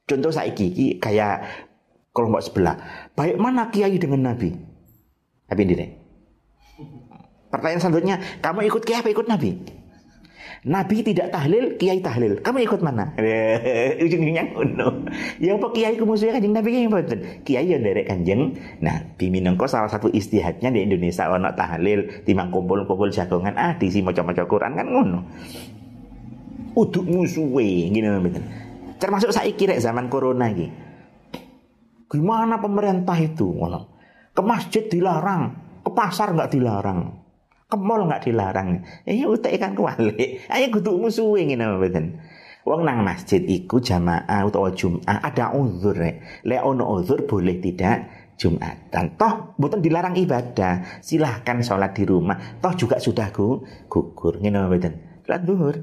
Contoh 0.07 0.31
saiki 0.31 0.71
iki 0.71 0.87
kayak 1.03 1.43
kelompok 2.15 2.41
sebelah. 2.41 2.79
Baik 3.19 3.37
mana 3.43 3.69
kiai 3.75 3.99
dengan 3.99 4.31
nabi? 4.31 4.55
Apa 5.51 5.63
ini 5.63 5.75
Pertanyaan 7.57 7.81
selanjutnya, 7.81 8.17
kamu 8.45 8.69
ikut 8.69 8.85
kiai 8.85 9.01
apa 9.01 9.09
ikut 9.09 9.27
nabi? 9.33 9.57
Nabi 10.67 10.99
tidak 10.99 11.31
tahlil, 11.31 11.79
kiai 11.79 12.03
tahlil. 12.03 12.43
Kamu 12.43 12.59
ikut 12.67 12.83
mana? 12.83 13.15
Ujung-ujungnya 14.03 14.51
ngono. 14.51 15.07
Ya 15.39 15.55
apa 15.55 15.71
kiai 15.71 15.95
kumusuhnya 15.95 16.43
kanjeng 16.43 16.59
Nabi 16.59 16.75
yang 16.75 16.91
betul. 16.91 17.23
Kiai 17.47 17.71
yang 17.71 17.87
derek 17.87 18.11
kanjeng. 18.11 18.59
Nah, 18.83 19.15
minangka 19.23 19.71
salah 19.71 19.87
satu 19.87 20.11
istihadnya 20.11 20.75
di 20.75 20.83
Indonesia 20.83 21.31
ono 21.31 21.55
tahlil, 21.55 22.27
timang 22.27 22.51
kumpul-kumpul 22.51 23.15
jagongan 23.15 23.55
ah 23.55 23.79
diisi 23.79 24.03
maca-maca 24.03 24.43
Quran 24.43 24.75
kan 24.75 24.87
ngono. 24.91 25.19
Uduk 26.75 27.07
musuhe 27.09 27.87
gini 27.89 28.11
betul. 28.19 28.43
Termasuk 28.99 29.31
saya 29.31 29.55
kira 29.55 29.79
zaman 29.79 30.11
corona 30.11 30.51
iki. 30.51 30.67
Gimana 32.11 32.59
pemerintah 32.59 33.17
itu 33.23 33.55
ngono? 33.55 33.95
Ke 34.35 34.43
masjid 34.43 34.83
dilarang, 34.91 35.55
ke 35.87 35.91
pasar 35.95 36.35
nggak 36.35 36.51
dilarang 36.53 37.16
ke 37.67 37.77
mall 37.77 38.07
nggak 38.07 38.31
dilarang. 38.31 38.87
Ya 39.03 39.27
utek 39.27 39.59
ikan 39.59 39.75
kuali. 39.75 40.39
Ayo 40.47 40.67
kudu 40.71 41.03
musuhe 41.03 41.43
ngene 41.47 41.67
mboten. 41.67 42.23
Wong 42.67 42.83
nang 42.83 43.07
masjid 43.07 43.39
iku 43.47 43.79
jamaah 43.79 44.43
utawa 44.43 44.75
Jumat 44.75 45.23
ada 45.23 45.55
uzur 45.55 45.95
rek. 45.95 46.43
Lek 46.47 46.63
ono 46.63 46.99
uzur 46.99 47.27
boleh 47.27 47.59
tidak 47.63 48.27
Jumatan. 48.37 49.17
Toh 49.17 49.57
mboten 49.57 49.81
dilarang 49.81 50.15
ibadah. 50.15 51.03
Silahkan 51.03 51.63
sholat 51.65 51.97
di 51.97 52.05
rumah. 52.05 52.61
Toh 52.61 52.75
juga 52.77 53.01
sudah 53.01 53.33
gu 53.33 53.65
gugur 53.91 54.39
ngene 54.39 54.67
mboten. 54.67 54.93
Salat 55.27 55.43
zuhur. 55.43 55.77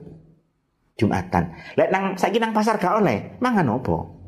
Jumatan. 0.93 1.57
Lek 1.75 1.89
nang 1.89 2.13
saiki 2.15 2.37
nang 2.37 2.53
pasar 2.53 2.77
gak 2.77 3.01
oleh, 3.01 3.41
mangan 3.41 3.65
opo? 3.81 4.22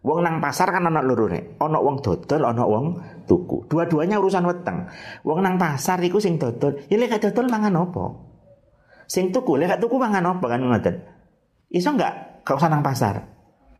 Wong 0.00 0.24
nang 0.24 0.40
pasar 0.40 0.72
kan 0.72 0.88
ana 0.88 1.04
loro 1.04 1.28
nek. 1.28 1.60
Ana 1.60 1.76
wong 1.76 2.00
dodol, 2.00 2.40
ana 2.48 2.64
wong 2.64 2.96
tuku. 3.28 3.68
Dua-duanya 3.68 4.16
urusan 4.16 4.48
weteng. 4.48 4.88
Wong 5.28 5.44
nang 5.44 5.60
pasar 5.60 6.00
iku 6.00 6.16
sing 6.16 6.40
dodol, 6.40 6.80
ya 6.88 6.96
lek 6.96 7.20
dodol 7.20 7.52
mangan 7.52 7.76
apa? 7.76 8.04
Sing 9.04 9.28
tuku, 9.28 9.60
lek 9.60 9.76
tuku 9.76 10.00
mangan 10.00 10.36
apa 10.36 10.46
kan 10.48 10.60
ngoten. 10.64 10.96
Iso 11.68 11.92
enggak 11.92 12.40
gak 12.48 12.56
usah 12.56 12.72
nang 12.72 12.80
pasar. 12.80 13.28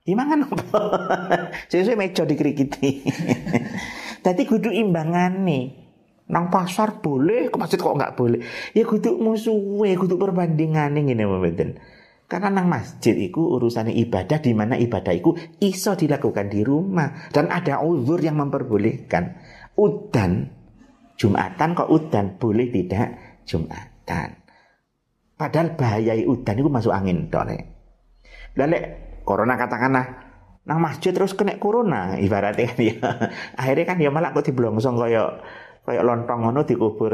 Ya 0.05 0.13
mangan 0.13 0.45
apa? 0.45 0.81
Sesuk 1.73 1.97
meja 1.97 2.29
dikrikiti. 2.29 3.01
Dadi 4.25 4.43
kudu 4.45 4.69
imbangane. 4.69 5.81
Nang 6.31 6.47
pasar 6.47 7.03
boleh, 7.03 7.51
ke 7.51 7.57
masjid 7.59 7.81
kok 7.81 7.97
enggak 7.97 8.15
boleh. 8.15 8.45
Ya 8.77 8.85
kudu 8.85 9.19
musuhe, 9.19 9.97
kudu 9.97 10.21
perbandingane 10.21 11.01
ngene 11.01 11.25
mboten. 11.27 11.81
Karena 12.31 12.47
nang 12.47 12.71
masjid 12.71 13.19
itu 13.19 13.43
urusannya 13.43 13.91
ibadah 14.07 14.39
di 14.39 14.55
mana 14.55 14.79
ibadah 14.79 15.11
itu 15.11 15.35
iso 15.59 15.99
dilakukan 15.99 16.47
di 16.47 16.63
rumah 16.63 17.27
dan 17.35 17.51
ada 17.51 17.83
uzur 17.83 18.23
yang 18.23 18.39
memperbolehkan. 18.39 19.35
Udan 19.75 20.47
Jumatan 21.19 21.75
kok 21.75 21.91
udan 21.91 22.39
boleh 22.39 22.71
tidak 22.71 23.43
Jumatan. 23.43 24.41
Padahal 25.35 25.75
bahaya 25.75 26.15
udan 26.23 26.55
itu 26.55 26.71
masuk 26.71 26.95
angin 26.95 27.27
dole. 27.29 27.59
Lalu 28.55 28.79
corona 29.27 29.59
katakanlah 29.59 30.07
nang 30.71 30.79
masjid 30.79 31.11
terus 31.11 31.35
kena 31.35 31.59
corona 31.59 32.15
ibaratnya 32.15 32.71
kan 32.71 32.79
ya. 32.79 32.97
Akhirnya 33.61 33.85
kan 33.91 33.99
ya 33.99 34.15
malah 34.15 34.31
kok 34.31 34.47
diblongsong 34.47 35.03
kayak 35.03 35.43
kayak 35.83 36.07
lontong 36.07 36.47
ngono 36.47 36.63
dikubur 36.63 37.13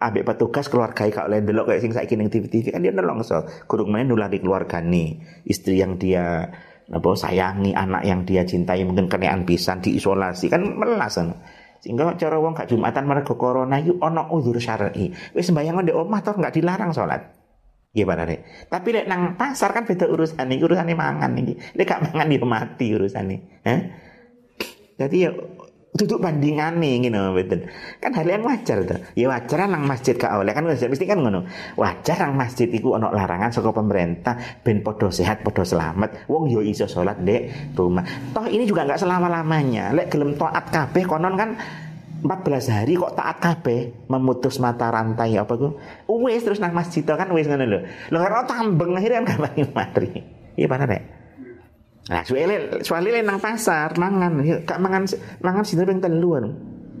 ambek 0.00 0.26
petugas 0.26 0.66
keluarga 0.66 1.06
kak 1.06 1.30
oleh 1.30 1.40
delok 1.40 1.70
kayak 1.70 1.80
sing 1.80 1.92
saiki 1.94 2.18
ning 2.18 2.28
TV-TV 2.28 2.74
kan 2.74 2.82
dia 2.82 2.90
nelongso 2.90 3.46
kurung 3.70 3.94
main 3.94 4.04
nular 4.04 4.28
di 4.28 4.42
keluarga 4.42 4.82
nih 4.82 5.22
istri 5.46 5.80
yang 5.80 5.96
dia 5.96 6.50
apa 6.84 7.08
sayangi 7.16 7.72
anak 7.72 8.04
yang 8.04 8.28
dia 8.28 8.44
cintai 8.44 8.84
mungkin 8.84 9.08
kenaan 9.08 9.48
pisan 9.48 9.80
diisolasi 9.80 10.52
kan 10.52 10.60
melas 10.76 11.16
kan 11.16 11.40
sehingga 11.80 12.16
cara 12.16 12.40
wong 12.40 12.56
gak 12.56 12.68
jumatan 12.68 13.04
mereka 13.04 13.36
corona 13.36 13.76
itu 13.80 13.96
ono 14.00 14.28
uzur 14.32 14.56
syar'i 14.60 15.12
wis 15.32 15.44
sembahyang 15.48 15.84
di 15.84 15.92
omah 15.92 16.20
toh 16.20 16.36
nggak 16.36 16.54
dilarang 16.56 16.92
sholat 16.92 17.44
Gimana 17.94 18.26
nih? 18.26 18.66
Tapi 18.66 18.88
lek 18.90 19.06
nang 19.06 19.38
pasar 19.38 19.70
kan 19.70 19.86
beda 19.86 20.10
urusan 20.10 20.50
nih, 20.50 20.58
urusan 20.66 20.90
mangan 20.98 21.30
nih. 21.30 21.54
Lek 21.78 21.86
gak 21.86 22.02
mangan 22.02 22.26
dia 22.26 22.42
mati 22.42 22.90
urusan 22.90 23.24
nih. 23.30 23.40
Eh? 23.62 23.80
Jadi 24.98 25.16
ya 25.22 25.30
duduk 25.94 26.18
bandingan 26.18 26.82
nih 26.82 27.06
gitu 27.06 27.22
betul 27.30 27.70
kan 28.02 28.10
hal 28.18 28.26
yang 28.26 28.42
wajar 28.42 28.82
tuh 28.82 28.98
ya 29.14 29.30
wajar 29.30 29.70
nang 29.70 29.86
masjid 29.86 30.18
kak 30.18 30.34
oleh. 30.34 30.50
Kan 30.50 30.66
mesti 30.66 31.06
kan 31.06 31.22
ngono. 31.22 31.46
Wajar 31.78 32.26
nang 32.26 32.34
masjid 32.34 32.66
itu 32.66 32.90
ono 32.90 33.14
larangan 33.14 33.54
saka 33.54 33.70
pemerintah 33.70 34.34
ben 34.66 34.82
podo 34.82 35.14
sehat 35.14 35.46
podo 35.46 35.62
selamat. 35.62 36.26
Wong 36.26 36.50
yo 36.50 36.60
iso 36.66 36.90
sholat 36.90 37.22
dek 37.22 37.74
rumah. 37.78 38.02
Toh 38.34 38.50
ini 38.50 38.66
juga 38.66 38.82
nggak 38.90 38.98
selama 38.98 39.30
lamanya 39.30 39.94
lek 39.94 40.10
gelem 40.10 40.34
taat 40.34 40.74
kabeh 40.74 41.06
konon 41.06 41.38
kan 41.38 41.54
14 42.24 42.74
hari 42.74 42.96
kok 42.96 43.14
taat 43.14 43.36
kabeh 43.38 44.08
memutus 44.08 44.56
mata 44.56 44.88
rantai 44.88 45.36
apa 45.36 45.54
tuh 45.60 45.76
wes 46.08 46.40
terus 46.40 46.58
nang 46.58 46.74
masjid 46.74 47.06
kan 47.06 47.30
wes 47.30 47.46
ngono 47.46 47.70
lho. 47.70 47.78
Lho 48.10 48.18
karena 48.18 48.42
tambeng 48.42 48.98
akhirnya 48.98 49.22
kan 49.22 49.46
gak 49.46 49.70
mati 49.70 50.10
iya 50.58 50.66
mana 50.70 50.86
dek 50.86 51.02
Nah, 52.04 52.20
soalnya 52.20 52.84
soalnya 52.84 53.24
nang 53.24 53.40
pasar 53.40 53.96
mangan, 53.96 54.44
ya, 54.44 54.60
kak 54.60 54.76
mangan 54.76 55.08
mangan 55.40 55.64
sih 55.64 55.80
ping 55.80 56.04
telu 56.04 56.36
anu. 56.36 56.50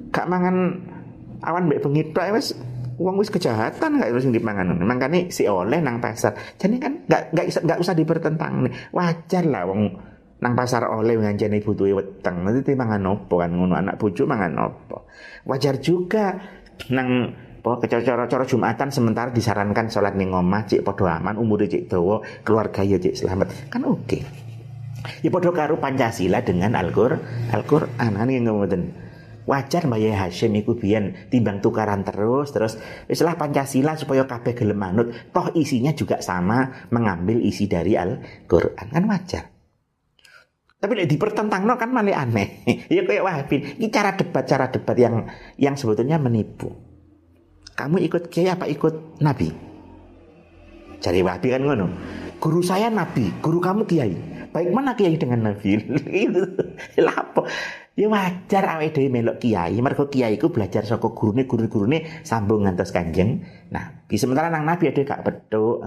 Kak 0.08 0.24
mangan 0.30 0.80
awan 1.44 1.68
mbek 1.68 1.84
bengi 1.84 2.02
tok 2.16 2.32
wis 2.32 2.56
uang 2.96 3.20
wis 3.20 3.28
kejahatan 3.28 4.00
gak 4.00 4.10
harus 4.10 4.24
dipangan. 4.24 4.80
Makanya 4.80 5.28
si 5.28 5.44
oleh 5.44 5.82
nang 5.84 6.00
pasar. 6.00 6.32
Jadi 6.56 6.76
kan 6.80 7.04
gak 7.04 7.36
gak 7.36 7.46
gak 7.68 7.78
usah 7.84 7.92
dipertentang 7.92 8.64
nih. 8.64 8.72
Wajar 8.96 9.44
lah 9.44 9.68
wong 9.68 9.92
nang 10.40 10.52
pasar 10.56 10.88
oleh 10.88 11.20
nganjani 11.20 11.60
butuh 11.60 11.92
weteng. 11.92 12.40
Nanti 12.46 12.72
mangan 12.72 13.04
opo 13.04 13.44
kan 13.44 13.52
ngono 13.52 13.76
anak 13.76 14.00
bojo 14.00 14.24
mangan 14.24 14.52
opo. 14.56 15.10
Wajar 15.44 15.84
juga 15.84 16.38
nang 16.88 17.28
apa 17.64 17.88
cara-cara 17.88 18.44
Jumatan 18.44 18.92
sementara 18.92 19.32
disarankan 19.32 19.88
sholat 19.88 20.20
ning 20.20 20.36
omah 20.36 20.68
cek 20.68 20.84
padha 20.84 21.16
aman 21.16 21.40
umur 21.40 21.64
cek 21.64 21.88
dawa 21.88 22.20
keluarga 22.44 22.84
ya 22.84 23.00
cek 23.00 23.24
selamat 23.24 23.72
kan 23.72 23.88
oke 23.88 24.04
okay. 24.04 24.20
Ya 25.20 25.28
padha 25.28 25.52
karo 25.52 25.76
Pancasila 25.76 26.40
dengan 26.40 26.72
Al-Qur'an. 26.76 27.52
Al-Qur'an 27.52 28.14
yang 28.28 28.48
ngoten. 28.48 29.04
Wajar 29.44 29.84
Mbak 29.84 30.00
Yai 30.00 30.16
Hashim 30.16 30.56
iku 30.56 30.72
biyen 30.80 31.28
timbang 31.28 31.60
tukaran 31.60 32.00
terus 32.00 32.48
terus 32.48 32.80
istilah 33.12 33.36
Pancasila 33.36 33.92
supaya 33.92 34.24
kabeh 34.24 34.56
gelem 34.56 34.80
manut 34.80 35.12
toh 35.36 35.52
isinya 35.52 35.92
juga 35.92 36.24
sama 36.24 36.88
mengambil 36.88 37.44
isi 37.44 37.68
dari 37.68 37.92
Al-Qur'an 37.92 38.88
kan 38.88 39.04
wajar. 39.04 39.44
Tapi 40.80 40.92
lek 41.00 41.08
dipertentangno 41.16 41.80
kan 41.80 41.92
malah 41.92 42.24
aneh. 42.24 42.60
ya 42.92 43.08
kayak 43.08 43.24
Wahabi. 43.24 43.80
Ini 43.80 43.88
cara 43.88 44.16
debat 44.16 44.44
cara 44.44 44.68
debat 44.68 44.96
yang 44.96 45.24
yang 45.56 45.80
sebetulnya 45.80 46.20
menipu. 46.20 46.72
Kamu 47.72 48.00
ikut 48.04 48.28
kiai 48.28 48.52
apa 48.52 48.68
ikut 48.68 49.20
nabi? 49.24 49.48
Cari 51.00 51.20
Wahabi 51.24 51.48
kan 51.52 51.62
ngono. 51.64 51.86
guru 52.36 52.60
saya 52.60 52.92
nabi, 52.92 53.32
guru 53.40 53.56
kamu 53.56 53.88
kiai. 53.88 54.12
Baik 54.54 54.70
mana 54.70 54.94
kiai 54.94 55.18
dengan 55.18 55.50
nabi? 55.50 55.82
Lapo? 57.02 57.42
Ya 57.98 58.06
wajar 58.06 58.78
awake 58.78 58.94
dhewe 58.94 59.10
melok 59.10 59.42
kiai, 59.42 59.74
mergo 59.82 60.06
kiai 60.06 60.38
iku 60.38 60.54
belajar 60.54 60.86
saka 60.86 61.10
gurune 61.10 61.46
guru-gurune 61.50 62.22
sambung 62.22 62.62
ngantos 62.62 62.94
kanjeng. 62.94 63.42
Nah, 63.74 64.06
di 64.06 64.14
sementara 64.14 64.50
nang 64.54 64.62
nabi 64.62 64.94
ada 64.94 65.02
gak 65.02 65.26
petuk, 65.26 65.82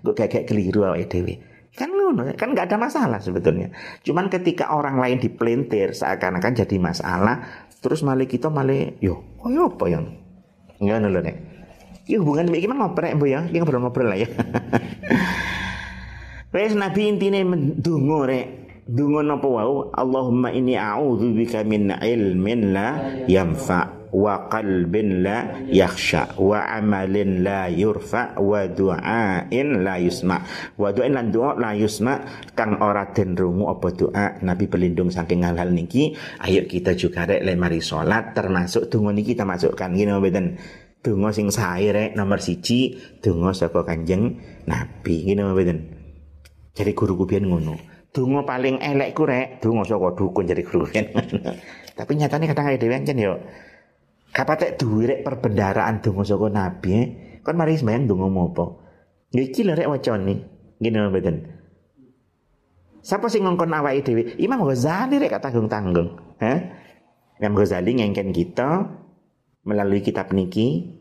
kok 0.00 0.14
gak 0.16 0.48
keliru 0.48 0.88
awake 0.88 1.12
dhewe. 1.12 1.34
Kan 1.76 1.92
ngono, 1.92 2.24
kan 2.40 2.56
nggak 2.56 2.72
ada 2.72 2.80
masalah 2.80 3.20
sebetulnya. 3.20 3.68
Cuman 4.00 4.32
ketika 4.32 4.72
orang 4.72 4.96
lain 4.96 5.20
dipelintir 5.20 5.92
seakan-akan 5.92 6.56
jadi 6.56 6.76
masalah, 6.80 7.68
terus 7.84 8.00
malah 8.00 8.24
kita 8.24 8.48
malah 8.48 8.96
yo, 9.04 9.20
oh 9.44 9.52
yo 9.52 9.76
apa 9.76 9.84
yang 9.92 10.04
ngono 10.80 11.12
lho. 11.12 11.20
Ya 12.08 12.16
hubungan 12.22 12.48
iki 12.48 12.64
mah 12.64 12.80
ngoprek 12.80 13.20
Bu 13.20 13.28
ya, 13.28 13.44
iki 13.44 13.60
ngobrol-ngobrol 13.60 14.08
lah 14.08 14.16
ya. 14.24 14.28
Wes 16.56 16.72
Nabi 16.72 17.12
intine 17.12 17.44
ndonga 17.44 18.24
rek. 18.24 18.46
Ndonga 18.88 19.20
napa 19.28 19.44
wau? 19.44 19.92
Allahumma 19.92 20.48
inni 20.56 20.72
a'udzubika 20.72 21.60
min 21.68 21.92
ilmin 21.92 22.72
la 22.72 22.96
yanfa 23.28 24.08
wa 24.16 24.48
qalbin 24.48 25.20
la 25.20 25.68
yakhsha 25.68 26.32
wa 26.40 26.64
amalin 26.64 27.44
la 27.44 27.68
yurfa 27.68 28.40
wa 28.40 28.64
du'ain 28.72 29.84
la 29.84 30.00
yusma. 30.00 30.40
Wa 30.80 30.96
du'ain 30.96 31.12
lan 31.12 31.28
doa 31.28 31.60
la 31.60 31.76
yusma 31.76 32.24
kang 32.56 32.80
ora 32.80 33.04
den 33.12 33.36
rungu 33.36 33.68
apa 33.68 33.92
doa 33.92 34.40
Nabi 34.40 34.64
berlindung 34.64 35.12
saking 35.12 35.44
hal-hal 35.44 35.76
niki. 35.76 36.16
Ayo 36.40 36.64
kita 36.64 36.96
juga 36.96 37.28
rek 37.28 37.44
lemari 37.44 37.84
salat 37.84 38.32
termasuk 38.32 38.88
donga 38.88 39.12
niki 39.12 39.36
kita 39.36 39.44
masukkan. 39.44 39.92
Ngene 39.92 40.16
mboten? 40.16 40.56
Donga 41.04 41.36
sing 41.36 41.52
sae 41.52 41.92
rek 41.92 42.16
nomor 42.16 42.40
siji 42.40 42.96
donga 43.20 43.52
saka 43.52 43.84
Kanjeng 43.84 44.40
Nabi. 44.64 45.28
Ngene 45.28 45.52
mboten 45.52 45.95
jadi 46.76 46.92
guru 46.92 47.24
biyen 47.24 47.48
ngono 47.48 47.80
donga 48.12 48.44
paling 48.44 48.78
elek 48.84 49.16
ku 49.16 49.24
rek 49.24 49.64
donga 49.64 49.88
saka 49.88 50.12
dukun 50.12 50.44
jadi 50.44 50.62
guru 50.62 50.84
biyen 50.92 51.08
tapi 51.96 52.12
nyatanya 52.20 52.52
kadang 52.52 52.68
ada 52.68 52.78
dewe 52.78 52.96
yo 53.16 53.34
Kapatek 54.36 54.76
duwe 54.76 55.08
rek 55.08 55.20
perbendaraan 55.24 56.04
donga 56.04 56.20
saka 56.20 56.52
nabi 56.52 56.90
eh. 56.92 57.06
Kon 57.40 57.56
mari 57.56 57.80
sembayang 57.80 58.04
donga 58.04 58.28
mopo. 58.28 58.84
Iki 59.32 59.64
lho 59.64 59.72
rek 59.72 59.88
wacane. 59.88 60.34
Ngene 60.76 61.08
mboten. 61.08 61.36
Siapa 63.00 63.32
sing 63.32 63.48
ngongkon 63.48 63.72
awake 63.72 64.04
dhewe? 64.04 64.36
Imam 64.36 64.60
Ghazali 64.66 65.16
rek 65.16 65.40
tanggung-tanggung. 65.40 66.36
Eh? 66.42 66.58
Imam 67.40 67.56
Ghazali 67.56 67.96
ngengken 67.96 68.34
kita 68.34 68.92
melalui 69.64 70.04
kitab 70.04 70.36
niki 70.36 70.98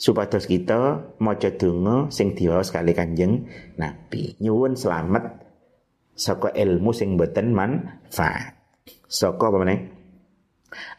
supados 0.00 0.48
kita 0.48 1.12
maca 1.20 1.52
donga 1.52 2.08
sing 2.08 2.32
diwaos 2.32 2.72
kali 2.72 2.96
Kanjeng 2.96 3.44
Nabi. 3.76 4.40
Nyuwun 4.40 4.80
selamat 4.80 5.44
saka 6.16 6.56
ilmu 6.56 6.96
sing 6.96 7.20
boten 7.20 7.52
manfaat. 7.52 8.56
Saka 9.04 9.52
apa 9.52 9.58
meneh? 9.60 10.00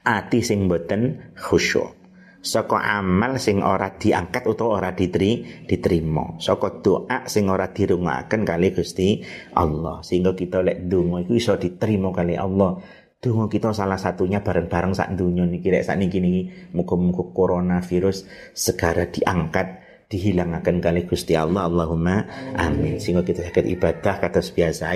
ati 0.03 0.43
sing 0.43 0.67
boten 0.67 1.33
khusyuk 1.37 1.95
saka 2.41 2.81
amal 2.97 3.37
sing 3.37 3.61
ora 3.61 3.93
diangkat 3.93 4.49
utawa 4.49 4.81
ora 4.81 4.91
diteri 4.97 5.45
diterima 5.69 6.41
saka 6.41 6.81
doa 6.81 7.29
sing 7.29 7.45
ora 7.47 7.69
dirungaken 7.69 8.41
kali 8.41 8.73
Gusti 8.73 9.21
Allah 9.53 10.01
sehingga 10.01 10.33
kita 10.33 10.65
lek 10.65 10.89
donga 10.89 11.21
iku 11.21 11.37
iso 11.37 11.53
diterima 11.61 12.09
kali 12.09 12.33
Allah 12.33 12.81
donga 13.21 13.45
kita 13.45 13.69
salah 13.69 14.01
satunya 14.01 14.41
bareng-bareng 14.41 14.97
sak 14.97 15.13
dunya 15.13 15.45
niki 15.45 15.69
lek 15.69 15.85
sak 15.85 16.01
niki 16.01 16.17
niki 16.17 16.41
muga-muga 16.73 17.21
coronavirus 17.29 18.25
segera 18.57 19.05
diangkat 19.05 19.77
dihilangkan 20.11 20.83
kali 20.83 21.07
Gusti 21.07 21.39
Allah. 21.39 21.71
Allahumma 21.71 22.27
amin. 22.59 22.99
Sehingga 22.99 23.23
kita 23.23 23.47
sakit 23.47 23.63
ibadah 23.79 24.19
kata 24.19 24.43
biasa 24.43 24.91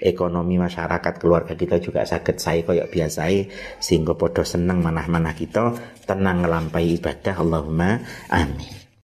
ekonomi 0.00 0.56
masyarakat 0.56 1.14
keluarga 1.20 1.52
kita 1.52 1.76
juga 1.84 2.08
sakit 2.08 2.36
saya 2.40 2.64
koyok 2.64 2.88
biasa 2.88 3.28
sehingga 3.76 4.16
podo 4.16 4.40
seneng 4.40 4.80
manah-manah 4.80 5.36
kita 5.36 5.76
tenang 6.08 6.46
ngelampai 6.46 6.96
ibadah. 6.96 7.34
Allahumma 7.36 8.00
amin 8.32 8.83